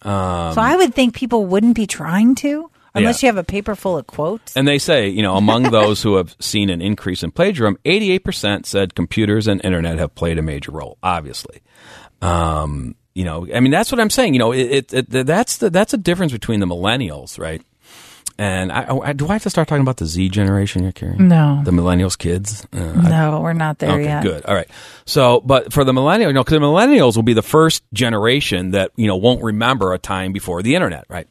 Um, 0.01 0.53
So 0.53 0.61
I 0.61 0.75
would 0.77 0.93
think 0.93 1.13
people 1.13 1.45
wouldn't 1.45 1.75
be 1.75 1.87
trying 1.87 2.35
to 2.35 2.69
unless 2.95 3.21
Yeah. 3.23 3.27
you 3.29 3.35
have 3.35 3.37
a 3.43 3.43
paper 3.45 3.75
full 3.75 3.97
of 3.97 4.07
quotes. 4.07 4.55
And 4.55 4.67
they 4.67 4.77
say, 4.79 5.07
you 5.09 5.21
know, 5.21 5.35
among 5.35 5.63
those 5.71 6.01
who 6.03 6.15
have 6.15 6.35
seen 6.39 6.69
an 6.69 6.81
increase 6.81 7.23
in 7.23 7.31
plagiarism, 7.31 7.77
88% 7.85 8.65
said 8.65 8.95
computers 8.95 9.47
and 9.47 9.63
internet 9.63 9.99
have 9.99 10.15
played 10.15 10.37
a 10.37 10.41
major 10.41 10.71
role, 10.71 10.97
obviously. 11.03 11.61
Um, 12.21 12.95
you 13.13 13.23
know, 13.25 13.47
I 13.53 13.59
mean, 13.59 13.71
that's 13.71 13.91
what 13.91 13.99
I'm 13.99 14.09
saying. 14.09 14.33
You 14.33 14.39
know, 14.39 14.51
it, 14.51 14.93
it, 14.93 15.11
it 15.11 15.25
that's 15.25 15.57
the, 15.57 15.69
that's 15.69 15.93
a 15.93 15.97
difference 15.97 16.31
between 16.31 16.59
the 16.59 16.65
millennials, 16.65 17.37
right? 17.39 17.61
And 18.37 18.71
I, 18.71 18.87
I, 19.03 19.11
do 19.13 19.27
I 19.27 19.33
have 19.33 19.43
to 19.43 19.49
start 19.49 19.67
talking 19.67 19.81
about 19.81 19.97
the 19.97 20.05
Z 20.05 20.29
generation 20.29 20.81
here, 20.83 20.93
Carrie? 20.93 21.17
No. 21.17 21.61
The 21.65 21.71
millennials 21.71 22.17
kids? 22.17 22.65
Uh, 22.73 22.79
I- 22.95 23.09
no, 23.09 23.41
we're 23.41 23.51
not 23.51 23.79
there 23.79 23.91
okay, 23.91 24.03
yet. 24.03 24.23
good. 24.23 24.45
All 24.45 24.55
right. 24.55 24.69
So, 25.05 25.41
but 25.41 25.73
for 25.73 25.83
the 25.83 25.91
millennials, 25.91 26.27
you 26.27 26.33
know, 26.33 26.43
because 26.45 26.53
the 26.53 26.65
millennials 26.65 27.17
will 27.17 27.23
be 27.23 27.33
the 27.33 27.41
first 27.41 27.83
generation 27.91 28.71
that, 28.71 28.91
you 28.95 29.07
know, 29.07 29.17
won't 29.17 29.43
remember 29.43 29.91
a 29.91 29.97
time 29.97 30.31
before 30.31 30.61
the 30.61 30.75
internet, 30.75 31.03
right? 31.09 31.27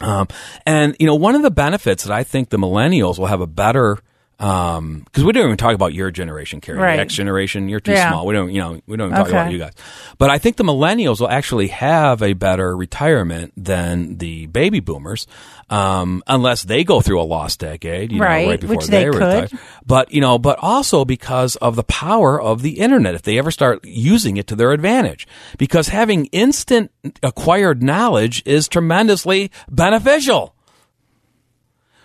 Um, 0.00 0.28
and 0.66 0.96
you 0.98 1.06
know, 1.06 1.14
one 1.14 1.34
of 1.34 1.42
the 1.42 1.50
benefits 1.50 2.04
that 2.04 2.12
I 2.12 2.24
think 2.24 2.48
the 2.48 2.58
millennials 2.58 3.18
will 3.18 3.26
have 3.26 3.40
a 3.40 3.46
better, 3.46 3.98
um, 4.40 5.02
because 5.04 5.22
we 5.22 5.32
don't 5.32 5.44
even 5.44 5.56
talk 5.56 5.74
about 5.74 5.92
your 5.94 6.10
generation, 6.10 6.60
Carrie, 6.60 6.78
Right. 6.78 6.96
the 6.96 7.02
X 7.02 7.14
generation. 7.14 7.68
You're 7.68 7.78
too 7.80 7.92
Yeah. 7.92 8.08
small. 8.08 8.26
We 8.26 8.34
don't, 8.34 8.50
you 8.50 8.60
know, 8.60 8.80
we 8.86 8.96
don't 8.96 9.08
even 9.08 9.16
talk 9.18 9.28
Okay. 9.28 9.36
about 9.36 9.52
you 9.52 9.58
guys. 9.58 9.74
But 10.18 10.30
I 10.30 10.38
think 10.38 10.56
the 10.56 10.64
millennials 10.64 11.20
will 11.20 11.28
actually 11.28 11.68
have 11.68 12.22
a 12.22 12.32
better 12.32 12.76
retirement 12.76 13.52
than 13.56 14.16
the 14.16 14.46
baby 14.46 14.80
boomers, 14.80 15.26
um, 15.68 16.22
unless 16.26 16.62
they 16.62 16.84
go 16.84 17.00
through 17.00 17.20
a 17.20 17.22
lost 17.24 17.60
decade, 17.60 18.10
you 18.12 18.18
know, 18.18 18.24
Right, 18.26 18.46
right 18.48 18.60
before 18.60 18.76
which 18.76 18.86
they 18.86 19.08
retire. 19.10 19.46
could. 19.48 19.58
But 19.86 20.10
you 20.12 20.20
know, 20.20 20.38
but 20.38 20.58
also 20.60 21.04
because 21.04 21.56
of 21.56 21.76
the 21.76 21.84
power 21.84 22.40
of 22.40 22.62
the 22.62 22.78
internet, 22.80 23.14
if 23.14 23.22
they 23.22 23.38
ever 23.38 23.50
start 23.50 23.84
using 23.84 24.36
it 24.38 24.46
to 24.48 24.56
their 24.56 24.72
advantage, 24.72 25.28
because 25.58 25.88
having 25.88 26.26
instant 26.26 26.90
acquired 27.22 27.82
knowledge 27.82 28.42
is 28.46 28.68
tremendously 28.68 29.50
beneficial. 29.70 30.54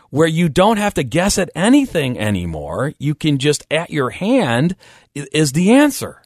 Where 0.09 0.27
you 0.27 0.49
don't 0.49 0.77
have 0.77 0.93
to 0.95 1.03
guess 1.03 1.37
at 1.37 1.49
anything 1.55 2.17
anymore, 2.17 2.93
you 2.99 3.15
can 3.15 3.37
just 3.37 3.65
at 3.69 3.89
your 3.89 4.11
hand 4.11 4.75
is 5.13 5.51
the 5.51 5.71
answer. 5.71 6.21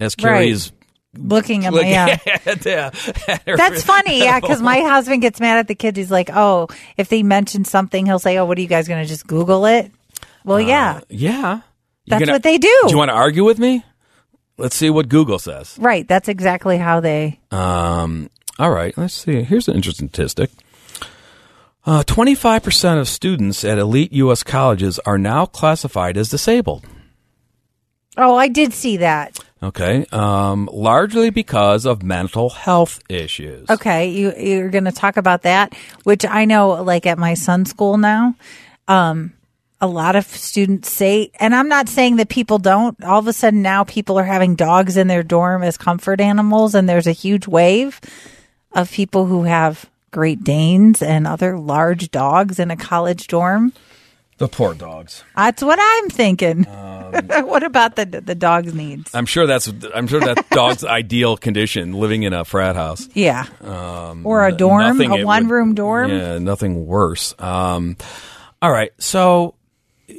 As 0.00 0.14
Carrie's 0.14 0.72
Looking 1.16 1.64
at 1.64 1.72
my 1.72 1.78
looking 1.78 1.92
yeah. 1.92 2.18
at, 2.46 2.66
uh, 2.66 2.90
at 3.26 3.42
That's 3.46 3.82
funny, 3.82 4.20
yeah, 4.20 4.38
because 4.40 4.60
my 4.62 4.80
husband 4.80 5.22
gets 5.22 5.40
mad 5.40 5.58
at 5.58 5.66
the 5.66 5.74
kids. 5.74 5.96
He's 5.96 6.10
like, 6.10 6.28
"Oh, 6.32 6.68
if 6.96 7.08
they 7.08 7.22
mention 7.22 7.64
something, 7.64 8.04
he'll 8.04 8.18
say, 8.18 8.36
"Oh, 8.38 8.44
what 8.44 8.58
are 8.58 8.60
you 8.60 8.68
guys 8.68 8.86
going 8.86 9.02
to 9.02 9.08
just 9.08 9.26
Google 9.26 9.64
it?" 9.66 9.90
Well, 10.44 10.60
yeah, 10.60 11.00
Yeah. 11.08 11.56
You 11.56 11.62
That's 12.06 12.20
gonna- 12.20 12.32
what 12.32 12.42
they 12.42 12.58
do. 12.58 12.80
Do 12.84 12.90
you 12.90 12.98
want 12.98 13.08
to 13.10 13.14
argue 13.14 13.44
with 13.44 13.58
me? 13.58 13.84
Let's 14.58 14.76
see 14.76 14.90
what 14.90 15.08
Google 15.08 15.38
says. 15.38 15.76
right. 15.80 16.06
That's 16.06 16.28
exactly 16.28 16.78
how 16.78 17.00
they. 17.00 17.40
Um, 17.50 18.28
all 18.58 18.70
right, 18.70 18.96
let's 18.98 19.14
see. 19.14 19.42
Here's 19.42 19.68
an 19.68 19.74
interesting 19.76 20.08
statistic. 20.08 20.50
Uh, 21.88 22.02
25% 22.02 23.00
of 23.00 23.08
students 23.08 23.64
at 23.64 23.78
elite 23.78 24.12
U.S. 24.12 24.42
colleges 24.42 24.98
are 25.06 25.16
now 25.16 25.46
classified 25.46 26.18
as 26.18 26.28
disabled. 26.28 26.84
Oh, 28.18 28.36
I 28.36 28.48
did 28.48 28.74
see 28.74 28.98
that. 28.98 29.38
Okay, 29.62 30.04
um, 30.12 30.68
largely 30.70 31.30
because 31.30 31.86
of 31.86 32.02
mental 32.02 32.50
health 32.50 33.00
issues. 33.08 33.70
Okay, 33.70 34.10
you 34.10 34.34
you're 34.36 34.68
going 34.68 34.84
to 34.84 34.92
talk 34.92 35.16
about 35.16 35.44
that, 35.44 35.74
which 36.02 36.26
I 36.26 36.44
know, 36.44 36.82
like 36.82 37.06
at 37.06 37.16
my 37.16 37.32
son's 37.32 37.70
school 37.70 37.96
now, 37.96 38.34
um, 38.86 39.32
a 39.80 39.86
lot 39.86 40.14
of 40.14 40.26
students 40.26 40.92
say, 40.92 41.30
and 41.40 41.54
I'm 41.54 41.70
not 41.70 41.88
saying 41.88 42.16
that 42.16 42.28
people 42.28 42.58
don't. 42.58 43.02
All 43.02 43.18
of 43.18 43.28
a 43.28 43.32
sudden 43.32 43.62
now, 43.62 43.84
people 43.84 44.18
are 44.18 44.24
having 44.24 44.56
dogs 44.56 44.98
in 44.98 45.06
their 45.06 45.22
dorm 45.22 45.62
as 45.62 45.78
comfort 45.78 46.20
animals, 46.20 46.74
and 46.74 46.86
there's 46.86 47.06
a 47.06 47.12
huge 47.12 47.48
wave 47.48 47.98
of 48.72 48.92
people 48.92 49.24
who 49.24 49.44
have 49.44 49.88
Great 50.10 50.44
Danes 50.44 51.02
and 51.02 51.26
other 51.26 51.58
large 51.58 52.10
dogs 52.10 52.58
in 52.58 52.70
a 52.70 52.76
college 52.76 53.26
dorm. 53.26 53.72
The 54.38 54.46
poor 54.48 54.72
dogs. 54.72 55.24
That's 55.36 55.62
what 55.62 55.78
I'm 55.82 56.10
thinking. 56.10 56.68
Um, 56.68 57.12
what 57.46 57.64
about 57.64 57.96
the 57.96 58.04
the 58.06 58.36
dog's 58.36 58.72
needs? 58.72 59.12
I'm 59.12 59.26
sure 59.26 59.46
that's 59.48 59.68
I'm 59.94 60.06
sure 60.06 60.20
that 60.20 60.48
dog's 60.50 60.84
ideal 60.84 61.36
condition 61.36 61.92
living 61.92 62.22
in 62.22 62.32
a 62.32 62.44
frat 62.44 62.76
house. 62.76 63.08
Yeah, 63.14 63.46
Um, 63.60 64.24
or 64.24 64.46
a 64.46 64.52
dorm, 64.52 65.00
a 65.00 65.24
one 65.24 65.48
room 65.48 65.74
dorm. 65.74 66.10
Yeah, 66.10 66.38
nothing 66.38 66.86
worse. 66.86 67.34
Um, 67.40 67.96
all 68.62 68.70
right, 68.70 68.92
so 68.98 69.54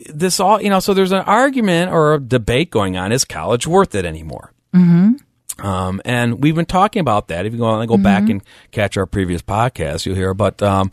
this 0.09 0.41
all 0.41 0.61
you 0.61 0.69
know, 0.69 0.81
so 0.81 0.93
there's 0.93 1.13
an 1.13 1.21
argument 1.21 1.91
or 1.91 2.15
a 2.15 2.19
debate 2.19 2.71
going 2.71 2.97
on: 2.97 3.13
is 3.13 3.23
college 3.23 3.67
worth 3.67 3.95
it 3.95 4.03
anymore? 4.03 4.51
Mm-hmm. 4.75 5.13
Um, 5.61 6.01
and 6.05 6.41
we've 6.43 6.55
been 6.55 6.65
talking 6.65 6.99
about 7.01 7.27
that. 7.29 7.45
If 7.45 7.53
you 7.53 7.59
go, 7.59 7.85
go 7.85 7.97
back 7.97 8.23
Mhm. 8.23 8.29
and 8.31 8.41
catch 8.71 8.97
our 8.97 9.05
previous 9.05 9.41
podcast, 9.41 10.05
you'll 10.05 10.15
hear. 10.15 10.33
But 10.33 10.61
um, 10.63 10.91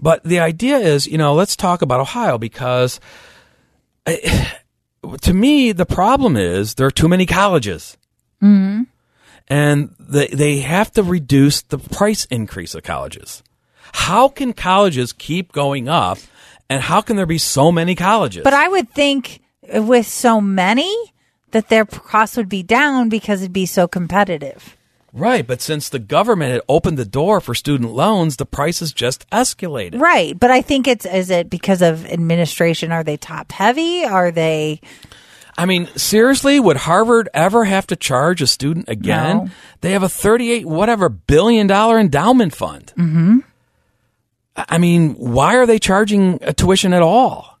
but 0.00 0.22
the 0.24 0.40
idea 0.40 0.76
is, 0.78 1.06
you 1.06 1.18
know, 1.18 1.34
let's 1.34 1.56
talk 1.56 1.82
about 1.82 2.00
Ohio 2.00 2.38
because 2.38 3.00
I, 4.06 4.52
to 5.22 5.32
me 5.34 5.72
the 5.72 5.86
problem 5.86 6.36
is 6.36 6.74
there 6.74 6.86
are 6.86 6.90
too 6.90 7.08
many 7.08 7.26
colleges 7.26 7.96
Mm-hmm. 8.42 8.82
and 9.48 9.94
they 9.98 10.26
they 10.28 10.58
have 10.58 10.92
to 10.92 11.02
reduce 11.02 11.62
the 11.62 11.78
price 11.78 12.26
increase 12.26 12.74
of 12.74 12.82
colleges. 12.82 13.42
How 13.92 14.28
can 14.28 14.52
colleges 14.52 15.12
keep 15.14 15.52
going 15.52 15.88
up, 15.88 16.18
and 16.68 16.82
how 16.82 17.00
can 17.00 17.16
there 17.16 17.24
be 17.26 17.38
so 17.38 17.72
many 17.72 17.94
colleges? 17.94 18.42
But 18.44 18.52
I 18.52 18.68
would 18.68 18.90
think 18.90 19.40
with 19.72 20.06
so 20.06 20.40
many 20.40 20.94
that 21.56 21.70
their 21.70 21.86
costs 21.86 22.36
would 22.36 22.50
be 22.50 22.62
down 22.62 23.08
because 23.08 23.40
it'd 23.40 23.50
be 23.50 23.64
so 23.64 23.88
competitive. 23.88 24.76
right, 25.14 25.46
but 25.46 25.62
since 25.62 25.88
the 25.88 25.98
government 25.98 26.52
had 26.52 26.60
opened 26.68 26.98
the 26.98 27.06
door 27.06 27.40
for 27.40 27.54
student 27.54 27.92
loans, 27.92 28.36
the 28.36 28.44
prices 28.44 28.92
just 28.92 29.26
escalated. 29.30 29.98
Right. 29.98 30.38
But 30.38 30.50
I 30.50 30.60
think 30.60 30.86
it's 30.86 31.06
is 31.06 31.30
it 31.30 31.48
because 31.48 31.80
of 31.80 32.04
administration? 32.04 32.92
Are 32.92 33.02
they 33.02 33.16
top 33.16 33.52
heavy? 33.52 34.04
Are 34.04 34.30
they 34.30 34.82
I 35.56 35.64
mean, 35.64 35.86
seriously, 35.96 36.60
would 36.60 36.76
Harvard 36.76 37.30
ever 37.32 37.64
have 37.64 37.86
to 37.86 37.96
charge 37.96 38.42
a 38.42 38.46
student 38.46 38.90
again? 38.90 39.36
No. 39.38 39.50
They 39.80 39.92
have 39.92 40.02
a 40.02 40.10
thirty-eight 40.10 40.66
whatever 40.66 41.08
billion 41.08 41.66
dollar 41.66 41.98
endowment 41.98 42.54
fund. 42.54 42.92
mm-hmm. 42.98 43.38
I 44.56 44.76
mean, 44.76 45.14
why 45.14 45.56
are 45.56 45.64
they 45.64 45.78
charging 45.78 46.38
a 46.42 46.52
tuition 46.52 46.92
at 46.92 47.00
all? 47.00 47.55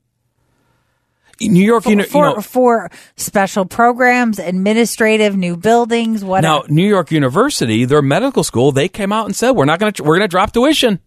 New 1.40 1.64
York, 1.64 1.84
for, 1.84 1.90
you 1.90 1.96
know, 1.96 2.04
you 2.04 2.20
know- 2.20 2.40
for 2.40 2.90
special 3.16 3.64
programs, 3.66 4.38
administrative, 4.38 5.36
new 5.36 5.56
buildings, 5.56 6.24
whatever. 6.24 6.64
now. 6.68 6.74
New 6.74 6.86
York 6.88 7.10
University, 7.10 7.84
their 7.84 8.02
medical 8.02 8.42
school, 8.42 8.72
they 8.72 8.88
came 8.88 9.12
out 9.12 9.26
and 9.26 9.36
said 9.36 9.50
we're 9.52 9.64
not 9.66 9.78
going 9.78 9.92
to 9.92 10.02
we're 10.02 10.16
going 10.16 10.28
to 10.28 10.28
drop 10.28 10.52
tuition 10.52 10.98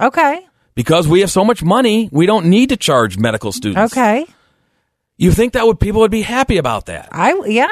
okay, 0.00 0.46
because 0.74 1.06
we 1.08 1.20
have 1.20 1.30
so 1.30 1.44
much 1.44 1.62
money, 1.62 2.08
we 2.12 2.26
don't 2.26 2.46
need 2.46 2.68
to 2.70 2.76
charge 2.76 3.16
medical 3.18 3.52
students. 3.52 3.92
okay, 3.92 4.26
You 5.16 5.32
think 5.32 5.52
that 5.54 5.66
would 5.66 5.80
people 5.80 6.00
would 6.02 6.10
be 6.10 6.22
happy 6.22 6.56
about 6.58 6.86
that? 6.86 7.08
I 7.12 7.34
yeah. 7.46 7.68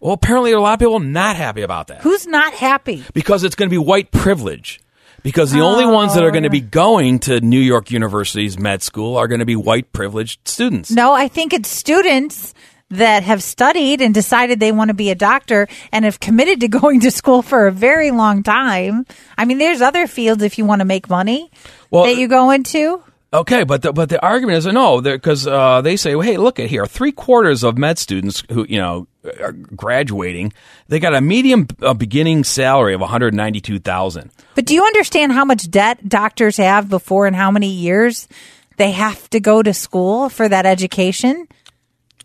Well, 0.00 0.12
apparently 0.12 0.50
there 0.50 0.58
are 0.58 0.60
a 0.60 0.62
lot 0.62 0.74
of 0.74 0.78
people 0.80 1.00
not 1.00 1.36
happy 1.36 1.62
about 1.62 1.86
that 1.88 2.02
Who's 2.02 2.26
not 2.26 2.52
happy? 2.52 3.04
because 3.14 3.44
it's 3.44 3.54
going 3.54 3.68
to 3.68 3.74
be 3.74 3.78
white 3.78 4.10
privilege. 4.10 4.80
Because 5.26 5.50
the 5.50 5.58
only 5.58 5.84
ones 5.84 6.14
that 6.14 6.22
are 6.22 6.30
going 6.30 6.44
to 6.44 6.50
be 6.50 6.60
going 6.60 7.18
to 7.20 7.40
New 7.40 7.58
York 7.58 7.90
University's 7.90 8.56
med 8.60 8.80
school 8.80 9.16
are 9.16 9.26
going 9.26 9.40
to 9.40 9.44
be 9.44 9.56
white 9.56 9.92
privileged 9.92 10.46
students. 10.46 10.92
No, 10.92 11.14
I 11.14 11.26
think 11.26 11.52
it's 11.52 11.68
students 11.68 12.54
that 12.90 13.24
have 13.24 13.42
studied 13.42 14.00
and 14.00 14.14
decided 14.14 14.60
they 14.60 14.70
want 14.70 14.90
to 14.90 14.94
be 14.94 15.10
a 15.10 15.16
doctor 15.16 15.66
and 15.90 16.04
have 16.04 16.20
committed 16.20 16.60
to 16.60 16.68
going 16.80 17.00
to 17.00 17.10
school 17.10 17.42
for 17.42 17.66
a 17.66 17.72
very 17.72 18.12
long 18.12 18.44
time. 18.44 19.04
I 19.36 19.46
mean, 19.46 19.58
there's 19.58 19.80
other 19.80 20.06
fields 20.06 20.44
if 20.44 20.58
you 20.58 20.64
want 20.64 20.78
to 20.78 20.84
make 20.84 21.10
money 21.10 21.50
Well, 21.90 22.04
that 22.04 22.16
you 22.16 22.28
go 22.28 22.52
into. 22.52 23.02
Okay, 23.32 23.64
but 23.64 23.82
the, 23.82 23.92
but 23.92 24.08
the 24.08 24.24
argument 24.24 24.58
is 24.58 24.66
no, 24.66 25.00
because 25.00 25.48
uh, 25.48 25.80
they 25.80 25.96
say, 25.96 26.14
well, 26.14 26.24
hey, 26.24 26.36
look 26.36 26.60
at 26.60 26.70
here, 26.70 26.86
three 26.86 27.10
quarters 27.10 27.64
of 27.64 27.76
med 27.76 27.98
students 27.98 28.44
who 28.52 28.64
you 28.68 28.78
know 28.78 29.08
are 29.40 29.52
graduating, 29.52 30.52
they 30.88 30.98
got 30.98 31.14
a 31.14 31.20
medium 31.20 31.66
uh, 31.82 31.94
beginning 31.94 32.44
salary 32.44 32.94
of 32.94 33.00
one 33.00 33.10
hundred 33.10 33.34
ninety 33.34 33.60
two 33.60 33.78
thousand. 33.78 34.30
But 34.54 34.66
do 34.66 34.74
you 34.74 34.84
understand 34.84 35.32
how 35.32 35.44
much 35.44 35.70
debt 35.70 36.08
doctors 36.08 36.56
have 36.56 36.88
before 36.88 37.26
and 37.26 37.36
how 37.36 37.50
many 37.50 37.68
years 37.68 38.28
they 38.76 38.92
have 38.92 39.28
to 39.30 39.40
go 39.40 39.62
to 39.62 39.72
school 39.74 40.28
for 40.28 40.48
that 40.48 40.66
education? 40.66 41.48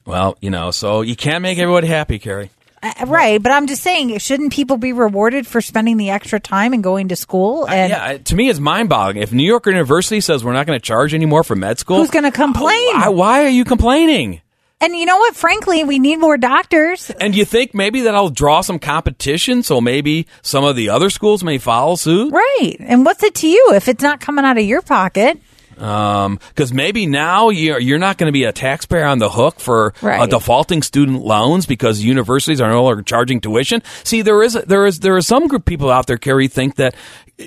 Well, 0.05 0.37
you 0.41 0.49
know, 0.49 0.71
so 0.71 1.01
you 1.01 1.15
can't 1.15 1.41
make 1.41 1.59
everybody 1.59 1.87
happy, 1.87 2.19
Carrie. 2.19 2.49
Uh, 2.83 3.05
right, 3.05 3.41
but 3.41 3.51
I'm 3.51 3.67
just 3.67 3.83
saying, 3.83 4.17
shouldn't 4.17 4.51
people 4.51 4.77
be 4.77 4.91
rewarded 4.91 5.45
for 5.45 5.61
spending 5.61 5.97
the 5.97 6.09
extra 6.09 6.39
time 6.39 6.73
and 6.73 6.83
going 6.83 7.09
to 7.09 7.15
school? 7.15 7.67
And 7.69 7.91
yeah, 7.91 8.17
to 8.17 8.35
me, 8.35 8.49
it's 8.49 8.59
mind 8.59 8.89
boggling. 8.89 9.21
If 9.21 9.31
New 9.31 9.45
York 9.45 9.67
University 9.67 10.19
says 10.19 10.43
we're 10.43 10.53
not 10.53 10.65
going 10.65 10.79
to 10.79 10.83
charge 10.83 11.13
anymore 11.13 11.43
for 11.43 11.55
med 11.55 11.77
school, 11.77 11.97
Who's 11.97 12.09
gonna 12.09 12.31
complain? 12.31 12.95
Why, 12.95 13.09
why 13.09 13.43
are 13.43 13.49
you 13.49 13.65
complaining? 13.65 14.41
And 14.81 14.95
you 14.95 15.05
know 15.05 15.17
what? 15.17 15.35
Frankly, 15.35 15.83
we 15.83 15.99
need 15.99 16.17
more 16.17 16.37
doctors. 16.37 17.09
And 17.21 17.35
you 17.35 17.45
think 17.45 17.73
maybe 17.73 18.01
that'll 18.01 18.29
draw 18.29 18.61
some 18.61 18.79
competition, 18.79 19.63
so 19.63 19.79
maybe 19.79 20.27
some 20.41 20.63
of 20.63 20.75
the 20.75 20.89
other 20.89 21.09
schools 21.09 21.43
may 21.43 21.57
follow 21.59 21.95
suit? 21.95 22.33
Right. 22.33 22.75
And 22.79 23.05
what's 23.05 23.23
it 23.23 23.35
to 23.35 23.47
you 23.47 23.71
if 23.73 23.87
it's 23.87 24.03
not 24.03 24.19
coming 24.19 24.43
out 24.45 24.57
of 24.57 24.63
your 24.65 24.81
pocket? 24.81 25.39
because 25.75 26.71
maybe 26.71 27.07
now 27.07 27.49
you're 27.49 27.79
you're 27.79 27.97
not 27.97 28.17
going 28.19 28.27
to 28.27 28.31
be 28.31 28.43
a 28.43 28.51
taxpayer 28.51 29.03
on 29.05 29.17
the 29.17 29.29
hook 29.29 29.59
for 29.59 29.93
uh, 30.03 30.07
Right. 30.07 30.29
defaulting 30.29 30.83
student 30.83 31.23
loans 31.23 31.65
because 31.65 32.01
universities 32.03 32.61
are 32.61 32.69
no 32.69 32.83
longer 32.83 33.01
charging 33.01 33.41
tuition. 33.41 33.81
See, 34.03 34.21
there 34.21 34.43
is 34.43 34.53
there 34.53 34.85
is 34.85 34.99
there 34.99 35.15
are 35.15 35.21
some 35.23 35.47
group 35.47 35.65
people 35.65 35.89
out 35.89 36.05
there, 36.05 36.17
Carrie, 36.17 36.47
think 36.47 36.75
that 36.75 36.93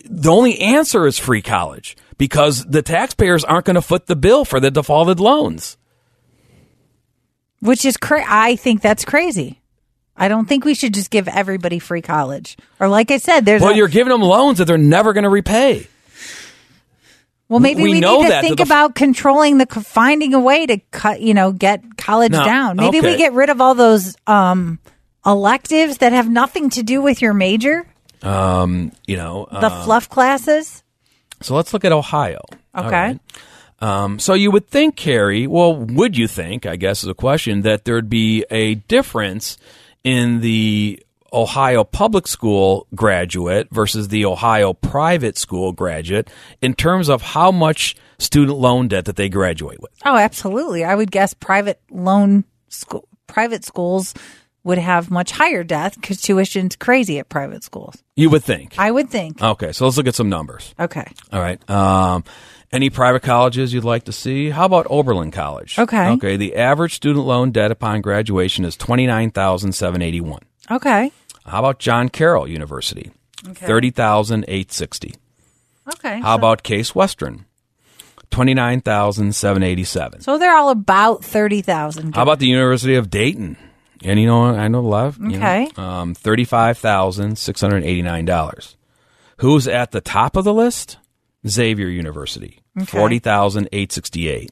the 0.05 0.31
only 0.33 0.59
answer 0.59 1.07
is 1.07 1.17
free 1.17 1.43
college 1.43 1.97
because 2.19 2.65
the 2.65 2.83
taxpayers 2.83 3.45
aren't 3.45 3.67
going 3.67 3.75
to 3.77 3.83
foot 3.83 4.07
the 4.07 4.17
bill 4.17 4.45
for 4.45 4.59
the 4.59 4.71
defaulted 4.71 5.21
loans. 5.21 5.77
Which 7.65 7.85
is 7.85 7.97
cra- 7.97 8.25
I 8.29 8.57
think 8.57 8.83
that's 8.83 9.05
crazy. 9.05 9.61
I 10.17 10.29
don't 10.29 10.47
think 10.47 10.65
we 10.65 10.75
should 10.75 10.95
just 10.95 11.11
give 11.11 11.27
everybody 11.29 11.79
free 11.79 12.03
college. 12.03 12.57
Or 12.79 12.89
like 12.89 13.11
I 13.11 13.17
said, 13.19 13.45
there's 13.45 13.63
Well, 13.63 13.73
a, 13.73 13.77
you're 13.77 13.89
giving 13.89 14.11
them 14.13 14.21
loans 14.23 14.59
that 14.59 14.67
they're 14.67 14.79
never 14.79 15.13
going 15.13 15.25
to 15.25 15.31
repay. 15.31 15.87
well 17.49 17.61
maybe 17.61 17.83
we 17.83 17.93
we, 17.95 18.01
know 18.01 18.19
need 18.19 18.25
to 18.25 18.29
that, 18.31 18.41
think 18.43 18.59
that 18.59 18.65
the- 18.65 18.69
about 18.69 18.95
controlling 18.95 19.59
the 19.59 19.67
finding 19.67 20.35
a 20.35 20.41
way 20.41 20.67
to 20.67 20.79
cut, 20.91 21.21
you 21.21 21.35
know, 21.35 21.53
get 21.53 21.83
college 21.97 22.33
No, 22.33 22.45
down. 22.45 22.77
Maybe 22.77 23.01
we 23.01 23.17
get 23.17 23.33
rid 23.33 23.51
of 23.51 23.61
all 23.61 23.75
those 23.75 24.17
um 24.27 24.79
electives 25.27 25.99
that 25.99 26.13
have 26.13 26.29
nothing 26.29 26.71
to 26.71 26.83
do 26.83 27.01
with 27.03 27.23
your 27.23 27.33
major, 27.35 27.87
Um, 28.23 28.93
You 29.07 29.17
know, 29.17 29.47
the 29.51 29.67
uh, 29.67 29.85
fluff 29.85 30.09
classes. 30.09 30.83
so 31.41 31.55
let's 31.57 31.73
look 31.73 31.85
at 31.85 31.93
Ohio. 31.93 32.41
All 32.75 32.85
Okay. 32.87 32.91
right. 32.97 33.21
Um, 33.85 34.19
so 34.19 34.33
you 34.33 34.51
would 34.51 34.67
think, 34.67 34.97
Carrie, 34.97 35.47
well, 35.47 35.77
would 35.77 36.17
you 36.17 36.27
think, 36.27 36.65
I 36.65 36.77
guess 36.77 37.03
is 37.03 37.11
a 37.11 37.15
question, 37.15 37.63
that 37.63 37.85
there'd 37.85 38.09
be 38.09 38.45
a 38.51 38.77
difference 38.77 39.59
in 40.03 40.41
the 40.41 41.03
Ohio 41.35 41.85
public 41.85 42.27
school 42.27 42.87
graduate 42.95 43.69
versus 43.71 44.09
the 44.09 44.25
Ohio 44.25 44.73
private 44.73 45.37
school 45.37 45.73
graduate 45.73 46.31
in 46.63 46.73
terms 46.73 47.11
of 47.11 47.21
how 47.21 47.51
much 47.51 47.95
student 48.19 48.57
loan 48.57 48.89
debt 48.89 49.05
that 49.05 49.17
they 49.17 49.29
graduate 49.29 49.83
with? 49.83 49.91
Oh, 50.07 50.17
absolutely. 50.17 50.85
I 50.85 50.95
would 50.95 51.11
guess 51.11 51.35
private 51.35 51.79
loan 51.91 52.45
school, 52.69 53.07
private 53.27 53.65
schools 53.65 54.15
would 54.63 54.79
have 54.79 55.11
much 55.11 55.31
higher 55.31 55.63
debt 55.63 55.95
because 55.95 56.23
tuition's 56.23 56.75
crazy 56.77 57.19
at 57.19 57.29
private 57.29 57.63
schools. 57.63 58.03
You 58.17 58.31
would 58.31 58.45
think. 58.45 58.79
I 58.79 58.91
would 58.91 59.11
think. 59.11 59.43
Okay, 59.43 59.73
so 59.73 59.85
let's 59.85 59.99
look 59.99 60.07
at 60.07 60.15
some 60.15 60.31
numbers. 60.31 60.75
Okay. 60.81 61.05
All 61.33 61.41
right. 61.41 61.59
Um, 61.69 62.25
any 62.75 62.91
private 62.91 63.23
colleges 63.23 63.73
you'd 63.73 63.85
like 63.85 64.05
to 64.05 64.13
see? 64.13 64.51
How 64.51 64.67
about 64.67 64.87
Oberlin 64.91 65.31
College? 65.31 65.79
Okay. 65.79 66.11
Okay. 66.11 66.37
The 66.37 66.57
average 66.57 66.95
student 66.95 67.25
loan 67.25 67.53
debt 67.53 67.71
upon 67.71 68.01
graduation 68.03 68.65
is 68.65 68.77
twenty 68.77 69.07
nine 69.07 69.31
thousand 69.31 69.73
seven 69.73 70.03
eighty 70.03 70.21
one. 70.21 70.43
Okay. 70.71 71.13
How 71.47 71.61
about 71.61 71.79
John 71.79 72.09
Carroll 72.09 72.49
University? 72.49 73.11
Okay. 73.49 73.67
Thirty 73.67 73.91
thousand 73.91 74.45
eight 74.49 74.73
sixty. 74.73 75.15
Okay. 75.95 76.21
How 76.21 76.35
about 76.35 76.63
Case 76.63 76.95
Western? 76.95 77.45
Twenty 78.31 78.55
nine 78.55 78.81
thousand 78.81 79.35
seven 79.37 79.63
eighty 79.63 79.85
seven. 79.85 80.21
So 80.21 80.39
they're 80.39 80.57
all 80.57 80.71
about 80.71 81.25
thirty 81.25 81.63
thousand. 81.63 82.17
How 82.17 82.23
about 82.23 82.39
the 82.41 82.49
University 82.49 82.97
of 82.97 83.09
Dayton? 83.11 83.57
And 84.03 84.19
you 84.19 84.27
know, 84.27 84.45
I 84.47 84.69
know 84.69 84.81
a 84.81 84.81
lot. 84.81 85.07
Of, 85.07 85.19
you 85.19 85.29
know, 85.29 85.37
Okay. 85.39 85.69
um, 85.77 86.15
thirty-five 86.15 86.77
thousand 86.79 87.39
six 87.39 87.61
hundred 87.61 87.85
eighty-nine 87.85 88.25
dollars. 88.25 88.77
Who's 89.39 89.69
at 89.69 89.93
the 89.93 90.01
top 90.01 90.37
of 90.37 90.45
the 90.45 90.53
list? 90.55 90.99
Xavier 91.47 91.89
University, 91.89 92.61
okay. 92.79 92.99
40,868. 92.99 94.51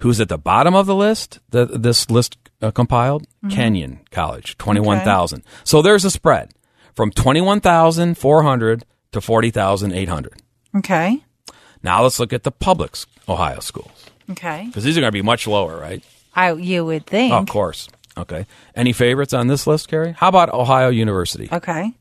Who's 0.00 0.20
at 0.20 0.28
the 0.28 0.38
bottom 0.38 0.74
of 0.74 0.86
the 0.86 0.94
list? 0.94 1.40
That 1.50 1.82
this 1.82 2.10
list 2.10 2.36
uh, 2.60 2.70
compiled? 2.70 3.26
Mm-hmm. 3.44 3.48
Kenyon 3.48 4.00
College, 4.10 4.58
21,000. 4.58 5.38
Okay. 5.38 5.48
So 5.64 5.82
there's 5.82 6.04
a 6.04 6.10
spread 6.10 6.52
from 6.94 7.10
21,400 7.10 8.84
to 9.12 9.20
40,800. 9.20 10.42
Okay. 10.76 11.22
Now 11.82 12.02
let's 12.02 12.18
look 12.18 12.32
at 12.32 12.42
the 12.42 12.50
public 12.50 12.96
Ohio 13.28 13.60
schools. 13.60 14.06
Okay. 14.30 14.64
Because 14.66 14.84
these 14.84 14.98
are 14.98 15.00
going 15.00 15.10
to 15.10 15.16
be 15.16 15.22
much 15.22 15.46
lower, 15.46 15.78
right? 15.78 16.02
I, 16.34 16.52
you 16.52 16.84
would 16.84 17.06
think. 17.06 17.32
Oh, 17.32 17.38
of 17.38 17.48
course. 17.48 17.88
Okay. 18.18 18.46
Any 18.74 18.92
favorites 18.92 19.32
on 19.32 19.46
this 19.46 19.66
list, 19.66 19.88
Carrie? 19.88 20.12
How 20.12 20.28
about 20.28 20.52
Ohio 20.52 20.88
University? 20.88 21.48
Okay. 21.50 21.92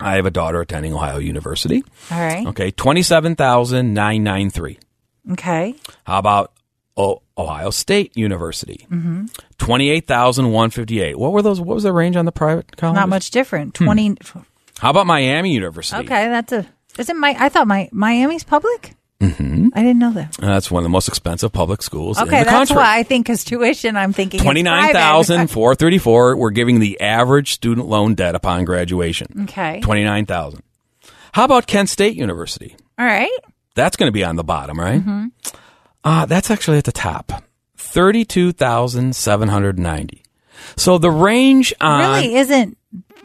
I 0.00 0.16
have 0.16 0.26
a 0.26 0.30
daughter 0.30 0.60
attending 0.60 0.94
Ohio 0.94 1.18
University. 1.18 1.82
All 2.10 2.20
right. 2.20 2.46
Okay, 2.46 2.70
27,993. 2.70 4.78
Okay. 5.32 5.74
How 6.04 6.18
about 6.18 6.52
Ohio 6.98 7.70
State 7.70 8.16
University? 8.16 8.86
Mm-hmm. 8.90 9.26
Twenty-eight 9.58 10.06
thousand 10.06 10.52
one 10.52 10.70
fifty-eight. 10.70 11.18
What 11.18 11.32
were 11.32 11.42
those? 11.42 11.60
What 11.60 11.74
was 11.74 11.84
the 11.84 11.92
range 11.92 12.16
on 12.16 12.24
the 12.24 12.32
private 12.32 12.76
college? 12.76 12.96
Not 12.96 13.08
much 13.08 13.30
different. 13.30 13.76
Hmm. 13.76 13.84
Twenty. 13.84 14.16
How 14.78 14.90
about 14.90 15.06
Miami 15.06 15.52
University? 15.52 16.00
Okay, 16.04 16.28
that's 16.28 16.52
a. 16.52 16.66
Isn't 16.98 17.18
my? 17.18 17.36
I 17.38 17.48
thought 17.48 17.66
my 17.66 17.88
Miami's 17.92 18.44
public. 18.44 18.94
Mm-hmm. 19.20 19.68
I 19.74 19.80
didn't 19.82 19.98
know 19.98 20.12
that. 20.12 20.42
Uh, 20.42 20.46
that's 20.46 20.70
one 20.70 20.80
of 20.80 20.84
the 20.84 20.88
most 20.88 21.06
expensive 21.06 21.52
public 21.52 21.82
schools 21.82 22.16
in 22.18 22.26
Okay, 22.26 22.38
the 22.38 22.44
that's 22.46 22.70
country. 22.70 22.76
why 22.76 22.98
I 22.98 23.02
think 23.02 23.26
because 23.26 23.44
tuition. 23.44 23.94
I'm 23.96 24.14
thinking 24.14 24.38
it's 24.38 24.44
Twenty-nine 24.44 24.84
private. 24.84 24.98
thousand 24.98 25.50
four 25.50 25.74
thirty-four. 25.74 26.36
We're 26.36 26.50
giving 26.50 26.80
the 26.80 26.98
average 27.02 27.52
student 27.52 27.86
loan 27.86 28.14
debt 28.14 28.34
upon 28.34 28.64
graduation. 28.64 29.42
Okay. 29.42 29.80
Twenty-nine 29.82 30.24
thousand. 30.24 30.62
How 31.32 31.44
about 31.44 31.66
Kent 31.66 31.90
State 31.90 32.16
University? 32.16 32.74
All 32.98 33.04
right. 33.04 33.30
That's 33.80 33.96
going 33.96 34.08
to 34.08 34.12
be 34.12 34.24
on 34.24 34.36
the 34.36 34.44
bottom, 34.44 34.78
right? 34.78 35.00
Mm-hmm. 35.00 35.26
Uh, 36.04 36.26
that's 36.26 36.50
actually 36.50 36.76
at 36.78 36.84
the 36.84 36.92
top. 36.92 37.42
32,790. 37.76 40.22
So 40.76 40.98
the 40.98 41.10
range 41.10 41.72
on. 41.80 42.20
really 42.22 42.34
isn't 42.36 42.76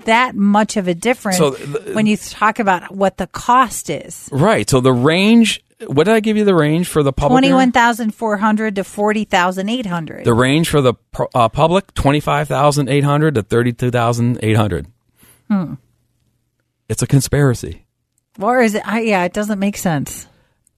that 0.05 0.35
much 0.35 0.77
of 0.77 0.87
a 0.87 0.93
difference 0.93 1.37
So 1.37 1.49
the- 1.51 1.93
when 1.93 2.05
you 2.05 2.15
talk 2.17 2.59
about 2.59 2.93
what 2.95 3.17
the 3.17 3.27
cost 3.27 3.89
is. 3.89 4.29
Right. 4.31 4.69
So 4.69 4.79
the 4.81 4.93
range. 4.93 5.61
What 5.87 6.05
did 6.05 6.13
I 6.13 6.21
give 6.21 6.37
you 6.37 6.45
the 6.45 6.55
range 6.55 6.87
for 6.87 7.03
the 7.03 7.11
public? 7.11 7.33
Twenty 7.33 7.47
area? 7.47 7.57
one 7.57 7.73
thousand 7.73 8.15
four 8.15 8.37
hundred 8.37 8.75
to 8.75 8.85
forty 8.85 9.25
thousand 9.25 9.67
eight 9.67 9.85
hundred. 9.85 10.23
The 10.23 10.33
range 10.33 10.69
for 10.69 10.79
the 10.81 10.93
uh, 11.35 11.49
public, 11.49 11.93
25,800 11.95 13.35
to 13.35 13.43
32,800. 13.43 14.87
Hmm. 15.49 15.73
It's 16.87 17.01
a 17.01 17.07
conspiracy. 17.07 17.85
Or 18.39 18.61
is 18.61 18.75
it? 18.75 18.87
I, 18.87 19.01
yeah, 19.01 19.25
it 19.25 19.33
doesn't 19.33 19.59
make 19.59 19.75
sense. 19.75 20.27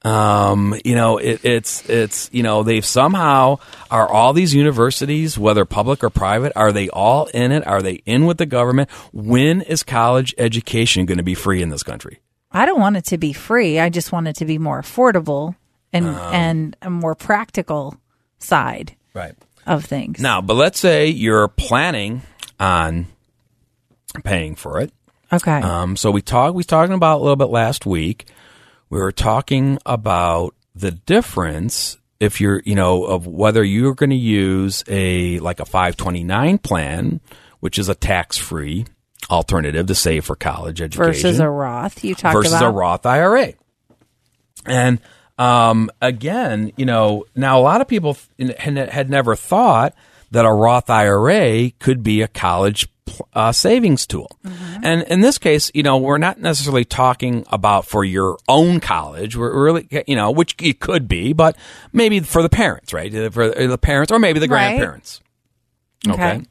Um, 0.08 0.74
you 0.86 0.96
know, 0.96 1.18
it, 1.18 1.44
it's 1.44 1.88
it's 1.90 2.30
you 2.32 2.44
know 2.44 2.64
they've 2.64 2.86
somehow 2.86 3.58
are 3.92 4.08
all 4.08 4.34
these 4.34 4.54
universities, 4.56 5.38
whether 5.38 5.66
public 5.66 6.04
or 6.04 6.10
private, 6.10 6.54
are 6.56 6.72
they 6.72 6.90
all 6.90 7.26
in 7.34 7.52
it? 7.52 7.66
Are 7.68 7.82
they 7.82 8.02
in 8.06 8.26
with 8.26 8.38
the 8.38 8.46
government? 8.46 8.90
When 9.12 9.62
is 9.62 9.84
college 9.84 10.34
education 10.38 11.06
going 11.06 11.18
to 11.18 11.24
be 11.24 11.34
free 11.36 11.62
in 11.62 11.70
this 11.70 11.84
country? 11.84 12.20
I 12.52 12.66
don't 12.66 12.80
want 12.80 12.96
it 12.98 13.06
to 13.06 13.18
be 13.18 13.34
free. 13.34 13.80
I 13.80 13.90
just 13.90 14.12
want 14.12 14.28
it 14.28 14.36
to 14.38 14.46
be 14.46 14.58
more 14.58 14.82
affordable 14.82 15.56
and 15.92 16.08
Um. 16.08 16.34
and 16.34 16.78
a 16.82 16.90
more 16.90 17.16
practical 17.16 17.98
side. 18.40 18.96
Right. 19.14 19.34
of 19.66 19.84
things. 19.84 20.20
Now, 20.22 20.40
but 20.42 20.54
let's 20.54 20.80
say 20.80 21.08
you're 21.08 21.50
planning 21.50 22.22
on 22.60 23.08
paying 24.24 24.56
for 24.56 24.80
it. 24.80 24.94
Okay. 25.34 25.60
Um, 25.60 25.98
so 25.98 26.10
we 26.12 26.22
talked. 26.22 26.56
We 26.56 26.64
talking 26.64 26.94
about 26.96 27.18
a 27.20 27.22
little 27.24 27.36
bit 27.36 27.50
last 27.50 27.86
week. 27.86 28.28
We 28.90 29.00
were 29.00 29.12
talking 29.12 29.80
about 29.86 30.56
the 30.76 30.92
difference 30.92 31.98
if 32.20 32.42
you're, 32.42 32.62
you 32.66 32.76
know, 32.76 33.04
of 33.04 33.28
whether 33.28 33.64
you're 33.64 33.94
going 33.94 34.10
to 34.10 34.16
use 34.16 34.84
a 34.88 35.40
like 35.40 35.60
a 35.60 35.66
529 35.66 36.58
plan, 36.60 37.22
which 37.60 37.78
is 37.78 37.90
a 37.90 37.96
tax 37.96 38.38
free 38.38 38.86
alternative 39.30 39.88
to 39.88 39.96
save 39.96 40.26
for 40.26 40.36
college 40.36 40.82
education, 40.82 41.14
versus 41.14 41.40
a 41.40 41.50
Roth. 41.50 42.04
You 42.04 42.16
talked 42.16 42.34
versus 42.34 42.54
about 42.54 42.66
a 42.66 42.72
Roth 42.72 43.06
IRA. 43.06 43.54
And 44.66 45.00
um, 45.38 45.92
again, 46.02 46.72
you 46.78 46.86
know, 46.86 47.26
now 47.36 47.60
a 47.60 47.62
lot 47.62 47.82
of 47.82 47.88
people 47.88 48.18
had 48.38 48.78
had 48.78 49.10
never 49.10 49.36
thought 49.36 49.94
that 50.32 50.46
a 50.46 50.52
Roth 50.52 50.90
IRA 50.90 51.72
could 51.80 52.04
be 52.04 52.22
a 52.22 52.28
college 52.28 52.88
uh, 53.34 53.52
savings 53.52 54.06
tool. 54.08 54.30
And 54.84 55.04
in 55.04 55.22
this 55.22 55.38
case, 55.38 55.72
you 55.74 55.84
know, 55.84 55.98
we're 55.98 56.18
not 56.18 56.40
necessarily 56.40 56.86
talking 56.86 57.46
about 57.52 57.86
for 57.86 58.04
your 58.04 58.38
own 58.48 58.80
college. 58.80 59.36
We're 59.36 59.64
really, 59.64 59.88
you 60.08 60.16
know, 60.16 60.32
which 60.32 60.56
it 60.62 60.80
could 60.80 61.08
be, 61.08 61.34
but 61.34 61.56
maybe 61.94 62.20
for 62.22 62.42
the 62.42 62.50
parents, 62.50 62.94
right? 62.94 63.12
For 63.34 63.50
the 63.50 63.78
parents 63.78 64.12
or 64.12 64.20
maybe 64.20 64.40
the 64.40 64.48
Right. 64.48 64.70
grandparents. 64.78 65.22
Okay. 66.08 66.42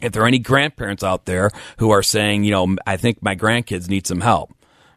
If 0.00 0.12
there 0.12 0.22
are 0.22 0.26
any 0.26 0.38
grandparents 0.40 1.04
out 1.04 1.26
there 1.26 1.50
who 1.78 1.90
are 1.90 2.02
saying, 2.02 2.44
you 2.44 2.50
know, 2.50 2.76
I 2.86 2.96
think 2.96 3.22
my 3.22 3.36
grandkids 3.36 3.88
need 3.88 4.06
some 4.06 4.20
help 4.20 4.52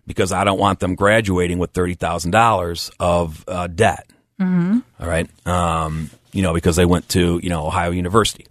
because 0.08 0.32
I 0.32 0.44
don't 0.44 0.60
want 0.60 0.80
them 0.80 0.96
graduating 0.96 1.60
with 1.60 1.72
thirty 1.72 1.94
thousand 1.94 2.32
dollars 2.32 2.90
of 3.00 3.44
uh, 3.48 3.68
debt. 3.68 4.10
Mhm. 4.42 4.82
All 5.00 5.08
right, 5.08 5.30
um, 5.48 6.10
you 6.32 6.42
know, 6.42 6.54
because 6.54 6.76
they 6.76 6.86
went 6.86 7.08
to 7.10 7.40
you 7.44 7.50
know 7.50 7.68
Ohio 7.68 7.92
University. 7.92 8.48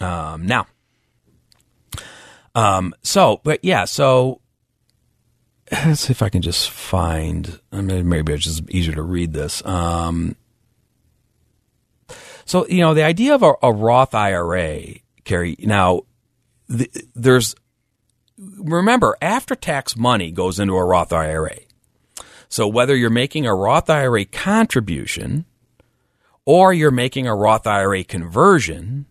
Um, 0.00 0.46
now, 0.46 0.66
um, 2.58 2.94
so 3.02 3.40
but 3.44 3.64
yeah, 3.64 3.84
so 3.84 4.40
let's 5.72 6.00
see 6.00 6.10
if 6.10 6.22
I 6.22 6.28
can 6.28 6.42
just 6.42 6.70
find. 6.70 7.60
I 7.72 7.80
mean, 7.80 8.08
maybe 8.08 8.32
it's 8.32 8.44
just 8.44 8.68
easier 8.70 8.94
to 8.94 9.02
read 9.02 9.32
this. 9.32 9.64
Um, 9.64 10.34
so 12.44 12.66
you 12.66 12.80
know, 12.80 12.94
the 12.94 13.04
idea 13.04 13.34
of 13.34 13.42
a, 13.42 13.52
a 13.62 13.72
Roth 13.72 14.14
IRA, 14.14 14.96
Carrie. 15.24 15.56
Now, 15.60 16.02
the, 16.68 16.90
there's 17.14 17.54
remember 18.38 19.16
after 19.22 19.54
tax 19.54 19.96
money 19.96 20.32
goes 20.32 20.58
into 20.58 20.74
a 20.74 20.84
Roth 20.84 21.12
IRA. 21.12 21.58
So 22.48 22.66
whether 22.66 22.96
you're 22.96 23.10
making 23.10 23.46
a 23.46 23.54
Roth 23.54 23.90
IRA 23.90 24.24
contribution 24.24 25.44
or 26.44 26.72
you're 26.72 26.90
making 26.90 27.26
a 27.26 27.36
Roth 27.36 27.66
IRA 27.66 28.02
conversion, 28.04 29.06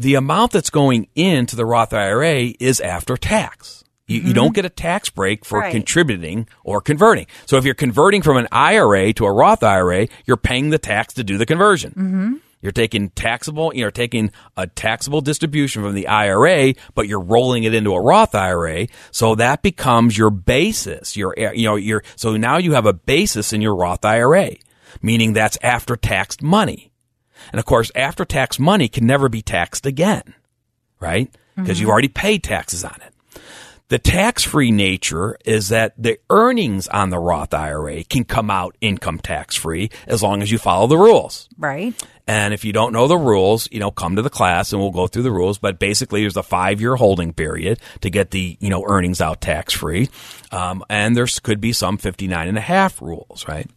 the 0.00 0.14
amount 0.14 0.52
that's 0.52 0.70
going 0.70 1.08
into 1.14 1.56
the 1.56 1.66
Roth 1.66 1.92
IRA 1.92 2.54
is 2.58 2.80
after 2.80 3.16
tax. 3.16 3.84
You, 4.06 4.22
you 4.22 4.34
don't 4.34 4.54
get 4.54 4.64
a 4.64 4.70
tax 4.70 5.08
break 5.10 5.44
for 5.44 5.60
Right. 5.60 5.70
contributing 5.70 6.48
or 6.64 6.80
converting. 6.80 7.26
So 7.46 7.58
if 7.58 7.64
you're 7.64 7.74
converting 7.74 8.22
from 8.22 8.38
an 8.38 8.48
IRA 8.50 9.12
to 9.12 9.26
a 9.26 9.32
Roth 9.32 9.62
IRA, 9.62 10.08
you're 10.26 10.36
paying 10.36 10.70
the 10.70 10.78
tax 10.78 11.14
to 11.14 11.22
do 11.22 11.38
the 11.38 11.46
conversion. 11.46 11.90
Mm-hmm. 11.92 12.34
You're 12.62 12.72
taking 12.72 13.10
taxable, 13.10 13.72
you're 13.74 13.90
taking 13.90 14.32
a 14.56 14.66
taxable 14.66 15.20
distribution 15.20 15.82
from 15.82 15.94
the 15.94 16.08
IRA, 16.08 16.74
but 16.94 17.06
you're 17.06 17.20
rolling 17.20 17.64
it 17.64 17.72
into 17.72 17.94
a 17.94 18.00
Roth 18.00 18.34
IRA. 18.34 18.88
So 19.12 19.34
that 19.36 19.62
becomes 19.62 20.18
your 20.18 20.30
basis. 20.30 21.16
Your, 21.16 21.34
you 21.36 21.64
know, 21.66 21.76
your, 21.76 22.02
so 22.16 22.36
now 22.36 22.56
you 22.58 22.72
have 22.72 22.86
a 22.86 22.92
basis 22.92 23.52
in 23.52 23.60
your 23.62 23.76
Roth 23.76 24.04
IRA, 24.04 24.56
meaning 25.02 25.34
that's 25.34 25.56
after 25.62 25.94
taxed 25.94 26.42
money. 26.42 26.89
And 27.52 27.58
of 27.58 27.64
course, 27.64 27.90
after 27.94 28.24
tax 28.24 28.58
money 28.58 28.88
can 28.88 29.06
never 29.06 29.28
be 29.28 29.42
taxed 29.42 29.86
again, 29.86 30.34
right? 31.00 31.30
Because 31.56 31.78
Mhm. 31.78 31.80
you 31.82 31.90
already 31.90 32.08
paid 32.08 32.42
taxes 32.42 32.84
on 32.84 32.96
it. 33.06 33.40
The 33.88 33.98
tax 33.98 34.44
free 34.44 34.70
nature 34.70 35.36
is 35.44 35.70
that 35.70 35.94
the 35.98 36.18
earnings 36.30 36.86
on 36.86 37.10
the 37.10 37.18
Roth 37.18 37.52
IRA 37.52 38.04
can 38.04 38.22
come 38.22 38.48
out 38.48 38.76
income 38.80 39.18
tax 39.18 39.56
free 39.56 39.90
as 40.06 40.22
long 40.22 40.42
as 40.42 40.52
you 40.52 40.58
follow 40.58 40.86
the 40.86 40.96
rules. 40.98 41.48
right. 41.58 41.92
And 42.28 42.54
if 42.54 42.64
you 42.64 42.72
don't 42.72 42.92
know 42.92 43.08
the 43.08 43.18
rules, 43.18 43.68
you 43.72 43.80
know, 43.80 43.90
come 43.90 44.14
to 44.14 44.22
the 44.22 44.30
class 44.30 44.72
and 44.72 44.80
we'll 44.80 44.92
go 44.92 45.08
through 45.08 45.24
the 45.24 45.32
rules. 45.32 45.58
But 45.58 45.80
basically, 45.80 46.20
there's 46.20 46.36
a 46.36 46.44
five 46.44 46.80
year 46.80 46.94
holding 46.94 47.32
period 47.32 47.80
to 48.02 48.10
get 48.10 48.30
the, 48.30 48.56
you 48.60 48.70
know, 48.70 48.84
earnings 48.86 49.20
out 49.20 49.40
tax 49.40 49.74
free. 49.74 50.08
Um, 50.52 50.84
and 50.88 51.16
there 51.16 51.26
could 51.42 51.60
be 51.60 51.72
some 51.72 51.98
59 51.98 52.46
and 52.46 52.56
a 52.56 52.60
half 52.60 53.02
rules, 53.02 53.44
right? 53.48 53.68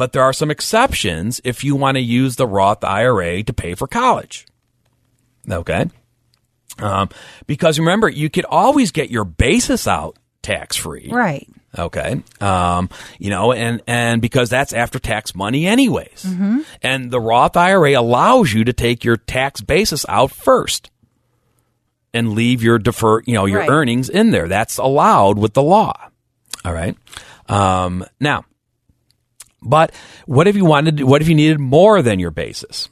But 0.00 0.12
there 0.14 0.22
are 0.22 0.32
some 0.32 0.50
exceptions 0.50 1.42
if 1.44 1.62
you 1.62 1.76
want 1.76 1.96
to 1.96 2.00
use 2.00 2.36
the 2.36 2.46
Roth 2.46 2.82
IRA 2.84 3.42
to 3.42 3.52
pay 3.52 3.74
for 3.74 3.86
college. 3.86 4.46
Okay. 5.46 5.90
Um, 6.78 7.10
because 7.46 7.78
remember, 7.78 8.08
you 8.08 8.30
could 8.30 8.46
always 8.46 8.92
get 8.92 9.10
your 9.10 9.26
basis 9.26 9.86
out 9.86 10.16
tax 10.40 10.74
free. 10.74 11.10
Right. 11.12 11.46
Okay. 11.78 12.22
Um, 12.40 12.88
you 13.18 13.28
know, 13.28 13.52
and, 13.52 13.82
and 13.86 14.22
because 14.22 14.48
that's 14.48 14.72
after 14.72 14.98
tax 14.98 15.34
money 15.34 15.66
anyways. 15.66 16.24
Mm-hmm. 16.26 16.60
And 16.80 17.10
the 17.10 17.20
Roth 17.20 17.58
IRA 17.58 17.92
allows 17.92 18.54
you 18.54 18.64
to 18.64 18.72
take 18.72 19.04
your 19.04 19.18
tax 19.18 19.60
basis 19.60 20.06
out 20.08 20.30
first 20.30 20.90
and 22.14 22.32
leave 22.32 22.62
your 22.62 22.78
defer, 22.78 23.20
you 23.26 23.34
know, 23.34 23.44
your 23.44 23.60
Right. 23.60 23.68
earnings 23.68 24.08
in 24.08 24.30
there. 24.30 24.48
That's 24.48 24.78
allowed 24.78 25.36
with 25.36 25.52
the 25.52 25.62
law. 25.62 25.92
All 26.64 26.72
right. 26.72 26.96
Um, 27.50 28.06
now, 28.18 28.46
but 29.62 29.92
what 30.26 30.46
if 30.46 30.56
you 30.56 30.64
wanted, 30.64 31.02
what 31.02 31.22
if 31.22 31.28
you 31.28 31.34
needed 31.34 31.60
more 31.60 32.02
than 32.02 32.18
your 32.18 32.30
basis? 32.30 32.88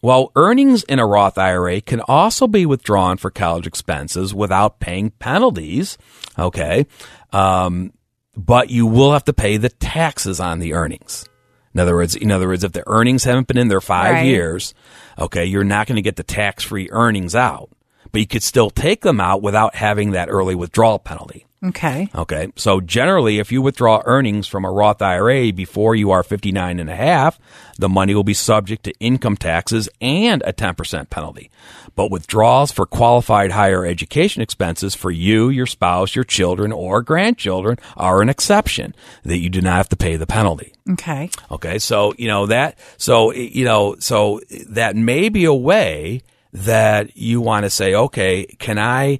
Well, 0.00 0.30
earnings 0.36 0.84
in 0.84 1.00
a 1.00 1.06
Roth 1.06 1.38
IRA 1.38 1.80
can 1.80 2.00
also 2.00 2.46
be 2.46 2.66
withdrawn 2.66 3.16
for 3.16 3.30
college 3.30 3.66
expenses 3.66 4.32
without 4.32 4.78
paying 4.78 5.10
penalties. 5.10 5.98
Okay. 6.38 6.86
Um, 7.32 7.92
but 8.36 8.70
you 8.70 8.86
will 8.86 9.12
have 9.12 9.24
to 9.24 9.32
pay 9.32 9.56
the 9.56 9.68
taxes 9.68 10.38
on 10.38 10.60
the 10.60 10.74
earnings. 10.74 11.26
In 11.74 11.80
other 11.80 11.96
words, 11.96 12.14
in 12.14 12.30
other 12.30 12.46
words, 12.46 12.62
if 12.62 12.72
the 12.72 12.84
earnings 12.86 13.24
haven't 13.24 13.48
been 13.48 13.58
in 13.58 13.68
there 13.68 13.80
five 13.80 14.14
Right. 14.14 14.26
years, 14.26 14.72
okay, 15.18 15.44
you're 15.44 15.64
not 15.64 15.86
going 15.88 15.96
to 15.96 16.02
get 16.02 16.16
the 16.16 16.22
tax 16.22 16.62
free 16.62 16.88
earnings 16.92 17.34
out, 17.34 17.70
but 18.12 18.20
you 18.20 18.26
could 18.26 18.42
still 18.44 18.70
take 18.70 19.00
them 19.02 19.20
out 19.20 19.42
without 19.42 19.74
having 19.74 20.12
that 20.12 20.28
early 20.30 20.54
withdrawal 20.54 21.00
penalty. 21.00 21.46
Okay. 21.64 22.08
Okay. 22.14 22.52
So 22.54 22.80
generally, 22.80 23.38
if 23.38 23.50
you 23.50 23.60
withdraw 23.60 24.00
earnings 24.04 24.46
from 24.46 24.64
a 24.64 24.70
Roth 24.70 25.02
IRA 25.02 25.52
before 25.52 25.96
you 25.96 26.12
are 26.12 26.22
59 26.22 26.78
and 26.78 26.88
a 26.88 26.94
half, 26.94 27.40
the 27.78 27.88
money 27.88 28.14
will 28.14 28.24
be 28.24 28.34
subject 28.34 28.84
to 28.84 28.92
income 29.00 29.36
taxes 29.36 29.88
and 30.00 30.42
a 30.46 30.52
10% 30.52 31.10
penalty. 31.10 31.50
But 31.96 32.12
withdrawals 32.12 32.70
for 32.70 32.86
qualified 32.86 33.50
higher 33.50 33.84
education 33.84 34.40
expenses 34.40 34.94
for 34.94 35.10
you, 35.10 35.48
your 35.48 35.66
spouse, 35.66 36.14
your 36.14 36.24
children, 36.24 36.70
or 36.70 37.02
grandchildren 37.02 37.78
are 37.96 38.22
an 38.22 38.28
exception 38.28 38.94
that 39.24 39.38
you 39.38 39.50
do 39.50 39.60
not 39.60 39.76
have 39.76 39.88
to 39.88 39.96
pay 39.96 40.14
the 40.14 40.26
penalty. 40.26 40.72
Okay. 40.90 41.28
Okay, 41.50 41.80
so 41.80 42.14
you 42.16 42.28
know 42.28 42.46
that, 42.46 42.78
so 42.98 43.32
you 43.32 43.64
know, 43.64 43.96
so 43.98 44.40
that 44.68 44.94
may 44.94 45.28
be 45.28 45.44
a 45.44 45.54
way 45.54 46.22
that 46.52 47.16
you 47.16 47.40
want 47.40 47.64
to 47.64 47.70
say, 47.70 47.94
okay, 47.94 48.46
can 48.58 48.78
I, 48.78 49.18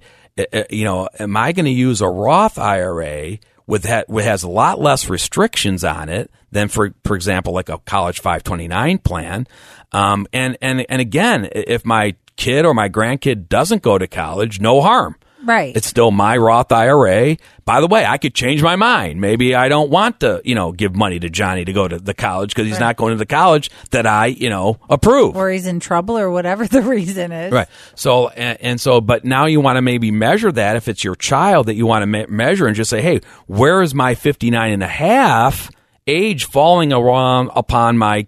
you 0.70 0.84
know, 0.84 1.08
am 1.18 1.36
I 1.36 1.52
going 1.52 1.66
to 1.66 1.70
use 1.70 2.00
a 2.00 2.08
Roth 2.08 2.58
IRA 2.58 3.38
with 3.66 3.82
that, 3.82 4.08
which 4.08 4.24
has 4.24 4.42
a 4.42 4.48
lot 4.48 4.80
less 4.80 5.08
restrictions 5.08 5.84
on 5.84 6.08
it 6.08 6.30
than, 6.50 6.68
for 6.68 6.94
for 7.04 7.14
example, 7.16 7.52
like 7.52 7.68
a 7.68 7.78
College 7.78 8.20
529 8.20 8.98
plan, 8.98 9.46
um, 9.92 10.26
and 10.32 10.56
and 10.62 10.84
and 10.88 11.00
again, 11.00 11.48
if 11.52 11.84
my 11.84 12.14
kid 12.36 12.64
or 12.64 12.72
my 12.72 12.88
grandkid 12.88 13.48
doesn't 13.48 13.82
go 13.82 13.98
to 13.98 14.06
college, 14.06 14.60
no 14.60 14.80
harm. 14.80 15.16
Right. 15.44 15.76
It's 15.76 15.86
still 15.86 16.10
my 16.10 16.36
Roth 16.36 16.72
IRA. 16.72 17.36
By 17.64 17.80
the 17.80 17.86
way, 17.86 18.04
I 18.04 18.18
could 18.18 18.34
change 18.34 18.62
my 18.62 18.76
mind. 18.76 19.20
Maybe 19.20 19.54
I 19.54 19.68
don't 19.68 19.88
want 19.90 20.20
to, 20.20 20.40
you 20.44 20.54
know, 20.54 20.72
give 20.72 20.96
money 20.96 21.18
to 21.20 21.30
Johnny 21.30 21.64
to 21.64 21.72
go 21.72 21.86
to 21.86 21.98
the 21.98 22.14
college 22.14 22.50
because 22.50 22.66
he's 22.66 22.74
Right. 22.74 22.86
not 22.86 22.96
going 22.96 23.12
to 23.12 23.18
the 23.18 23.26
college 23.26 23.70
that 23.90 24.06
I, 24.06 24.26
you 24.26 24.48
know, 24.50 24.78
approve. 24.90 25.36
or 25.36 25.50
he's 25.50 25.66
in 25.66 25.78
trouble 25.80 26.18
or 26.18 26.30
whatever 26.30 26.66
the 26.68 26.82
reason 26.82 27.30
is. 27.30 27.52
Right. 27.52 27.68
So, 27.94 28.28
and, 28.28 28.58
and 28.60 28.80
so, 28.80 29.00
but 29.00 29.24
now 29.24 29.46
you 29.46 29.60
want 29.60 29.76
to 29.76 29.82
maybe 29.82 30.10
measure 30.10 30.50
that 30.50 30.76
if 30.76 30.88
it's 30.88 31.04
your 31.04 31.14
child 31.14 31.66
that 31.66 31.74
you 31.74 31.86
want 31.86 32.02
to 32.02 32.06
me- 32.06 32.26
measure 32.28 32.66
and 32.66 32.74
just 32.74 32.90
say, 32.90 33.00
hey, 33.00 33.20
where 33.46 33.80
is 33.82 33.94
my 33.94 34.14
59 34.14 34.72
and 34.72 34.82
a 34.82 34.88
half 34.88 35.70
age 36.06 36.46
falling 36.46 36.92
around 36.92 37.50
upon 37.54 37.96
my 37.98 38.26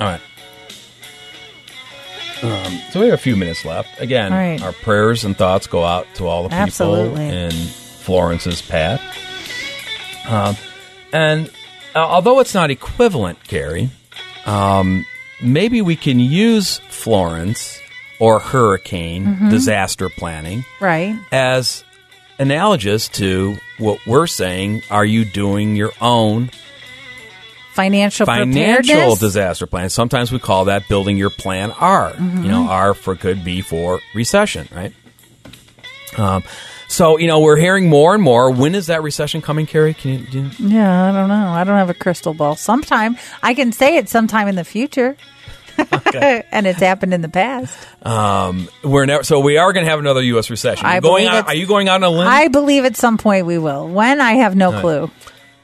All 0.00 0.06
right. 0.06 0.20
Um, 2.42 2.80
so 2.90 3.00
we 3.00 3.06
have 3.06 3.14
a 3.14 3.22
few 3.22 3.36
minutes 3.36 3.64
left. 3.64 4.00
Again, 4.00 4.32
right. 4.32 4.60
our 4.60 4.72
prayers 4.72 5.24
and 5.24 5.34
thoughts 5.36 5.66
go 5.66 5.82
out 5.82 6.06
to 6.16 6.26
all 6.26 6.42
the 6.42 6.50
people 6.50 6.62
Absolutely. 6.62 7.28
in 7.28 7.52
Florence's 7.52 8.60
path. 8.60 9.00
Um, 10.28 10.56
and 11.12 11.48
uh, 11.94 12.00
although 12.00 12.40
it's 12.40 12.52
not 12.52 12.70
equivalent, 12.70 13.42
Carrie, 13.44 13.88
um, 14.46 15.06
maybe 15.44 15.82
we 15.82 15.96
can 15.96 16.18
use 16.20 16.78
Florence 16.88 17.78
or 18.18 18.38
hurricane 18.40 19.38
Mhm. 19.40 19.50
disaster 19.50 20.08
planning 20.08 20.64
Right. 20.80 21.14
as 21.32 21.84
analogous 22.38 23.08
to 23.08 23.58
what 23.78 23.98
we're 24.06 24.26
saying. 24.26 24.82
Are 24.90 25.04
you 25.04 25.24
doing 25.24 25.76
your 25.76 25.92
own 26.00 26.50
Financial, 27.74 28.24
financial 28.24 29.16
disaster 29.16 29.66
plan. 29.66 29.90
Sometimes 29.90 30.30
we 30.30 30.38
call 30.38 30.66
that 30.66 30.86
building 30.88 31.16
your 31.16 31.30
plan 31.30 31.72
R. 31.80 32.12
Mhm. 32.12 32.44
You 32.44 32.48
know, 32.50 32.68
R 32.68 32.94
for 32.94 33.16
could 33.16 33.42
be 33.44 33.62
for 33.62 34.00
recession, 34.14 34.68
right? 34.72 34.92
Um, 36.16 36.44
so 36.86 37.18
you 37.18 37.26
know 37.26 37.40
we're 37.40 37.56
hearing 37.56 37.88
more 37.88 38.14
and 38.14 38.22
more. 38.22 38.52
When 38.52 38.76
is 38.76 38.86
that 38.86 39.02
recession 39.02 39.42
coming, 39.42 39.66
Carrie? 39.66 39.92
Can 39.94 40.12
you? 40.12 40.18
Do 40.18 40.38
you 40.38 40.50
yeah, 40.68 41.08
I 41.08 41.12
don't 41.12 41.28
know. 41.28 41.48
I 41.48 41.64
don't 41.64 41.76
have 41.76 41.90
a 41.90 41.94
crystal 41.94 42.32
ball. 42.32 42.54
Sometime 42.54 43.16
I 43.42 43.54
can 43.54 43.72
say 43.72 43.96
it 43.96 44.08
sometime 44.08 44.46
in 44.46 44.54
the 44.54 44.62
future. 44.64 45.16
and 46.52 46.66
it's 46.66 46.80
happened 46.80 47.14
in 47.14 47.20
the 47.22 47.28
past. 47.28 47.76
um, 48.06 48.68
we're 48.82 49.06
never, 49.06 49.24
so 49.24 49.40
we 49.40 49.56
are 49.58 49.72
going 49.72 49.84
to 49.84 49.90
have 49.90 49.98
another 49.98 50.22
U.S. 50.22 50.50
recession. 50.50 50.86
I 50.86 51.00
going 51.00 51.26
are 51.28 51.54
you 51.54 51.66
going 51.66 51.88
out 51.88 51.96
on 51.96 52.04
a 52.04 52.10
limb? 52.10 52.28
I 52.28 52.48
believe 52.48 52.84
at 52.84 52.96
some 52.96 53.18
point 53.18 53.46
we 53.46 53.58
will. 53.58 53.88
When 53.88 54.20
I 54.20 54.32
have 54.34 54.54
no 54.56 54.72
Right. 54.72 54.80
clue. 54.80 55.10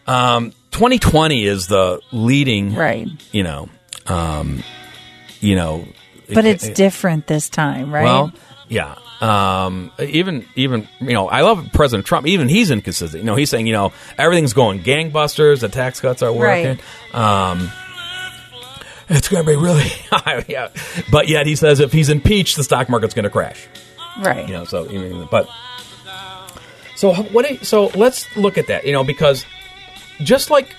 Um, 0.07 0.53
2020 0.73 1.45
is 1.45 1.67
the 1.67 2.01
leading, 2.13 2.75
Right. 2.75 3.09
You 3.33 3.43
know, 3.45 3.69
um, 4.07 4.63
you 5.41 5.55
know, 5.57 5.85
But 6.33 6.45
it- 6.45 6.63
it's 6.63 6.69
different 6.71 7.27
this 7.27 7.49
time, 7.49 7.93
right? 7.93 8.05
Well, 8.05 8.33
yeah. 8.69 8.95
Um, 9.21 9.91
even 9.99 10.47
even 10.57 10.89
you 11.01 11.13
know, 11.13 11.29
I 11.29 11.43
love 11.43 11.69
President 11.75 12.07
Trump. 12.07 12.27
Even 12.27 12.49
he's 12.49 12.71
inconsistent. 12.71 13.23
You 13.23 13.27
know, 13.27 13.35
he's 13.35 13.51
saying 13.51 13.67
you 13.67 13.75
know 13.75 13.93
everything's 14.17 14.55
going 14.55 14.83
gangbusters. 14.83 15.61
The 15.61 15.69
tax 15.69 16.01
cuts 16.01 16.23
are 16.23 16.33
working. 16.33 16.79
Um, 17.13 17.71
it's 19.11 19.29
going 19.29 19.45
to 19.45 19.51
be 19.51 19.57
really 19.57 19.89
high. 20.11 20.45
Yeah, 20.49 20.69
but 21.11 21.29
yet 21.29 21.47
he 21.47 21.57
says 21.57 21.81
if 21.81 21.93
he's 21.93 22.09
impeached, 22.09 22.57
the 22.57 22.65
stock 22.65 22.89
market's 22.89 23.13
going 23.15 23.25
to 23.25 23.31
crash. 23.31 23.67
right. 24.23 24.47
You 24.49 24.55
know, 24.55 24.65
so 24.65 24.89
I 24.89 24.93
mean, 24.93 25.29
but 25.31 25.49
so 26.97 27.13
what? 27.15 27.65
So 27.65 27.87
let's 27.89 28.35
look 28.37 28.59
at 28.59 28.67
that. 28.69 28.85
You 28.87 28.93
know, 28.93 29.05
because 29.05 29.45
just 30.23 30.51
like 30.51 30.75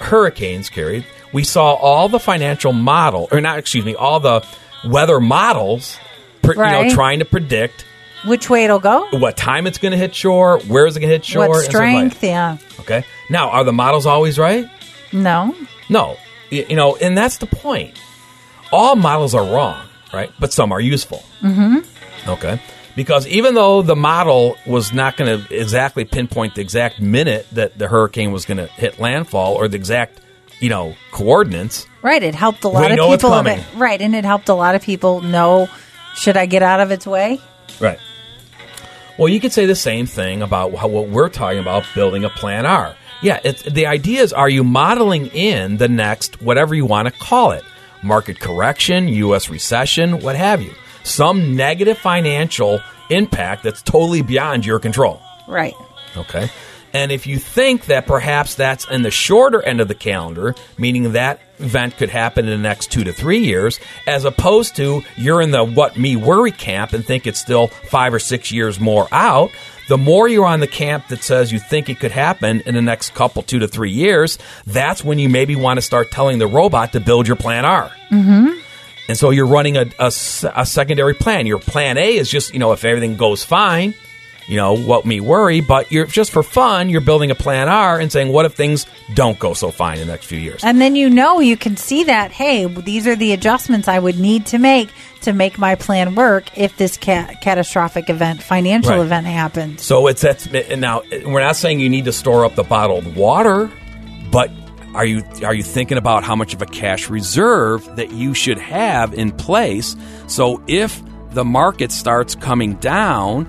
hurricanes, 0.00 0.70
Carrie, 0.70 1.06
we 1.32 1.44
saw 1.44 1.74
all 1.74 2.08
the 2.08 2.18
financial 2.20 2.72
model, 2.72 3.28
or 3.30 3.40
not, 3.40 3.58
excuse 3.58 3.84
me, 3.84 3.94
all 3.94 4.20
the 4.20 4.44
weather 4.84 5.20
models, 5.20 5.98
pre- 6.42 6.56
you 6.56 6.60
Right. 6.62 6.88
know, 6.88 6.94
trying 6.94 7.18
to 7.20 7.24
predict 7.24 7.84
Which 8.24 8.48
way 8.50 8.64
it'll 8.64 8.78
go? 8.80 9.06
what 9.12 9.36
time 9.36 9.66
it's 9.66 9.78
going 9.78 9.92
to 9.92 9.98
hit 9.98 10.14
shore, 10.14 10.58
where 10.66 10.86
is 10.86 10.96
it 10.96 11.00
going 11.00 11.08
to 11.10 11.14
hit 11.14 11.24
shore, 11.24 11.48
what 11.48 11.56
and 11.56 11.64
stuff 11.64 11.74
like 11.74 12.12
strength? 12.12 12.24
Yeah. 12.24 12.58
Okay. 12.80 13.04
Now, 13.30 13.50
are 13.50 13.64
the 13.64 13.72
models 13.72 14.06
always 14.06 14.38
right? 14.38 14.66
No. 15.12 15.54
No. 15.88 16.16
You 16.50 16.76
know, 16.76 16.96
and 16.96 17.16
that's 17.16 17.38
the 17.38 17.46
point. 17.46 17.98
All 18.72 18.96
models 18.96 19.34
are 19.34 19.44
wrong, 19.44 19.86
right? 20.12 20.30
But 20.38 20.52
some 20.52 20.72
are 20.72 20.80
useful. 20.80 21.22
Mm-hmm. 21.40 21.78
Okay. 22.30 22.60
Because 22.96 23.26
even 23.26 23.54
though 23.54 23.82
the 23.82 23.96
model 23.96 24.56
was 24.66 24.92
not 24.92 25.16
going 25.16 25.40
to 25.44 25.56
exactly 25.60 26.04
pinpoint 26.04 26.54
the 26.54 26.60
exact 26.60 27.00
minute 27.00 27.46
that 27.52 27.76
the 27.78 27.88
hurricane 27.88 28.30
was 28.30 28.44
going 28.44 28.58
to 28.58 28.66
hit 28.66 29.00
landfall 29.00 29.54
or 29.54 29.66
the 29.68 29.76
exact, 29.76 30.20
you 30.60 30.68
know, 30.68 30.94
coordinates, 31.10 31.86
Right. 32.02 32.22
It 32.22 32.34
helped 32.34 32.64
a 32.64 32.68
lot 32.68 32.90
of 32.92 32.98
people. 32.98 33.32
it- 33.46 33.64
right. 33.76 34.00
And 34.00 34.14
it 34.14 34.24
helped 34.24 34.48
a 34.48 34.54
lot 34.54 34.74
of 34.74 34.82
people 34.82 35.22
know 35.22 35.68
should 36.14 36.36
I 36.36 36.46
get 36.46 36.62
out 36.62 36.78
of 36.80 36.90
its 36.92 37.06
way? 37.06 37.40
Right. 37.80 37.98
Well, 39.18 39.28
you 39.28 39.40
could 39.40 39.52
say 39.52 39.66
the 39.66 39.74
same 39.76 40.06
thing 40.06 40.42
about 40.42 40.74
how, 40.74 40.88
what 40.88 41.08
we're 41.08 41.28
talking 41.28 41.58
about 41.60 41.84
building 41.94 42.24
a 42.24 42.30
plan 42.30 42.66
R. 42.66 42.94
Yeah, 43.24 43.40
it's, 43.42 43.62
the 43.62 43.86
idea 43.86 44.22
is 44.22 44.32
are 44.34 44.50
you 44.50 44.62
modeling 44.62 45.28
in 45.28 45.78
the 45.78 45.88
next, 45.88 46.42
whatever 46.42 46.74
you 46.74 46.84
want 46.84 47.08
to 47.08 47.14
call 47.18 47.52
it, 47.52 47.64
market 48.02 48.38
correction, 48.38 49.08
U.S. 49.08 49.48
recession, 49.48 50.20
what 50.20 50.36
have 50.36 50.60
you, 50.60 50.74
some 51.04 51.56
negative 51.56 51.96
financial 51.96 52.80
impact 53.08 53.62
that's 53.62 53.80
totally 53.80 54.20
beyond 54.20 54.66
your 54.66 54.78
control. 54.78 55.22
Right. 55.48 55.74
Okay. 56.16 56.50
And 56.92 57.10
if 57.10 57.26
you 57.26 57.38
think 57.38 57.86
that 57.86 58.06
perhaps 58.06 58.54
that's 58.54 58.88
in 58.88 59.02
the 59.02 59.10
shorter 59.10 59.60
end 59.60 59.80
of 59.80 59.88
the 59.88 59.96
calendar, 59.96 60.54
meaning 60.78 61.12
that 61.12 61.40
event 61.58 61.96
could 61.96 62.08
happen 62.08 62.44
in 62.44 62.50
the 62.50 62.68
next 62.68 62.92
two 62.92 63.02
to 63.04 63.12
three 63.12 63.40
years, 63.40 63.80
as 64.06 64.24
opposed 64.24 64.76
to 64.76 65.02
you're 65.16 65.40
in 65.40 65.50
the 65.50 65.64
what 65.64 65.98
me 65.98 66.14
worry 66.14 66.52
camp 66.52 66.92
and 66.92 67.04
think 67.04 67.26
it's 67.26 67.40
still 67.40 67.66
five 67.66 68.14
or 68.14 68.20
six 68.20 68.52
years 68.52 68.78
more 68.78 69.08
out, 69.10 69.50
the 69.88 69.98
more 69.98 70.28
you're 70.28 70.46
on 70.46 70.60
the 70.60 70.66
camp 70.66 71.08
that 71.08 71.22
says 71.22 71.52
you 71.52 71.58
think 71.58 71.88
it 71.88 72.00
could 72.00 72.12
happen 72.12 72.62
in 72.66 72.74
the 72.74 72.82
next 72.82 73.14
couple, 73.14 73.42
two 73.42 73.58
to 73.58 73.68
three 73.68 73.90
years, 73.90 74.38
that's 74.66 75.04
when 75.04 75.18
you 75.18 75.28
maybe 75.28 75.56
want 75.56 75.76
to 75.78 75.82
start 75.82 76.10
telling 76.10 76.38
the 76.38 76.46
robot 76.46 76.92
to 76.92 77.00
build 77.00 77.26
your 77.26 77.36
plan 77.36 77.64
R. 77.64 77.90
Mm-hmm. 78.10 78.60
And 79.08 79.18
so 79.18 79.28
you're 79.30 79.46
running 79.46 79.76
a 79.76 80.10
secondary 80.10 81.12
plan. 81.12 81.46
Your 81.46 81.58
plan 81.58 81.98
A 81.98 82.16
is 82.16 82.30
just, 82.30 82.54
you 82.54 82.58
know, 82.58 82.72
if 82.72 82.84
everything 82.84 83.16
goes 83.16 83.44
fine, 83.44 83.94
you 84.46 84.56
know, 84.56 84.74
what 84.76 85.06
me 85.06 85.20
worry, 85.20 85.60
but 85.60 85.90
you're 85.90 86.06
just 86.06 86.30
for 86.30 86.42
fun, 86.42 86.88
you're 86.90 87.00
building 87.00 87.30
a 87.30 87.34
plan 87.34 87.68
R 87.68 87.98
and 87.98 88.10
saying, 88.12 88.32
what 88.32 88.44
if 88.44 88.54
things 88.54 88.86
don't 89.14 89.38
go 89.38 89.54
so 89.54 89.70
fine 89.70 89.98
in 89.98 90.06
the 90.06 90.12
next 90.12 90.26
few 90.26 90.38
years? 90.38 90.62
And 90.64 90.80
then 90.80 90.96
you 90.96 91.08
know 91.08 91.40
you 91.40 91.56
can 91.56 91.76
see 91.76 92.04
that, 92.04 92.30
hey, 92.30 92.66
these 92.66 93.06
are 93.06 93.16
the 93.16 93.32
adjustments 93.32 93.88
I 93.88 93.98
would 93.98 94.18
need 94.18 94.46
to 94.46 94.58
make 94.58 94.90
to 95.22 95.32
make 95.32 95.58
my 95.58 95.74
plan 95.74 96.14
work 96.14 96.56
if 96.58 96.76
this 96.76 96.98
ca- 96.98 97.32
catastrophic 97.40 98.10
event, 98.10 98.42
financial 98.42 98.92
Right. 98.92 99.00
event 99.00 99.26
happens. 99.26 99.82
So 99.82 100.06
it's 100.08 100.20
that's 100.20 100.46
now 100.76 101.02
we're 101.24 101.40
not 101.40 101.56
saying 101.56 101.80
you 101.80 101.88
need 101.88 102.04
to 102.04 102.12
store 102.12 102.44
up 102.44 102.54
the 102.54 102.62
bottled 102.64 103.16
water, 103.16 103.70
but 104.30 104.50
are 104.94 105.06
you 105.06 105.22
are 105.42 105.54
you 105.54 105.62
thinking 105.62 105.96
about 105.96 106.22
how 106.24 106.36
much 106.36 106.52
of 106.54 106.60
a 106.60 106.66
cash 106.66 107.08
reserve 107.08 107.96
that 107.96 108.12
you 108.12 108.34
should 108.34 108.58
have 108.58 109.12
in 109.14 109.32
place 109.32 109.96
so 110.28 110.62
if 110.68 111.02
the 111.32 111.44
market 111.44 111.90
starts 111.90 112.36
coming 112.36 112.74
down, 112.74 113.48